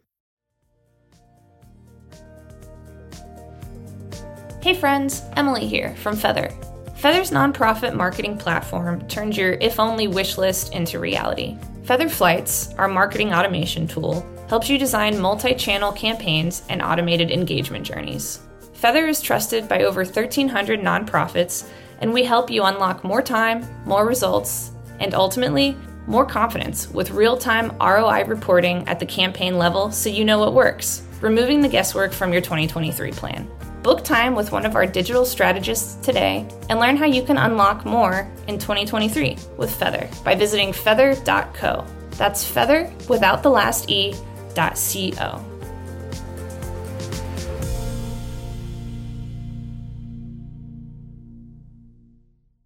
Hey 4.62 4.74
friends, 4.74 5.22
Emily 5.36 5.66
here 5.66 5.94
from 5.96 6.16
Feathr. 6.16 6.67
Feathr's 6.98 7.30
nonprofit 7.30 7.94
marketing 7.94 8.36
platform 8.36 9.06
turns 9.06 9.36
your 9.36 9.52
if 9.52 9.78
only 9.78 10.08
wish 10.08 10.36
list 10.36 10.74
into 10.74 10.98
reality. 10.98 11.56
Feathr 11.82 12.10
Flights, 12.10 12.74
our 12.74 12.88
marketing 12.88 13.32
automation 13.32 13.86
tool, 13.86 14.26
helps 14.48 14.68
you 14.68 14.78
design 14.78 15.20
multi 15.20 15.54
channel 15.54 15.92
campaigns 15.92 16.64
and 16.68 16.82
automated 16.82 17.30
engagement 17.30 17.86
journeys. 17.86 18.40
Feathr 18.74 19.08
is 19.08 19.22
trusted 19.22 19.68
by 19.68 19.84
over 19.84 20.02
1,300 20.02 20.80
nonprofits, 20.80 21.68
and 22.00 22.12
we 22.12 22.24
help 22.24 22.50
you 22.50 22.64
unlock 22.64 23.04
more 23.04 23.22
time, 23.22 23.64
more 23.84 24.04
results, 24.04 24.72
and 24.98 25.14
ultimately, 25.14 25.76
more 26.08 26.26
confidence 26.26 26.90
with 26.90 27.12
real 27.12 27.36
time 27.36 27.70
ROI 27.80 28.24
reporting 28.24 28.82
at 28.88 28.98
the 28.98 29.06
campaign 29.06 29.56
level 29.56 29.92
so 29.92 30.10
you 30.10 30.24
know 30.24 30.40
what 30.40 30.52
works, 30.52 31.06
removing 31.20 31.60
the 31.60 31.68
guesswork 31.68 32.12
from 32.12 32.32
your 32.32 32.42
2023 32.42 33.12
plan. 33.12 33.48
Book 33.88 34.04
time 34.04 34.34
with 34.34 34.52
one 34.52 34.66
of 34.66 34.76
our 34.76 34.84
digital 34.84 35.24
strategists 35.24 35.94
today 36.04 36.46
and 36.68 36.78
learn 36.78 36.94
how 36.94 37.06
you 37.06 37.22
can 37.22 37.38
unlock 37.38 37.86
more 37.86 38.30
in 38.46 38.58
2023 38.58 39.38
with 39.56 39.70
Feathr 39.70 40.12
by 40.22 40.34
visiting 40.34 40.72
feathr.co. 40.72 41.86
That's 42.18 42.44
feather 42.44 42.92
without 43.08 43.42
the 43.42 43.48
last 43.48 43.88
E 43.88 44.14
dot 44.52 44.74
co. 45.16 45.42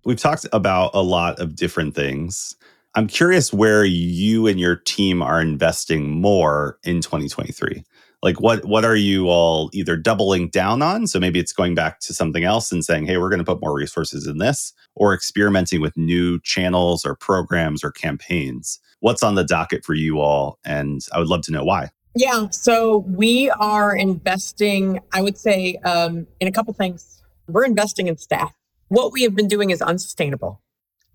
We've 0.05 0.19
talked 0.19 0.47
about 0.53 0.91
a 0.93 1.03
lot 1.03 1.39
of 1.39 1.55
different 1.55 1.95
things. 1.95 2.57
I'm 2.97 3.07
curious 3.07 3.53
where 3.53 3.85
you 3.85 4.49
and 4.49 4.59
your 4.59 4.75
team 4.75 5.23
are 5.23 5.41
investing 5.41 6.11
more 6.11 6.81
in 6.83 7.01
2023. 7.01 7.85
Like 8.23 8.41
what 8.41 8.65
what 8.65 8.85
are 8.85 8.97
you 8.97 9.29
all 9.29 9.69
either 9.73 9.97
doubling 9.97 10.49
down 10.49 10.81
on? 10.81 11.07
So 11.07 11.19
maybe 11.19 11.41
it's 11.41 11.53
going 11.53 11.75
back 11.75 11.99
to 12.01 12.15
something 12.15 12.45
else 12.45 12.71
and 12.71 12.85
saying, 12.85 13.07
"Hey, 13.07 13.17
we're 13.17 13.29
going 13.29 13.41
to 13.41 13.45
put 13.45 13.61
more 13.61 13.75
resources 13.75 14.27
in 14.27 14.39
this," 14.39 14.73
or 14.95 15.13
experimenting 15.13 15.81
with 15.81 15.97
new 15.97 16.39
channels 16.41 17.05
or 17.05 17.17
programs 17.17 17.83
or 17.83 17.91
campaigns. 17.91 18.79
What's 19.01 19.25
on 19.25 19.35
the 19.35 19.45
docket 19.45 19.85
for 19.85 19.95
you 19.95 20.21
all 20.21 20.59
and 20.65 21.01
I 21.13 21.19
would 21.19 21.29
love 21.29 21.43
to 21.43 21.53
know 21.53 21.65
why. 21.65 21.91
Yeah, 22.15 22.49
so 22.51 22.99
we 23.09 23.51
are 23.51 23.97
investing, 23.97 25.01
I 25.13 25.23
would 25.23 25.39
say, 25.39 25.77
um, 25.77 26.27
in 26.41 26.47
a 26.47 26.53
couple 26.53 26.75
things. 26.75 27.23
We're 27.49 27.65
investing 27.65 28.07
in 28.07 28.19
staff. 28.19 28.55
What 28.89 29.13
we 29.13 29.23
have 29.23 29.35
been 29.35 29.49
doing 29.49 29.71
is 29.71 29.81
unsustainable. 29.81 30.61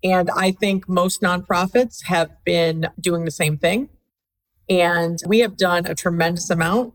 And 0.02 0.28
I 0.30 0.50
think 0.50 0.88
most 0.88 1.22
nonprofits 1.22 2.04
have 2.04 2.30
been 2.44 2.88
doing 3.00 3.24
the 3.24 3.30
same 3.30 3.58
thing. 3.58 3.88
And 4.68 5.20
we 5.26 5.38
have 5.38 5.56
done 5.56 5.86
a 5.86 5.94
tremendous 5.94 6.50
amount 6.50 6.94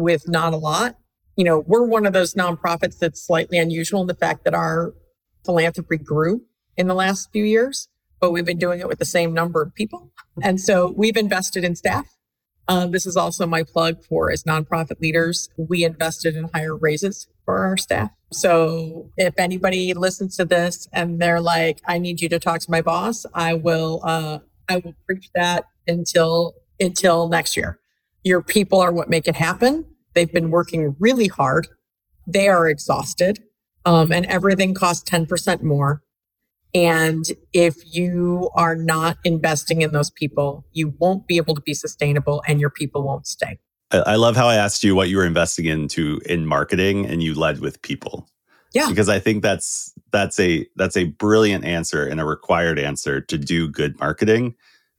with 0.00 0.28
not 0.28 0.52
a 0.52 0.56
lot. 0.56 0.96
You 1.36 1.44
know, 1.44 1.60
we're 1.66 1.84
one 1.84 2.06
of 2.06 2.12
those 2.12 2.34
nonprofits 2.34 2.98
that's 2.98 3.24
slightly 3.24 3.58
unusual 3.58 4.00
in 4.02 4.06
the 4.06 4.14
fact 4.14 4.44
that 4.44 4.54
our 4.54 4.94
philanthropy 5.44 5.96
grew 5.96 6.42
in 6.76 6.86
the 6.86 6.94
last 6.94 7.30
few 7.32 7.44
years, 7.44 7.88
but 8.20 8.30
we've 8.30 8.44
been 8.44 8.58
doing 8.58 8.80
it 8.80 8.88
with 8.88 8.98
the 8.98 9.04
same 9.04 9.32
number 9.32 9.62
of 9.62 9.74
people. 9.74 10.12
And 10.42 10.60
so 10.60 10.92
we've 10.96 11.16
invested 11.16 11.64
in 11.64 11.76
staff. 11.76 12.06
Uh, 12.68 12.86
this 12.86 13.04
is 13.04 13.16
also 13.16 13.46
my 13.46 13.64
plug 13.64 14.04
for 14.04 14.30
as 14.30 14.44
nonprofit 14.44 15.00
leaders. 15.00 15.48
We 15.56 15.84
invested 15.84 16.36
in 16.36 16.50
higher 16.54 16.76
raises 16.76 17.26
for 17.44 17.58
our 17.58 17.76
staff. 17.76 18.10
So 18.32 19.10
if 19.16 19.34
anybody 19.38 19.92
listens 19.92 20.36
to 20.36 20.44
this 20.44 20.88
and 20.92 21.20
they're 21.20 21.40
like, 21.40 21.80
I 21.84 21.98
need 21.98 22.20
you 22.20 22.28
to 22.28 22.38
talk 22.38 22.60
to 22.60 22.70
my 22.70 22.80
boss, 22.80 23.26
I 23.34 23.54
will 23.54 24.00
uh, 24.04 24.38
I 24.68 24.76
will 24.76 24.94
preach 25.04 25.30
that 25.34 25.64
until 25.88 26.54
until 26.78 27.28
next 27.28 27.56
year. 27.56 27.80
Your 28.22 28.40
people 28.40 28.78
are 28.78 28.92
what 28.92 29.10
make 29.10 29.26
it 29.26 29.36
happen. 29.36 29.84
They've 30.14 30.32
been 30.32 30.50
working 30.50 30.96
really 30.98 31.28
hard. 31.28 31.68
They 32.26 32.48
are 32.48 32.68
exhausted. 32.68 33.40
Um, 33.84 34.12
and 34.12 34.26
everything 34.26 34.74
costs 34.74 35.08
10% 35.08 35.62
more. 35.62 36.02
And 36.74 37.24
if 37.52 37.76
you 37.94 38.50
are 38.54 38.76
not 38.76 39.18
investing 39.24 39.82
in 39.82 39.92
those 39.92 40.10
people, 40.10 40.64
you 40.72 40.94
won't 40.98 41.26
be 41.26 41.36
able 41.36 41.54
to 41.54 41.60
be 41.60 41.74
sustainable 41.74 42.42
and 42.46 42.60
your 42.60 42.70
people 42.70 43.02
won't 43.02 43.26
stay. 43.26 43.58
I 43.90 44.14
love 44.16 44.36
how 44.36 44.46
I 44.46 44.54
asked 44.54 44.84
you 44.84 44.94
what 44.94 45.08
you 45.08 45.16
were 45.16 45.26
investing 45.26 45.64
into 45.64 46.20
in 46.26 46.46
marketing 46.46 47.06
and 47.06 47.22
you 47.22 47.34
led 47.34 47.58
with 47.58 47.82
people. 47.82 48.28
Yeah. 48.72 48.88
Because 48.88 49.08
I 49.08 49.18
think 49.18 49.42
that's 49.42 49.92
that's 50.12 50.38
a 50.38 50.64
that's 50.76 50.96
a 50.96 51.04
brilliant 51.04 51.64
answer 51.64 52.06
and 52.06 52.20
a 52.20 52.24
required 52.24 52.78
answer 52.78 53.20
to 53.20 53.36
do 53.36 53.68
good 53.68 53.98
marketing 53.98 54.54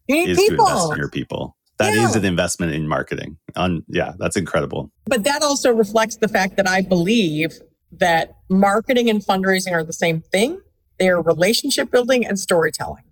you 0.08 0.15
need 0.15 0.30
is 0.30 0.38
people. 0.38 0.65
to 0.65 0.71
invest 0.71 0.91
in 0.91 0.97
your 0.97 1.10
people. 1.10 1.56
That 1.82 1.96
Yeah. 1.96 2.10
is 2.10 2.15
an 2.15 2.26
investment 2.26 2.74
in 2.74 2.88
marketing. 2.88 3.38
On 3.56 3.84
yeah, 3.88 4.13
that's 4.20 4.36
incredible. 4.38 4.91
But 5.06 5.24
that 5.24 5.41
also 5.44 5.72
reflects 5.74 6.17
the 6.17 6.28
fact 6.28 6.58
that 6.58 6.67
I 6.67 6.82
believe 6.82 7.60
that 7.91 8.36
marketing 8.50 9.10
and 9.10 9.22
fundraising 9.26 9.74
are 9.74 9.84
the 9.84 9.94
same 9.94 10.22
thing. 10.22 10.62
They 11.00 11.10
are 11.10 11.22
relationship 11.22 11.91
building 11.91 12.26
and 12.26 12.39
storytelling. 12.39 13.04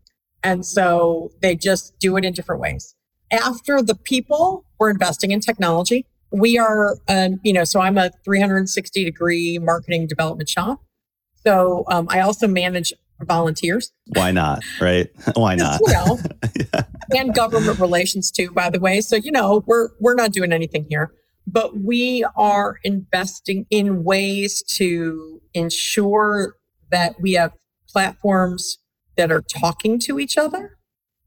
And 0.43 0.65
so 0.65 1.31
they 1.41 1.55
just 1.55 1.97
do 1.99 2.15
it 2.17 2.23
in 2.23 2.33
different 2.33 2.61
ways. 2.61 2.95
After 3.31 3.81
the 3.81 3.95
people, 3.95 4.65
we're 4.79 4.89
investing 4.89 5.31
in 5.31 5.39
technology. 5.41 6.05
We 6.31 6.57
are, 6.57 6.97
um, 7.07 7.39
you 7.43 7.51
know, 7.53 7.63
so 7.63 7.81
I'm 7.81 7.97
a 7.97 8.11
360 8.23 9.03
degree 9.03 9.57
marketing 9.59 10.07
development 10.07 10.47
shop. 10.49 10.81
So 11.45 11.83
um, 11.89 12.07
I 12.09 12.21
also 12.21 12.47
manage 12.47 12.93
volunteers. 13.21 13.91
Why 14.07 14.31
not? 14.31 14.63
Right? 14.79 15.09
Why 15.33 15.55
not? 15.55 15.79
You 15.85 15.93
know, 15.93 16.19
and 17.15 17.33
government 17.33 17.79
relations 17.79 18.31
too, 18.31 18.51
by 18.51 18.69
the 18.69 18.79
way. 18.79 19.01
So, 19.01 19.15
you 19.15 19.31
know, 19.31 19.63
we're 19.65 19.89
we're 19.99 20.15
not 20.15 20.31
doing 20.31 20.51
anything 20.51 20.85
here, 20.89 21.11
but 21.47 21.77
we 21.79 22.25
are 22.35 22.77
investing 22.83 23.65
in 23.69 24.03
ways 24.03 24.63
to 24.75 25.41
ensure 25.53 26.55
that 26.91 27.15
we 27.19 27.33
have 27.33 27.53
platforms 27.87 28.77
that 29.17 29.31
are 29.31 29.41
talking 29.41 29.99
to 29.99 30.19
each 30.19 30.37
other. 30.37 30.77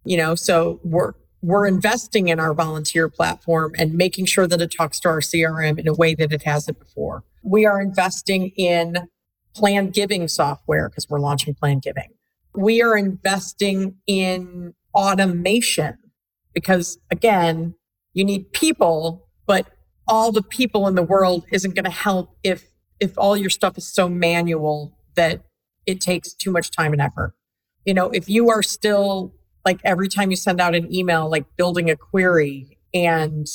You 0.05 0.17
know, 0.17 0.35
so 0.35 0.81
we're 0.83 1.13
we're 1.43 1.67
investing 1.67 2.29
in 2.29 2.39
our 2.39 2.55
volunteer 2.55 3.09
platform 3.09 3.73
and 3.77 3.95
making 3.95 4.27
sure 4.27 4.47
that 4.47 4.61
it 4.61 4.73
talks 4.77 5.01
to 5.01 5.09
our 5.09 5.21
CRM 5.21 5.79
in 5.79 5.89
a 5.89 5.93
way 5.93 6.15
that 6.15 6.33
it 6.33 6.45
hasn't 6.45 6.79
before. 6.79 7.25
We 7.43 7.67
are 7.67 7.81
investing 7.81 8.53
in 8.57 9.09
plan 9.55 9.91
giving 9.91 10.29
software 10.29 10.89
because 10.89 11.09
we're 11.09 11.21
launching 11.21 11.55
plan 11.55 11.79
giving. 11.79 12.09
We 12.55 12.83
are 12.83 12.97
investing 12.97 13.97
in 14.07 14.75
automation 14.95 15.99
because 16.55 16.99
again, 17.11 17.75
you 18.13 18.25
need 18.25 18.53
people, 18.53 19.29
but 19.47 19.67
all 20.07 20.33
the 20.33 20.43
people 20.43 20.87
in 20.87 20.95
the 20.95 21.03
world 21.03 21.45
isn't 21.51 21.75
going 21.75 21.85
to 21.85 21.91
help 21.91 22.37
if 22.43 22.65
if 23.01 23.19
all 23.19 23.37
your 23.37 23.51
stuff 23.51 23.77
is 23.77 23.93
so 23.93 24.09
manual 24.09 24.97
that 25.17 25.43
it 25.87 26.01
takes 26.01 26.33
too 26.33 26.53
much 26.53 26.71
time 26.71 26.93
and 26.93 27.03
effort. 27.03 27.35
You 27.85 27.95
know, 27.95 28.11
if 28.11 28.29
you 28.29 28.49
are 28.51 28.63
still 28.63 29.35
like 29.65 29.81
every 29.85 30.09
time 30.09 30.31
you 30.31 30.37
send 30.37 30.61
out 30.61 30.75
an 30.75 30.93
email 30.95 31.31
like 31.31 31.45
building 31.57 31.91
a 31.91 31.97
query 31.97 32.79
and 32.95 33.47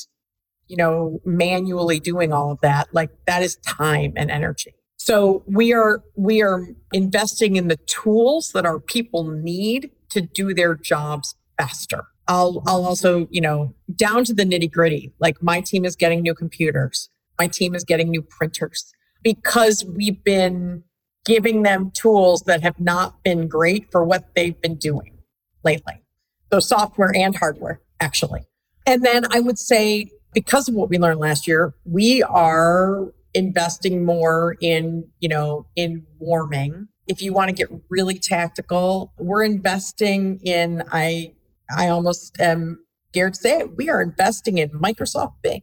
you 0.67 0.75
know 0.75 1.21
manually 1.25 1.99
doing 1.99 2.33
all 2.33 2.51
of 2.51 2.61
that, 2.61 2.93
like 2.93 3.11
that 3.25 3.43
is 3.43 3.57
time 3.57 4.13
and 4.15 4.31
energy. 4.31 4.73
So 5.07 5.41
we 5.47 5.71
are 5.71 6.03
we 6.15 6.41
are 6.41 6.67
investing 6.91 7.55
in 7.55 7.69
the 7.69 7.77
tools 7.87 8.51
that 8.51 8.65
our 8.65 8.77
people 8.77 9.23
need 9.23 9.89
to 10.09 10.19
do 10.19 10.53
their 10.53 10.75
jobs 10.75 11.33
faster. 11.57 12.03
I'll 12.27 12.61
I'll 12.67 12.85
also, 12.85 13.25
you 13.31 13.39
know, 13.39 13.73
down 13.95 14.25
to 14.25 14.33
the 14.33 14.43
nitty-gritty. 14.43 15.13
Like 15.21 15.41
my 15.41 15.61
team 15.61 15.85
is 15.85 15.95
getting 15.95 16.23
new 16.23 16.35
computers. 16.35 17.07
My 17.39 17.47
team 17.47 17.73
is 17.73 17.85
getting 17.85 18.09
new 18.09 18.21
printers 18.21 18.93
because 19.23 19.85
we've 19.85 20.21
been 20.25 20.83
giving 21.23 21.63
them 21.63 21.89
tools 21.91 22.41
that 22.41 22.61
have 22.61 22.77
not 22.77 23.23
been 23.23 23.47
great 23.47 23.89
for 23.89 24.03
what 24.03 24.35
they've 24.35 24.59
been 24.59 24.75
doing 24.75 25.19
lately. 25.63 26.03
So 26.51 26.59
software 26.59 27.15
and 27.15 27.33
hardware 27.33 27.79
actually. 28.01 28.41
And 28.85 29.05
then 29.05 29.23
I 29.31 29.39
would 29.39 29.57
say 29.57 30.09
because 30.33 30.67
of 30.67 30.75
what 30.75 30.89
we 30.89 30.97
learned 30.97 31.21
last 31.21 31.47
year, 31.47 31.73
we 31.85 32.23
are 32.23 33.13
investing 33.37 34.03
more 34.03 34.57
in, 34.59 35.07
you 35.19 35.29
know, 35.29 35.67
in 35.75 36.05
warming. 36.19 36.87
If 37.07 37.21
you 37.21 37.31
want 37.31 37.49
to 37.49 37.55
get 37.55 37.69
really 37.89 38.19
tactical, 38.19 39.13
we're 39.17 39.43
investing 39.43 40.39
in 40.43 40.83
I 40.91 41.33
I 41.75 41.89
almost 41.89 42.39
am 42.41 42.83
scared 43.11 43.35
to 43.35 43.39
say 43.39 43.59
it. 43.59 43.77
We 43.77 43.89
are 43.89 44.01
investing 44.01 44.57
in 44.57 44.69
Microsoft 44.69 45.35
Bing. 45.41 45.61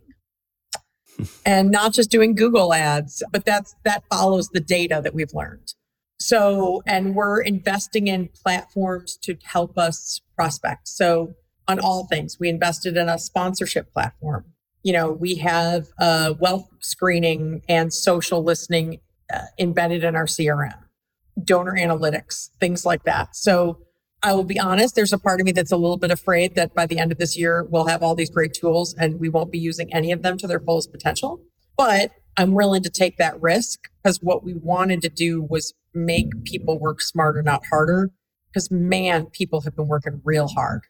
and 1.47 1.71
not 1.71 1.93
just 1.93 2.11
doing 2.11 2.35
Google 2.35 2.73
ads, 2.75 3.23
but 3.31 3.45
that's 3.45 3.75
that 3.85 4.05
follows 4.11 4.49
the 4.49 4.61
data 4.61 5.01
that 5.03 5.15
we've 5.15 5.35
learned. 5.35 5.75
So, 6.19 6.83
and 6.87 7.15
we're 7.15 7.41
investing 7.41 8.07
in 8.07 8.29
platforms 8.29 9.19
to 9.23 9.37
help 9.45 9.77
us 9.77 10.21
prospect. 10.37 10.89
So, 10.89 11.35
on 11.67 11.79
all 11.79 12.07
things, 12.07 12.39
we 12.39 12.49
invested 12.49 12.97
in 12.97 13.09
a 13.09 13.19
sponsorship 13.19 13.93
platform. 13.93 14.54
You 14.85 14.93
know, 14.93 15.11
we 15.11 15.35
have 15.37 15.89
uh, 15.99 16.35
wealth 16.39 16.69
screening 16.81 17.63
and 17.69 17.93
social 17.93 18.45
listening 18.45 19.01
uh, 19.33 19.41
embedded 19.59 20.05
in 20.05 20.15
our 20.15 20.27
CRM, 20.27 20.79
donor 21.43 21.73
analytics, 21.73 22.51
things 22.61 22.87
like 22.87 23.03
that. 23.05 23.35
So, 23.35 23.79
I 24.23 24.33
will 24.33 24.45
be 24.45 24.59
honest, 24.59 24.95
there's 24.95 25.13
a 25.13 25.19
part 25.19 25.41
of 25.41 25.45
me 25.45 25.53
that's 25.53 25.71
a 25.71 25.77
little 25.77 25.99
bit 25.99 26.11
afraid 26.11 26.55
that 26.55 26.75
by 26.75 26.87
the 26.87 26.99
end 26.99 27.13
of 27.13 27.19
this 27.19 27.37
year, 27.37 27.63
we'll 27.69 27.89
have 27.89 28.03
all 28.03 28.15
these 28.15 28.31
great 28.31 28.55
tools 28.55 28.95
and 28.95 29.21
we 29.21 29.29
won't 29.29 29.53
be 29.53 29.59
using 29.59 29.93
any 29.93 30.13
of 30.13 30.23
them 30.23 30.39
to 30.39 30.47
their 30.47 30.61
fullest 30.61 30.91
potential. 30.93 31.43
But 31.77 32.11
I'm 32.39 32.55
willing 32.55 32.83
to 32.85 32.91
take 32.91 33.19
that 33.19 33.39
risk 33.43 33.81
because 34.03 34.23
what 34.23 34.43
we 34.43 34.55
wanted 34.55 35.03
to 35.03 35.11
do 35.11 35.43
was 35.43 35.75
make 35.93 36.45
people 36.45 36.79
work 36.79 37.03
smarter, 37.03 37.43
not 37.43 37.65
harder. 37.69 38.13
Because 38.49 38.71
man, 38.71 39.27
people 39.27 39.61
have 39.61 39.77
been 39.77 39.89
working 39.89 40.23
real 40.25 40.49
hard 40.49 40.83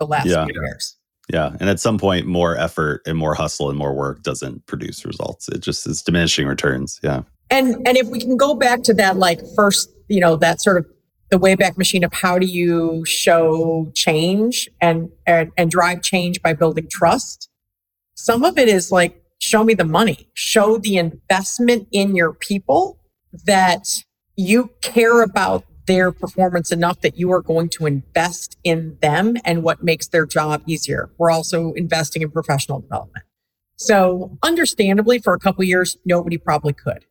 the 0.00 0.06
last 0.06 0.26
Yeah. 0.26 0.44
few 0.44 0.54
years. 0.60 0.96
Yeah. 1.32 1.56
And 1.58 1.70
at 1.70 1.80
some 1.80 1.98
point, 1.98 2.26
more 2.26 2.56
effort 2.56 3.02
and 3.06 3.16
more 3.16 3.34
hustle 3.34 3.70
and 3.70 3.78
more 3.78 3.94
work 3.94 4.22
doesn't 4.22 4.66
produce 4.66 5.04
results. 5.04 5.48
It 5.48 5.60
just 5.60 5.86
is 5.86 6.02
diminishing 6.02 6.46
returns. 6.46 7.00
Yeah. 7.02 7.22
And 7.50 7.76
and 7.86 7.96
if 7.96 8.08
we 8.08 8.20
can 8.20 8.36
go 8.36 8.54
back 8.54 8.82
to 8.84 8.94
that 8.94 9.16
like 9.16 9.40
first, 9.54 9.90
you 10.08 10.20
know, 10.20 10.36
that 10.36 10.60
sort 10.60 10.78
of 10.78 10.86
the 11.30 11.38
Wayback 11.38 11.76
Machine 11.76 12.04
of 12.04 12.12
how 12.12 12.38
do 12.38 12.46
you 12.46 13.04
show 13.06 13.90
change 13.94 14.68
and, 14.80 15.10
and, 15.26 15.50
and 15.56 15.70
drive 15.70 16.02
change 16.02 16.40
by 16.42 16.52
building 16.52 16.86
trust. 16.88 17.48
Some 18.14 18.44
of 18.44 18.58
it 18.58 18.68
is 18.68 18.92
like, 18.92 19.20
show 19.40 19.64
me 19.64 19.74
the 19.74 19.84
money, 19.84 20.28
show 20.34 20.78
the 20.78 20.96
investment 20.96 21.88
in 21.90 22.14
your 22.14 22.32
people 22.32 23.00
that 23.46 23.86
you 24.36 24.70
care 24.80 25.22
about 25.22 25.64
their 25.86 26.12
performance 26.12 26.72
enough 26.72 27.00
that 27.00 27.18
you 27.18 27.30
are 27.32 27.42
going 27.42 27.68
to 27.68 27.86
invest 27.86 28.56
in 28.64 28.96
them 29.02 29.36
and 29.44 29.62
what 29.62 29.82
makes 29.82 30.08
their 30.08 30.26
job 30.26 30.62
easier. 30.66 31.10
We're 31.18 31.30
also 31.30 31.72
investing 31.72 32.22
in 32.22 32.30
professional 32.30 32.80
development. 32.80 33.24
So 33.76 34.38
understandably 34.42 35.18
for 35.18 35.34
a 35.34 35.38
couple 35.38 35.64
years, 35.64 35.96
nobody 36.04 36.38
probably 36.38 36.72
could. 36.72 37.04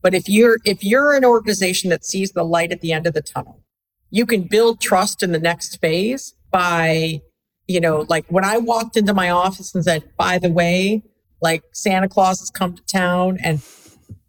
But 0.00 0.14
if 0.14 0.28
you're, 0.28 0.58
if 0.64 0.84
you're 0.84 1.14
an 1.14 1.24
organization 1.24 1.90
that 1.90 2.04
sees 2.04 2.32
the 2.32 2.44
light 2.44 2.72
at 2.72 2.80
the 2.80 2.92
end 2.92 3.06
of 3.06 3.14
the 3.14 3.22
tunnel, 3.22 3.62
you 4.10 4.26
can 4.26 4.42
build 4.42 4.80
trust 4.80 5.22
in 5.22 5.32
the 5.32 5.38
next 5.38 5.80
phase 5.80 6.34
by, 6.50 7.20
you 7.66 7.80
know, 7.80 8.06
like 8.08 8.26
when 8.28 8.44
I 8.44 8.58
walked 8.58 8.96
into 8.96 9.12
my 9.12 9.30
office 9.30 9.74
and 9.74 9.84
said, 9.84 10.04
by 10.16 10.38
the 10.38 10.50
way, 10.50 11.02
like 11.40 11.62
Santa 11.72 12.08
Claus 12.08 12.38
has 12.40 12.50
come 12.50 12.74
to 12.74 12.82
town 12.84 13.38
and 13.42 13.62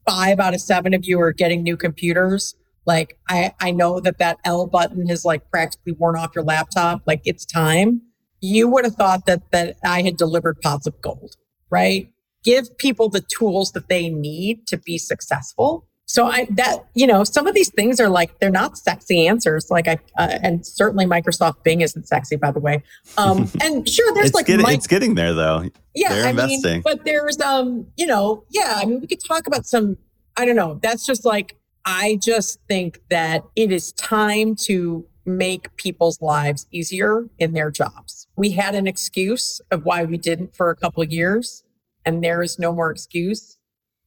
five 0.08 0.40
out 0.40 0.54
of 0.54 0.62
seven 0.62 0.94
of 0.94 1.06
you 1.06 1.20
are 1.22 1.34
getting 1.34 1.62
new 1.62 1.78
computers. 1.78 2.56
Like 2.86 3.18
I, 3.30 3.54
I 3.60 3.72
know 3.72 4.00
that 4.00 4.18
that 4.20 4.38
L 4.46 4.68
button 4.68 5.08
has 5.08 5.26
like 5.26 5.50
practically 5.50 5.94
worn 5.94 6.18
off 6.18 6.36
your 6.36 6.44
laptop. 6.44 7.02
Like 7.06 7.22
it's 7.26 7.46
time. 7.46 8.02
You 8.42 8.68
would 8.70 8.86
have 8.86 8.96
thought 8.96 9.26
that, 9.26 9.50
that 9.52 9.78
I 9.84 10.02
had 10.04 10.18
delivered 10.18 10.62
pots 10.62 10.86
of 10.86 11.00
gold, 11.02 11.36
right? 11.70 12.12
Give 12.44 12.78
people 12.78 13.10
the 13.10 13.22
tools 13.22 13.72
that 13.72 13.90
they 13.90 14.10
need 14.10 14.68
to 14.68 14.78
be 14.78 14.98
successful. 14.98 15.88
So 16.08 16.28
I 16.28 16.46
that 16.52 16.86
you 16.94 17.08
know 17.08 17.24
some 17.24 17.48
of 17.48 17.56
these 17.56 17.70
things 17.70 18.00
are 18.00 18.10
like 18.10 18.40
they're 18.40 18.52
not 18.52 18.78
sexy 18.78 19.28
answers. 19.28 19.72
Like 19.72 19.88
I 19.88 19.98
uh, 20.20 20.38
and 20.44 20.66
certainly 20.66 21.06
Microsoft 21.08 21.64
Bing 21.64 21.82
isn't 21.82 22.08
sexy, 22.08 22.36
by 22.36 22.52
the 22.52 22.60
way. 22.60 22.84
Um, 23.18 23.50
and 23.62 23.90
sure, 23.90 24.14
there's 24.14 24.28
it's 24.28 24.36
like 24.36 24.46
getting, 24.46 24.68
it's 24.70 24.86
getting 24.86 25.16
there 25.16 25.34
though. 25.34 25.68
Yeah, 25.96 26.14
They're 26.14 26.28
I 26.28 26.30
investing. 26.30 26.72
mean, 26.74 26.82
but 26.84 27.06
there's 27.06 27.40
um, 27.42 27.88
you 27.98 28.06
know, 28.06 28.44
yeah. 28.52 28.80
I 28.82 28.86
mean, 28.86 29.02
we 29.02 29.08
could 29.08 29.24
talk 29.26 29.48
about 29.48 29.66
some. 29.66 29.98
I 30.38 30.46
don't 30.46 30.56
know. 30.56 30.80
That's 30.84 31.08
just 31.08 31.26
like 31.26 31.58
I 31.86 32.18
just 32.22 32.60
think 32.68 33.02
that 33.10 33.44
it 33.56 33.72
is 33.72 33.92
time 33.94 34.56
to 34.64 35.06
make 35.26 35.76
people's 35.78 36.22
lives 36.22 36.68
easier 36.72 37.28
in 37.40 37.54
their 37.54 37.72
jobs. 37.72 38.28
We 38.36 38.52
had 38.52 38.76
an 38.76 38.88
excuse 38.88 39.62
of 39.72 39.86
why 39.86 40.04
we 40.04 40.18
didn't 40.18 40.56
for 40.56 40.70
a 40.70 40.76
couple 40.76 41.02
of 41.04 41.12
years, 41.12 41.64
and 42.06 42.24
there 42.24 42.42
is 42.42 42.60
no 42.60 42.74
more 42.74 42.92
excuse. 42.92 43.58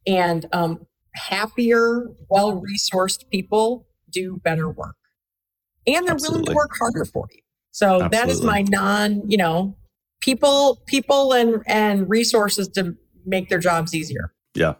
And 0.07 0.47
um, 0.53 0.87
happier, 1.15 2.07
well 2.29 2.63
resourced 2.63 3.29
people 3.31 3.87
do 4.11 4.41
better 4.43 4.69
work. 4.69 4.97
And 5.87 6.07
they're 6.07 6.17
willing 6.17 6.45
to 6.45 6.53
work 6.53 6.71
harder 6.79 7.05
for 7.05 7.27
you. 7.33 7.41
So 7.71 8.09
that 8.11 8.29
is 8.29 8.43
my 8.43 8.63
non, 8.63 9.29
you 9.31 9.37
know, 9.37 9.77
people, 10.21 10.83
people 10.87 11.33
and 11.33 11.63
and 11.67 12.09
resources 12.09 12.69
to 12.69 12.97
make 13.25 13.49
their 13.49 13.59
jobs 13.59 13.95
easier. 13.95 14.33
Yeah. 14.55 14.75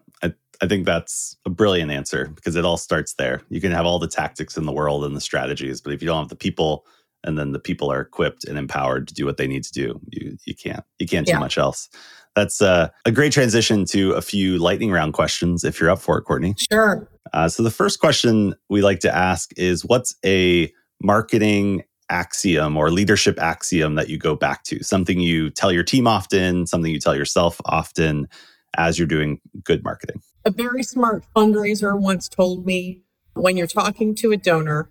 I, 0.61 0.67
think 0.67 0.87
that's 0.87 1.37
a 1.45 1.51
brilliant 1.51 1.91
answer 1.91 2.31
because 2.35 2.57
it 2.57 2.65
all 2.65 2.77
starts 2.77 3.15
there. 3.15 3.43
You 3.49 3.61
can 3.61 3.73
have 3.73 3.87
all 3.87 3.99
the 3.99 4.09
tactics 4.09 4.57
in 4.57 4.67
the 4.67 4.73
world 4.73 5.05
and 5.05 5.17
the 5.17 5.21
strategies, 5.21 5.81
but 5.81 5.93
if 5.93 6.03
you 6.03 6.07
don't 6.07 6.19
have 6.19 6.29
the 6.29 6.37
people 6.37 6.85
and 7.25 7.39
then 7.39 7.53
the 7.53 7.59
people 7.59 7.91
are 7.91 8.01
equipped 8.01 8.45
and 8.45 8.57
empowered 8.59 9.09
to 9.09 9.15
do 9.15 9.27
what 9.27 9.37
they 9.37 9.47
need 9.47 9.65
to 9.65 9.73
do, 9.73 10.01
you 10.11 10.37
you 10.45 10.55
can't 10.55 10.85
you 10.99 11.07
can't 11.07 11.27
do 11.27 11.33
Yeah. 11.33 11.39
much 11.39 11.59
else. 11.59 11.89
That's 12.37 12.63
uh, 12.63 12.89
a 13.05 13.11
great 13.11 13.33
transition 13.33 13.85
to 13.87 14.13
a 14.13 14.23
few 14.23 14.59
lightning 14.59 14.93
round 14.93 15.15
questions 15.15 15.65
if 15.65 15.81
you're 15.81 15.91
up 15.91 15.99
for 15.99 16.19
it, 16.19 16.23
Courtney. 16.23 16.55
Sure. 16.71 17.09
Uh, 17.33 17.49
so 17.49 17.63
the 17.63 17.71
first 17.71 17.99
question 17.99 18.55
we 18.69 18.81
like 18.83 19.01
to 19.01 19.15
ask 19.15 19.51
is 19.57 19.85
what's 19.85 20.15
a 20.25 20.73
marketing 21.03 21.83
axiom 22.11 22.77
or 22.77 22.91
leadership 22.91 23.39
axiom 23.41 23.97
that 23.97 24.09
you 24.09 24.19
go 24.19 24.37
back 24.37 24.63
to? 24.65 24.83
Something 24.85 25.21
you 25.21 25.51
tell 25.51 25.73
your 25.73 25.83
team 25.83 26.07
often, 26.07 26.67
something 26.67 26.93
you 26.93 27.01
tell 27.01 27.17
yourself 27.17 27.61
often 27.65 28.29
as 28.77 28.99
you're 28.99 29.09
doing 29.09 29.41
good 29.65 29.83
marketing. 29.83 30.21
A 30.45 30.51
very 30.51 30.83
smart 30.83 31.25
fundraiser 31.37 31.99
once 31.99 32.29
told 32.29 32.65
me 32.65 33.03
when 33.35 33.57
you're 33.57 33.67
talking 33.67 34.15
to 34.17 34.33
a 34.33 34.37
donor, 34.37 34.91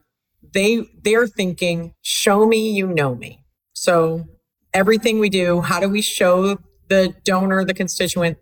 they 0.53 0.85
they're 1.03 1.27
thinking, 1.27 1.93
show 2.01 2.45
me 2.45 2.71
you 2.71 2.87
know 2.87 3.15
me. 3.15 3.43
So 3.73 4.25
everything 4.73 5.19
we 5.19 5.29
do, 5.29 5.61
how 5.61 5.79
do 5.79 5.89
we 5.89 6.01
show 6.01 6.57
the 6.89 7.13
donor, 7.23 7.65
the 7.65 7.73
constituent 7.73 8.37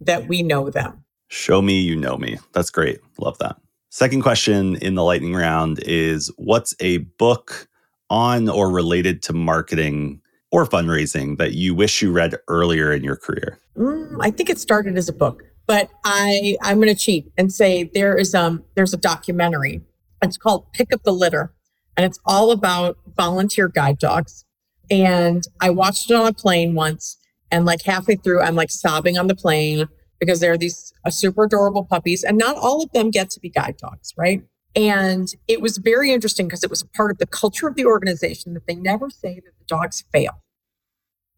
that 0.00 0.28
we 0.28 0.42
know 0.42 0.70
them? 0.70 1.04
Show 1.28 1.62
me 1.62 1.80
you 1.80 1.96
know 1.96 2.16
me. 2.16 2.38
That's 2.52 2.70
great. 2.70 3.00
Love 3.18 3.38
that. 3.38 3.56
Second 3.90 4.22
question 4.22 4.76
in 4.76 4.94
the 4.94 5.02
lightning 5.02 5.34
round 5.34 5.80
is 5.84 6.30
what's 6.36 6.74
a 6.80 6.98
book 6.98 7.68
on 8.08 8.48
or 8.48 8.70
related 8.70 9.22
to 9.22 9.32
marketing 9.32 10.20
or 10.52 10.66
fundraising 10.66 11.38
that 11.38 11.54
you 11.54 11.74
wish 11.74 12.02
you 12.02 12.12
read 12.12 12.36
earlier 12.48 12.92
in 12.92 13.04
your 13.04 13.16
career? 13.16 13.58
Mm, 13.76 14.18
I 14.20 14.30
think 14.30 14.50
it 14.50 14.58
started 14.58 14.96
as 14.96 15.08
a 15.08 15.12
book, 15.12 15.42
but 15.70 15.88
I 16.04 16.56
I'm 16.62 16.78
going 16.78 16.92
to 16.92 17.00
cheat 17.00 17.30
and 17.38 17.52
say 17.52 17.84
there 17.94 18.16
is 18.16 18.34
um 18.34 18.64
there's 18.74 18.92
a 18.92 18.96
documentary. 18.96 19.80
It's 20.20 20.36
called 20.36 20.66
Pick 20.72 20.92
of 20.92 21.00
the 21.04 21.12
Litter, 21.12 21.54
and 21.96 22.04
it's 22.04 22.18
all 22.26 22.50
about 22.50 22.96
volunteer 23.16 23.68
guide 23.68 24.00
dogs. 24.00 24.44
And 24.90 25.44
I 25.60 25.70
watched 25.70 26.10
it 26.10 26.14
on 26.14 26.26
a 26.26 26.32
plane 26.32 26.74
once, 26.74 27.18
and 27.52 27.64
like 27.66 27.82
halfway 27.82 28.16
through, 28.16 28.40
I'm 28.40 28.56
like 28.56 28.72
sobbing 28.72 29.16
on 29.16 29.28
the 29.28 29.36
plane 29.36 29.86
because 30.18 30.40
there 30.40 30.50
are 30.50 30.58
these 30.58 30.92
uh, 31.04 31.10
super 31.10 31.44
adorable 31.44 31.84
puppies, 31.84 32.24
and 32.24 32.36
not 32.36 32.56
all 32.56 32.82
of 32.82 32.90
them 32.90 33.12
get 33.12 33.30
to 33.30 33.38
be 33.40 33.48
guide 33.48 33.76
dogs, 33.76 34.12
right? 34.18 34.42
And 34.74 35.28
it 35.46 35.60
was 35.60 35.78
very 35.78 36.10
interesting 36.10 36.48
because 36.48 36.64
it 36.64 36.70
was 36.70 36.82
a 36.82 36.88
part 36.88 37.12
of 37.12 37.18
the 37.18 37.28
culture 37.28 37.68
of 37.68 37.76
the 37.76 37.84
organization 37.84 38.54
that 38.54 38.66
they 38.66 38.74
never 38.74 39.08
say 39.08 39.36
that 39.36 39.52
the 39.56 39.64
dogs 39.68 40.02
fail. 40.12 40.42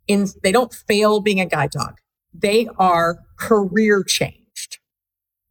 In 0.09 0.29
they 0.43 0.53
don't 0.53 0.73
fail 0.73 1.21
being 1.21 1.39
a 1.39 1.45
guide 1.45 1.73
dog 1.73 1.99
they 2.35 2.69
are 2.79 3.21
career 3.39 4.03
changed. 4.03 4.79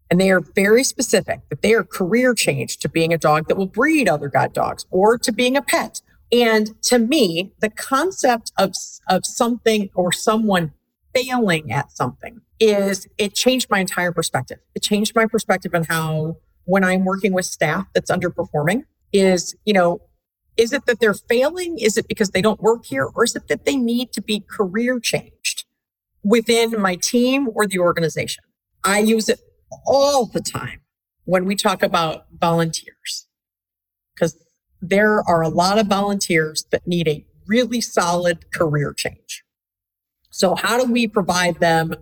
And 0.10 0.20
they 0.20 0.30
are 0.30 0.42
very 0.42 0.84
specific 0.84 1.40
that 1.50 1.62
they 1.62 1.74
are 1.74 1.84
career 1.84 2.34
changed 2.34 2.82
to 2.82 2.90
being 2.90 3.14
a 3.14 3.18
dog 3.18 3.48
that 3.48 3.56
will 3.56 3.66
breed 3.66 4.10
other 4.10 4.28
guide 4.28 4.54
dogs 4.54 4.86
or 4.92 5.18
to 5.18 5.32
being 5.32 5.56
a 5.56 5.62
pet. 5.62 6.02
And 6.32 6.82
to 6.84 7.00
me, 7.00 7.54
the 7.60 7.70
concept 7.70 8.52
of, 8.58 8.74
of 9.10 9.26
something 9.26 9.90
or 9.96 10.12
someone 10.12 10.74
failing 11.14 11.72
at 11.72 11.92
something 11.92 12.42
is 12.60 13.08
it 13.18 13.36
changed 13.36 13.70
my 13.70 13.80
entire 13.80 14.12
perspective. 14.12 14.60
It 14.76 14.84
changed 14.84 15.16
my 15.16 15.26
perspective 15.26 15.74
on 15.74 15.84
how 15.86 16.38
when 16.66 16.84
I'm 16.84 17.06
working 17.06 17.34
with 17.34 17.46
staff 17.46 17.88
that's 17.94 18.12
underperforming 18.12 18.84
is, 19.12 19.56
you 19.66 19.74
know, 19.74 20.02
is 20.58 20.74
it 20.74 20.86
that 20.86 21.00
they're 21.00 21.14
failing? 21.14 21.80
Is 21.80 21.98
it 21.98 22.08
because 22.08 22.32
they 22.32 22.42
don't 22.42 22.62
work 22.62 22.86
here? 22.86 23.10
Or 23.16 23.24
is 23.24 23.36
it 23.36 23.48
that 23.48 23.66
they 23.66 23.76
need 23.76 24.12
to 24.14 24.22
be 24.22 24.42
career 24.42 25.00
changed? 25.00 25.41
Within 26.24 26.80
my 26.80 26.96
team 26.96 27.50
or 27.54 27.68
the 27.68 27.80
organization. 27.80 28.44
I 28.84 29.00
use 29.00 29.30
it 29.30 29.40
all 29.86 30.26
the 30.26 30.42
time 30.42 30.82
when 31.26 31.46
we 31.46 31.56
talk 31.56 31.84
about 31.84 32.26
volunteers 32.40 33.28
because 34.14 34.38
there 34.82 35.22
are 35.28 35.42
a 35.42 35.50
lot 35.50 35.78
of 35.78 35.88
volunteers 35.88 36.66
that 36.72 36.88
need 36.88 37.08
a 37.08 37.26
really 37.48 37.82
solid 37.82 38.52
career 38.52 38.94
change. 38.94 39.44
So 40.32 40.56
how 40.56 40.84
do 40.84 40.92
we 40.92 41.08
provide 41.08 41.60
them 41.60 41.94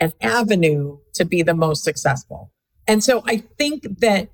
an 0.00 0.12
avenue 0.20 0.98
to 1.14 1.24
be 1.24 1.42
the 1.42 1.54
most 1.54 1.82
successful? 1.82 2.52
And 2.86 3.02
so 3.02 3.22
I 3.26 3.38
think 3.58 4.00
that 4.00 4.30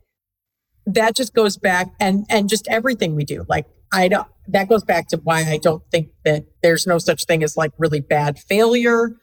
that 0.86 1.16
just 1.16 1.34
goes 1.34 1.56
back 1.56 1.92
and 1.98 2.24
and 2.28 2.48
just 2.48 2.68
everything 2.68 3.14
we 3.14 3.24
do. 3.24 3.44
Like 3.48 3.66
I 3.92 4.08
don't 4.08 4.28
that 4.48 4.68
goes 4.68 4.84
back 4.84 5.08
to 5.08 5.16
why 5.18 5.40
I 5.40 5.58
don't 5.58 5.82
think 5.90 6.10
that 6.24 6.44
there's 6.62 6.86
no 6.86 6.98
such 6.98 7.24
thing 7.24 7.42
as 7.42 7.56
like 7.56 7.72
really 7.78 8.00
bad 8.00 8.38
failure. 8.38 9.16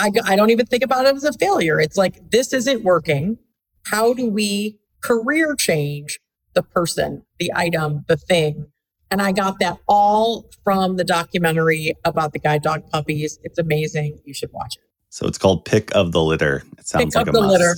I, 0.00 0.10
I 0.24 0.34
don't 0.36 0.50
even 0.50 0.66
think 0.66 0.82
about 0.82 1.06
it 1.06 1.14
as 1.14 1.24
a 1.24 1.32
failure. 1.34 1.78
It's 1.78 1.96
like, 1.96 2.30
this 2.30 2.52
isn't 2.52 2.82
working. 2.82 3.38
How 3.84 4.14
do 4.14 4.28
we 4.28 4.78
career 5.02 5.54
change 5.54 6.18
the 6.54 6.62
person, 6.62 7.22
the 7.38 7.52
item, 7.54 8.04
the 8.08 8.16
thing? 8.16 8.66
And 9.10 9.20
I 9.20 9.32
got 9.32 9.58
that 9.60 9.78
all 9.88 10.46
from 10.64 10.96
the 10.96 11.04
documentary 11.04 11.94
about 12.04 12.32
the 12.32 12.38
guide 12.38 12.62
dog 12.62 12.88
puppies. 12.90 13.38
It's 13.42 13.58
amazing. 13.58 14.20
You 14.24 14.32
should 14.32 14.52
watch 14.52 14.76
it. 14.76 14.82
So 15.10 15.26
it's 15.26 15.38
called 15.38 15.64
Pick 15.64 15.94
of 15.94 16.12
the 16.12 16.22
Litter. 16.22 16.62
It 16.78 16.86
sounds 16.86 17.06
Pick 17.06 17.14
like 17.16 17.26
of 17.26 17.34
a 17.34 17.38
the 17.38 17.42
must. 17.42 17.52
Litter. 17.52 17.74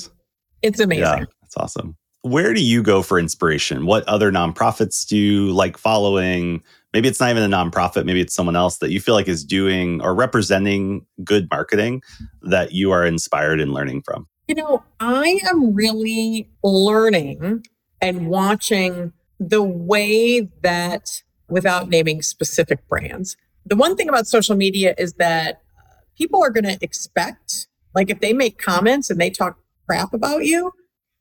It's 0.63 0.79
amazing. 0.79 1.05
Yeah, 1.05 1.25
that's 1.41 1.57
awesome. 1.57 1.97
Where 2.21 2.55
do 2.55 2.63
you 2.63 2.83
go 2.83 3.03
for 3.03 3.19
inspiration? 3.19 3.87
What 3.87 4.07
other 4.07 4.31
nonprofits 4.31 5.09
do 5.09 5.17
you 5.17 5.53
like 5.53 5.77
following? 5.77 6.63
Maybe 6.93 7.09
it's 7.09 7.21
not 7.21 7.31
even 7.31 7.43
a 7.43 7.57
nonprofit, 7.57 8.05
maybe 8.05 8.21
it's 8.21 8.35
someone 8.35 8.57
else 8.57 8.79
that 8.79 8.91
you 8.91 9.01
feel 9.01 9.15
like 9.15 9.29
is 9.29 9.45
doing 9.45 10.01
or 10.03 10.15
representing 10.15 11.07
good 11.25 11.49
marketing 11.51 12.03
that 12.43 12.73
you 12.73 12.91
are 12.91 13.07
inspired 13.07 13.61
and 13.61 13.73
learning 13.73 14.03
from. 14.03 14.27
You 14.49 14.57
know, 14.57 14.85
I 15.01 15.41
am 15.47 15.75
really 15.75 16.51
learning 16.63 17.63
and 18.01 18.29
watching 18.29 19.13
the 19.41 19.63
way 19.63 20.49
that, 20.63 21.23
without 21.49 21.89
naming 21.89 22.23
specific 22.23 22.87
brands, 22.89 23.37
the 23.65 23.77
one 23.77 23.97
thing 23.97 24.09
about 24.09 24.27
social 24.27 24.57
media 24.57 24.95
is 24.99 25.15
that 25.15 25.63
uh, 25.79 25.95
people 26.19 26.43
are 26.43 26.51
going 26.51 26.65
to 26.65 26.77
expect, 26.83 27.69
like, 27.95 28.11
if 28.11 28.21
they 28.21 28.33
make 28.33 28.59
comments 28.59 29.09
and 29.09 29.21
they 29.21 29.31
talk 29.31 29.59
crap 29.87 30.13
about 30.13 30.45
you, 30.45 30.73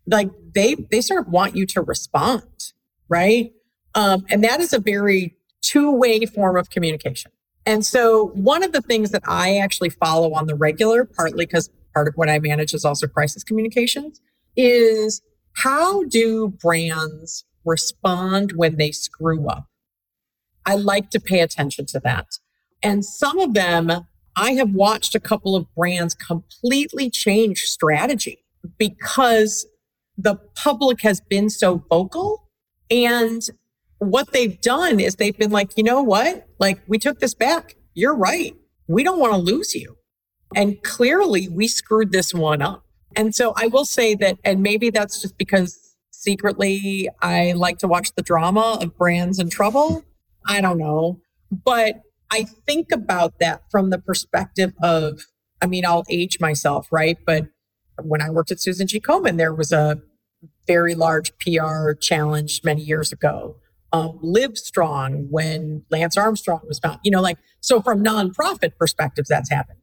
like 0.08 0.30
they 0.54 0.76
they 0.90 1.02
sort 1.02 1.22
of 1.22 1.32
want 1.32 1.56
you 1.56 1.66
to 1.68 1.82
respond, 1.82 2.74
right? 3.08 3.54
Um, 3.96 4.26
and 4.30 4.44
that 4.44 4.60
is 4.60 4.74
a 4.74 4.80
very 4.80 5.36
two 5.62 5.92
way 5.92 6.26
form 6.26 6.58
of 6.58 6.70
communication. 6.70 7.32
And 7.66 7.86
so 7.86 8.28
one 8.34 8.64
of 8.64 8.72
the 8.72 8.82
things 8.82 9.12
that 9.12 9.24
I 9.26 9.58
actually 9.58 9.90
follow 9.90 10.34
on 10.34 10.48
the 10.48 10.56
regular, 10.56 11.06
partly 11.06 11.46
because 11.46 11.70
part 11.94 12.08
of 12.08 12.16
what 12.16 12.30
I 12.30 12.40
manage 12.40 12.74
is 12.74 12.86
also 12.86 13.08
crisis 13.08 13.44
communications, 13.44 14.20
is 14.56 15.22
how 15.54 16.04
do 16.06 16.48
brands 16.48 17.46
respond 17.66 18.54
when 18.56 18.78
they 18.78 18.92
screw 18.92 19.48
up? 19.48 19.68
I 20.66 20.76
like 20.76 21.10
to 21.12 21.20
pay 21.20 21.40
attention 21.40 21.86
to 21.88 22.00
that. 22.02 22.28
And 22.84 23.06
some 23.06 23.40
of 23.40 23.54
them, 23.54 23.92
I 24.36 24.54
have 24.54 24.72
watched 24.72 25.14
a 25.14 25.20
couple 25.20 25.56
of 25.56 25.74
brands 25.76 26.14
completely 26.16 27.10
change 27.10 27.60
strategy 27.60 28.44
because 28.78 29.68
the 30.18 30.36
public 30.56 31.02
has 31.02 31.22
been 31.22 31.50
so 31.50 31.84
vocal. 31.90 32.48
And 32.90 33.42
what 34.02 34.34
they've 34.34 34.60
done 34.62 35.00
is 35.00 35.16
they've 35.16 35.38
been 35.38 35.52
like, 35.52 35.78
you 35.78 35.84
know 35.84 36.02
what? 36.02 36.48
Like, 36.58 36.82
we 36.88 36.98
took 36.98 37.20
this 37.20 37.36
back. 37.36 37.76
You're 37.94 38.16
right. 38.16 38.56
We 38.88 39.04
don't 39.04 39.20
want 39.20 39.34
to 39.34 39.38
lose 39.38 39.76
you. 39.76 39.98
And 40.56 40.82
clearly, 40.82 41.48
we 41.48 41.68
screwed 41.68 42.12
this 42.12 42.34
one 42.34 42.64
up. 42.64 42.84
And 43.16 43.36
so 43.36 43.54
I 43.56 43.68
will 43.68 43.86
say 43.86 44.16
that, 44.16 44.40
and 44.44 44.64
maybe 44.64 44.90
that's 44.90 45.22
just 45.22 45.38
because 45.38 45.96
secretly 46.10 47.10
I 47.22 47.52
like 47.52 47.78
to 47.80 47.88
watch 47.88 48.14
the 48.16 48.24
drama 48.24 48.80
of 48.82 48.98
brands 48.98 49.38
in 49.38 49.52
trouble. 49.52 50.04
I 50.48 50.62
don't 50.62 50.80
know. 50.80 51.20
But 51.52 52.02
I 52.32 52.46
think 52.66 52.92
about 52.92 53.38
that 53.40 53.62
from 53.70 53.92
the 53.92 54.00
perspective 54.00 54.74
of, 54.82 55.26
I 55.62 55.68
mean, 55.68 55.86
I'll 55.86 56.06
age 56.10 56.40
myself, 56.40 56.88
right? 56.92 57.20
But 57.24 57.50
when 58.02 58.20
I 58.20 58.32
worked 58.32 58.52
at 58.52 58.60
Susan 58.60 58.88
G. 58.88 59.00
Komen, 59.00 59.38
there 59.38 59.54
was 59.54 59.72
a 59.72 60.02
very 60.66 60.96
large 60.96 61.34
PR 61.38 61.92
challenge 61.92 62.62
many 62.64 62.82
years 62.82 63.12
ago. 63.12 63.58
Um, 63.94 64.20
Live 64.22 64.58
Strong 64.58 65.28
when 65.30 65.84
Lance 65.90 66.16
Armstrong 66.18 66.62
was 66.66 66.80
found, 66.80 67.00
you 67.04 67.12
know, 67.12 67.22
like, 67.22 67.38
so 67.60 67.82
from 67.82 68.04
nonprofit 68.04 68.78
perspectives, 68.78 69.28
that's 69.30 69.50
happened. 69.50 69.80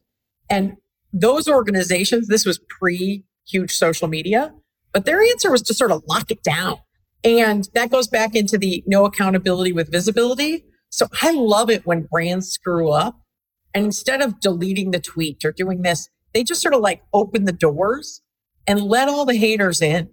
And 0.49 0.77
those 1.13 1.47
organizations, 1.47 2.27
this 2.27 2.45
was 2.45 2.59
pre 2.67 3.23
huge 3.47 3.71
social 3.71 4.07
media, 4.07 4.53
but 4.93 5.05
their 5.05 5.21
answer 5.21 5.51
was 5.51 5.61
to 5.63 5.73
sort 5.73 5.91
of 5.91 6.03
lock 6.07 6.31
it 6.31 6.43
down. 6.43 6.77
And 7.23 7.67
that 7.73 7.91
goes 7.91 8.07
back 8.07 8.35
into 8.35 8.57
the 8.57 8.83
no 8.87 9.05
accountability 9.05 9.73
with 9.73 9.91
visibility. 9.91 10.65
So 10.89 11.07
I 11.21 11.31
love 11.31 11.69
it 11.69 11.85
when 11.85 12.07
brands 12.09 12.49
screw 12.49 12.91
up 12.91 13.21
and 13.73 13.85
instead 13.85 14.21
of 14.21 14.39
deleting 14.39 14.91
the 14.91 14.99
tweet 14.99 15.43
or 15.45 15.51
doing 15.51 15.81
this, 15.81 16.09
they 16.33 16.43
just 16.43 16.61
sort 16.61 16.73
of 16.73 16.81
like 16.81 17.03
open 17.13 17.45
the 17.45 17.51
doors 17.51 18.21
and 18.67 18.81
let 18.81 19.09
all 19.09 19.25
the 19.25 19.35
haters 19.35 19.81
in. 19.81 20.09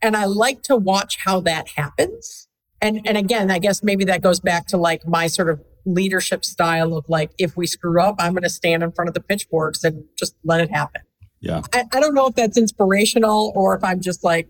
And 0.00 0.16
I 0.16 0.24
like 0.24 0.62
to 0.64 0.76
watch 0.76 1.18
how 1.24 1.40
that 1.40 1.68
happens. 1.70 2.48
And, 2.82 3.00
and 3.06 3.16
again, 3.16 3.50
I 3.50 3.60
guess 3.60 3.82
maybe 3.82 4.04
that 4.06 4.22
goes 4.22 4.40
back 4.40 4.66
to 4.66 4.76
like 4.76 5.06
my 5.06 5.28
sort 5.28 5.48
of 5.48 5.60
leadership 5.86 6.44
style 6.44 6.94
of 6.96 7.04
like, 7.08 7.30
if 7.38 7.56
we 7.56 7.66
screw 7.66 8.02
up, 8.02 8.16
I'm 8.18 8.32
going 8.32 8.42
to 8.42 8.50
stand 8.50 8.82
in 8.82 8.90
front 8.90 9.08
of 9.08 9.14
the 9.14 9.20
pitchforks 9.20 9.84
and 9.84 10.04
just 10.18 10.34
let 10.44 10.60
it 10.60 10.70
happen. 10.70 11.02
Yeah. 11.40 11.62
I, 11.72 11.84
I 11.92 12.00
don't 12.00 12.14
know 12.14 12.26
if 12.26 12.34
that's 12.34 12.58
inspirational 12.58 13.52
or 13.54 13.76
if 13.76 13.84
I'm 13.84 14.00
just 14.00 14.24
like, 14.24 14.48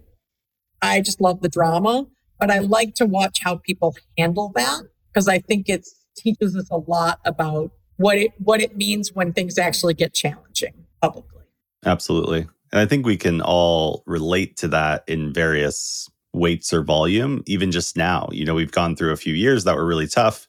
I 0.80 1.02
just 1.02 1.20
love 1.20 1.42
the 1.42 1.48
drama, 1.48 2.06
but 2.40 2.50
I 2.50 2.58
like 2.58 2.94
to 2.96 3.06
watch 3.06 3.40
how 3.42 3.56
people 3.56 3.94
handle 4.18 4.50
that 4.56 4.82
because 5.12 5.28
I 5.28 5.38
think 5.38 5.68
it 5.68 5.86
teaches 6.16 6.56
us 6.56 6.68
a 6.70 6.78
lot 6.78 7.20
about 7.24 7.70
what 7.96 8.18
it 8.18 8.32
what 8.38 8.60
it 8.60 8.76
means 8.76 9.12
when 9.12 9.32
things 9.32 9.58
actually 9.58 9.94
get 9.94 10.12
challenging 10.12 10.72
publicly. 11.00 11.42
Absolutely. 11.84 12.48
And 12.72 12.80
I 12.80 12.86
think 12.86 13.06
we 13.06 13.16
can 13.16 13.40
all 13.40 14.02
relate 14.06 14.56
to 14.58 14.68
that 14.68 15.04
in 15.06 15.32
various 15.32 16.08
weights 16.32 16.72
or 16.72 16.82
volume, 16.82 17.42
even 17.46 17.70
just 17.70 17.96
now. 17.96 18.28
You 18.32 18.44
know, 18.44 18.54
we've 18.54 18.72
gone 18.72 18.96
through 18.96 19.12
a 19.12 19.16
few 19.16 19.34
years 19.34 19.64
that 19.64 19.76
were 19.76 19.86
really 19.86 20.06
tough, 20.06 20.46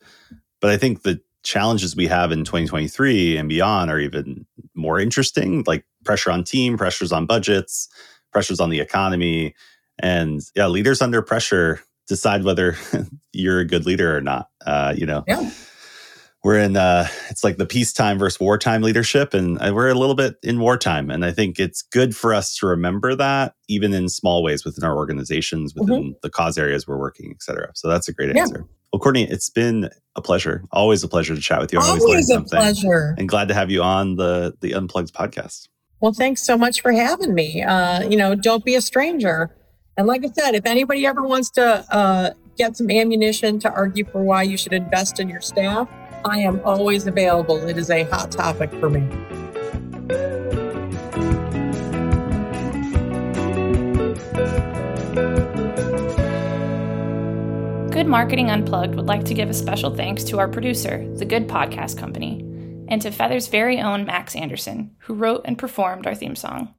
but 0.62 0.70
I 0.70 0.78
think 0.78 1.04
the 1.04 1.22
challenges 1.44 1.96
we 1.96 2.08
have 2.08 2.32
in 2.32 2.46
2023 2.46 3.38
and 3.38 3.50
beyond 3.50 3.92
are 3.92 4.00
even 4.00 4.46
more 4.76 5.00
interesting, 5.00 5.64
like 5.68 5.86
pressure 6.06 6.32
on 6.32 6.44
team, 6.44 6.78
pressures 6.78 7.12
on 7.12 7.26
budgets, 7.26 7.90
pressures 8.32 8.60
on 8.60 8.70
the 8.70 8.80
economy. 8.80 9.54
And 10.00 10.42
yeah, 10.56 10.68
leaders 10.68 11.02
under 11.02 11.22
pressure 11.22 11.82
decide 12.08 12.44
whether 12.44 12.76
you're 13.34 13.60
a 13.60 13.66
good 13.66 13.86
leader 13.86 14.16
or 14.16 14.22
not. 14.22 14.50
Uh, 14.66 14.94
you 14.98 15.06
know, 15.06 15.24
yeah. 15.28 15.50
We're 16.44 16.60
in, 16.60 16.76
uh, 16.76 17.08
it's 17.30 17.44
like 17.44 17.58
the 17.58 17.66
peacetime 17.66 18.20
versus 18.20 18.40
wartime 18.40 18.82
leadership. 18.82 19.34
And 19.34 19.58
uh, 19.62 19.72
we're 19.74 19.90
a 19.90 19.96
little 19.96 20.16
bit 20.16 20.36
in 20.44 20.60
wartime. 20.60 21.10
And 21.10 21.24
I 21.24 21.32
think 21.32 21.58
it's 21.58 21.82
good 21.82 22.16
for 22.16 22.34
us 22.34 22.58
to 22.58 22.68
remember 22.68 23.16
that 23.16 23.56
even 23.70 23.94
in 23.94 24.10
small 24.10 24.44
ways 24.44 24.66
within 24.66 24.84
our 24.84 24.96
organizations, 24.96 25.74
within 25.74 26.04
mm-hmm. 26.04 26.12
the 26.22 26.30
cause 26.30 26.58
areas 26.58 26.86
we're 26.86 26.98
working, 26.98 27.32
etc. 27.32 27.72
So 27.76 27.88
that's 27.88 28.10
a 28.10 28.14
great 28.14 28.36
yeah. 28.36 28.42
answer. 28.42 28.66
Well, 28.92 29.00
Courtney, 29.00 29.24
it's 29.24 29.50
been 29.50 29.90
a 30.16 30.22
pleasure. 30.22 30.64
Always 30.72 31.02
a 31.04 31.08
pleasure 31.08 31.34
to 31.34 31.42
chat 31.42 31.62
with 31.62 31.72
you. 31.74 31.80
I 31.80 31.88
always, 31.88 32.04
always 32.04 32.30
a 32.30 32.34
something. 32.34 32.60
pleasure. 32.60 33.16
And 33.18 33.28
glad 33.28 33.48
to 33.48 33.54
have 33.54 33.72
you 33.72 33.82
on 33.82 34.18
the 34.18 34.54
the 34.62 34.74
Unplugged 34.74 35.14
podcast. 35.14 35.68
Well, 36.00 36.14
thanks 36.14 36.44
so 36.44 36.58
much 36.58 36.82
for 36.82 36.92
having 36.92 37.34
me. 37.34 37.64
Uh, 37.64 38.08
you 38.08 38.18
know, 38.18 38.36
don't 38.36 38.64
be 38.64 38.76
a 38.76 38.82
stranger. 38.82 39.56
And 39.98 40.06
like 40.06 40.24
I 40.26 40.30
said, 40.30 40.54
if 40.54 40.66
anybody 40.66 41.06
ever 41.08 41.24
wants 41.24 41.50
to 41.52 41.86
uh, 41.90 42.32
get 42.58 42.76
some 42.78 42.92
ammunition 42.92 43.58
to 43.60 43.72
argue 43.72 44.06
for 44.06 44.22
why 44.22 44.44
you 44.44 44.58
should 44.58 44.74
invest 44.74 45.20
in 45.20 45.30
your 45.30 45.42
staff, 45.42 45.88
I 46.26 46.40
am 46.40 46.62
always 46.64 47.06
available. 47.06 47.58
It 47.68 47.78
is 47.78 47.90
a 47.90 48.04
hot 48.04 48.32
topic 48.32 48.72
for 48.80 48.90
me. 48.90 49.02
Good 57.92 58.08
Marketing 58.08 58.50
Unplugged 58.50 58.96
would 58.96 59.06
like 59.06 59.26
to 59.26 59.34
give 59.34 59.50
a 59.50 59.54
special 59.54 59.94
thanks 59.94 60.24
to 60.26 60.40
our 60.40 60.48
producer, 60.48 61.06
The 61.18 61.26
Good 61.26 61.48
Podcast 61.48 61.98
Company, 61.98 62.40
and 62.88 63.02
to 63.02 63.12
Feathr's 63.12 63.48
very 63.48 63.82
own 63.82 64.06
Max 64.06 64.36
Anderson, 64.36 64.96
who 65.00 65.14
wrote 65.14 65.42
and 65.46 65.58
performed 65.58 66.08
our 66.08 66.16
theme 66.16 66.36
song. 66.36 66.70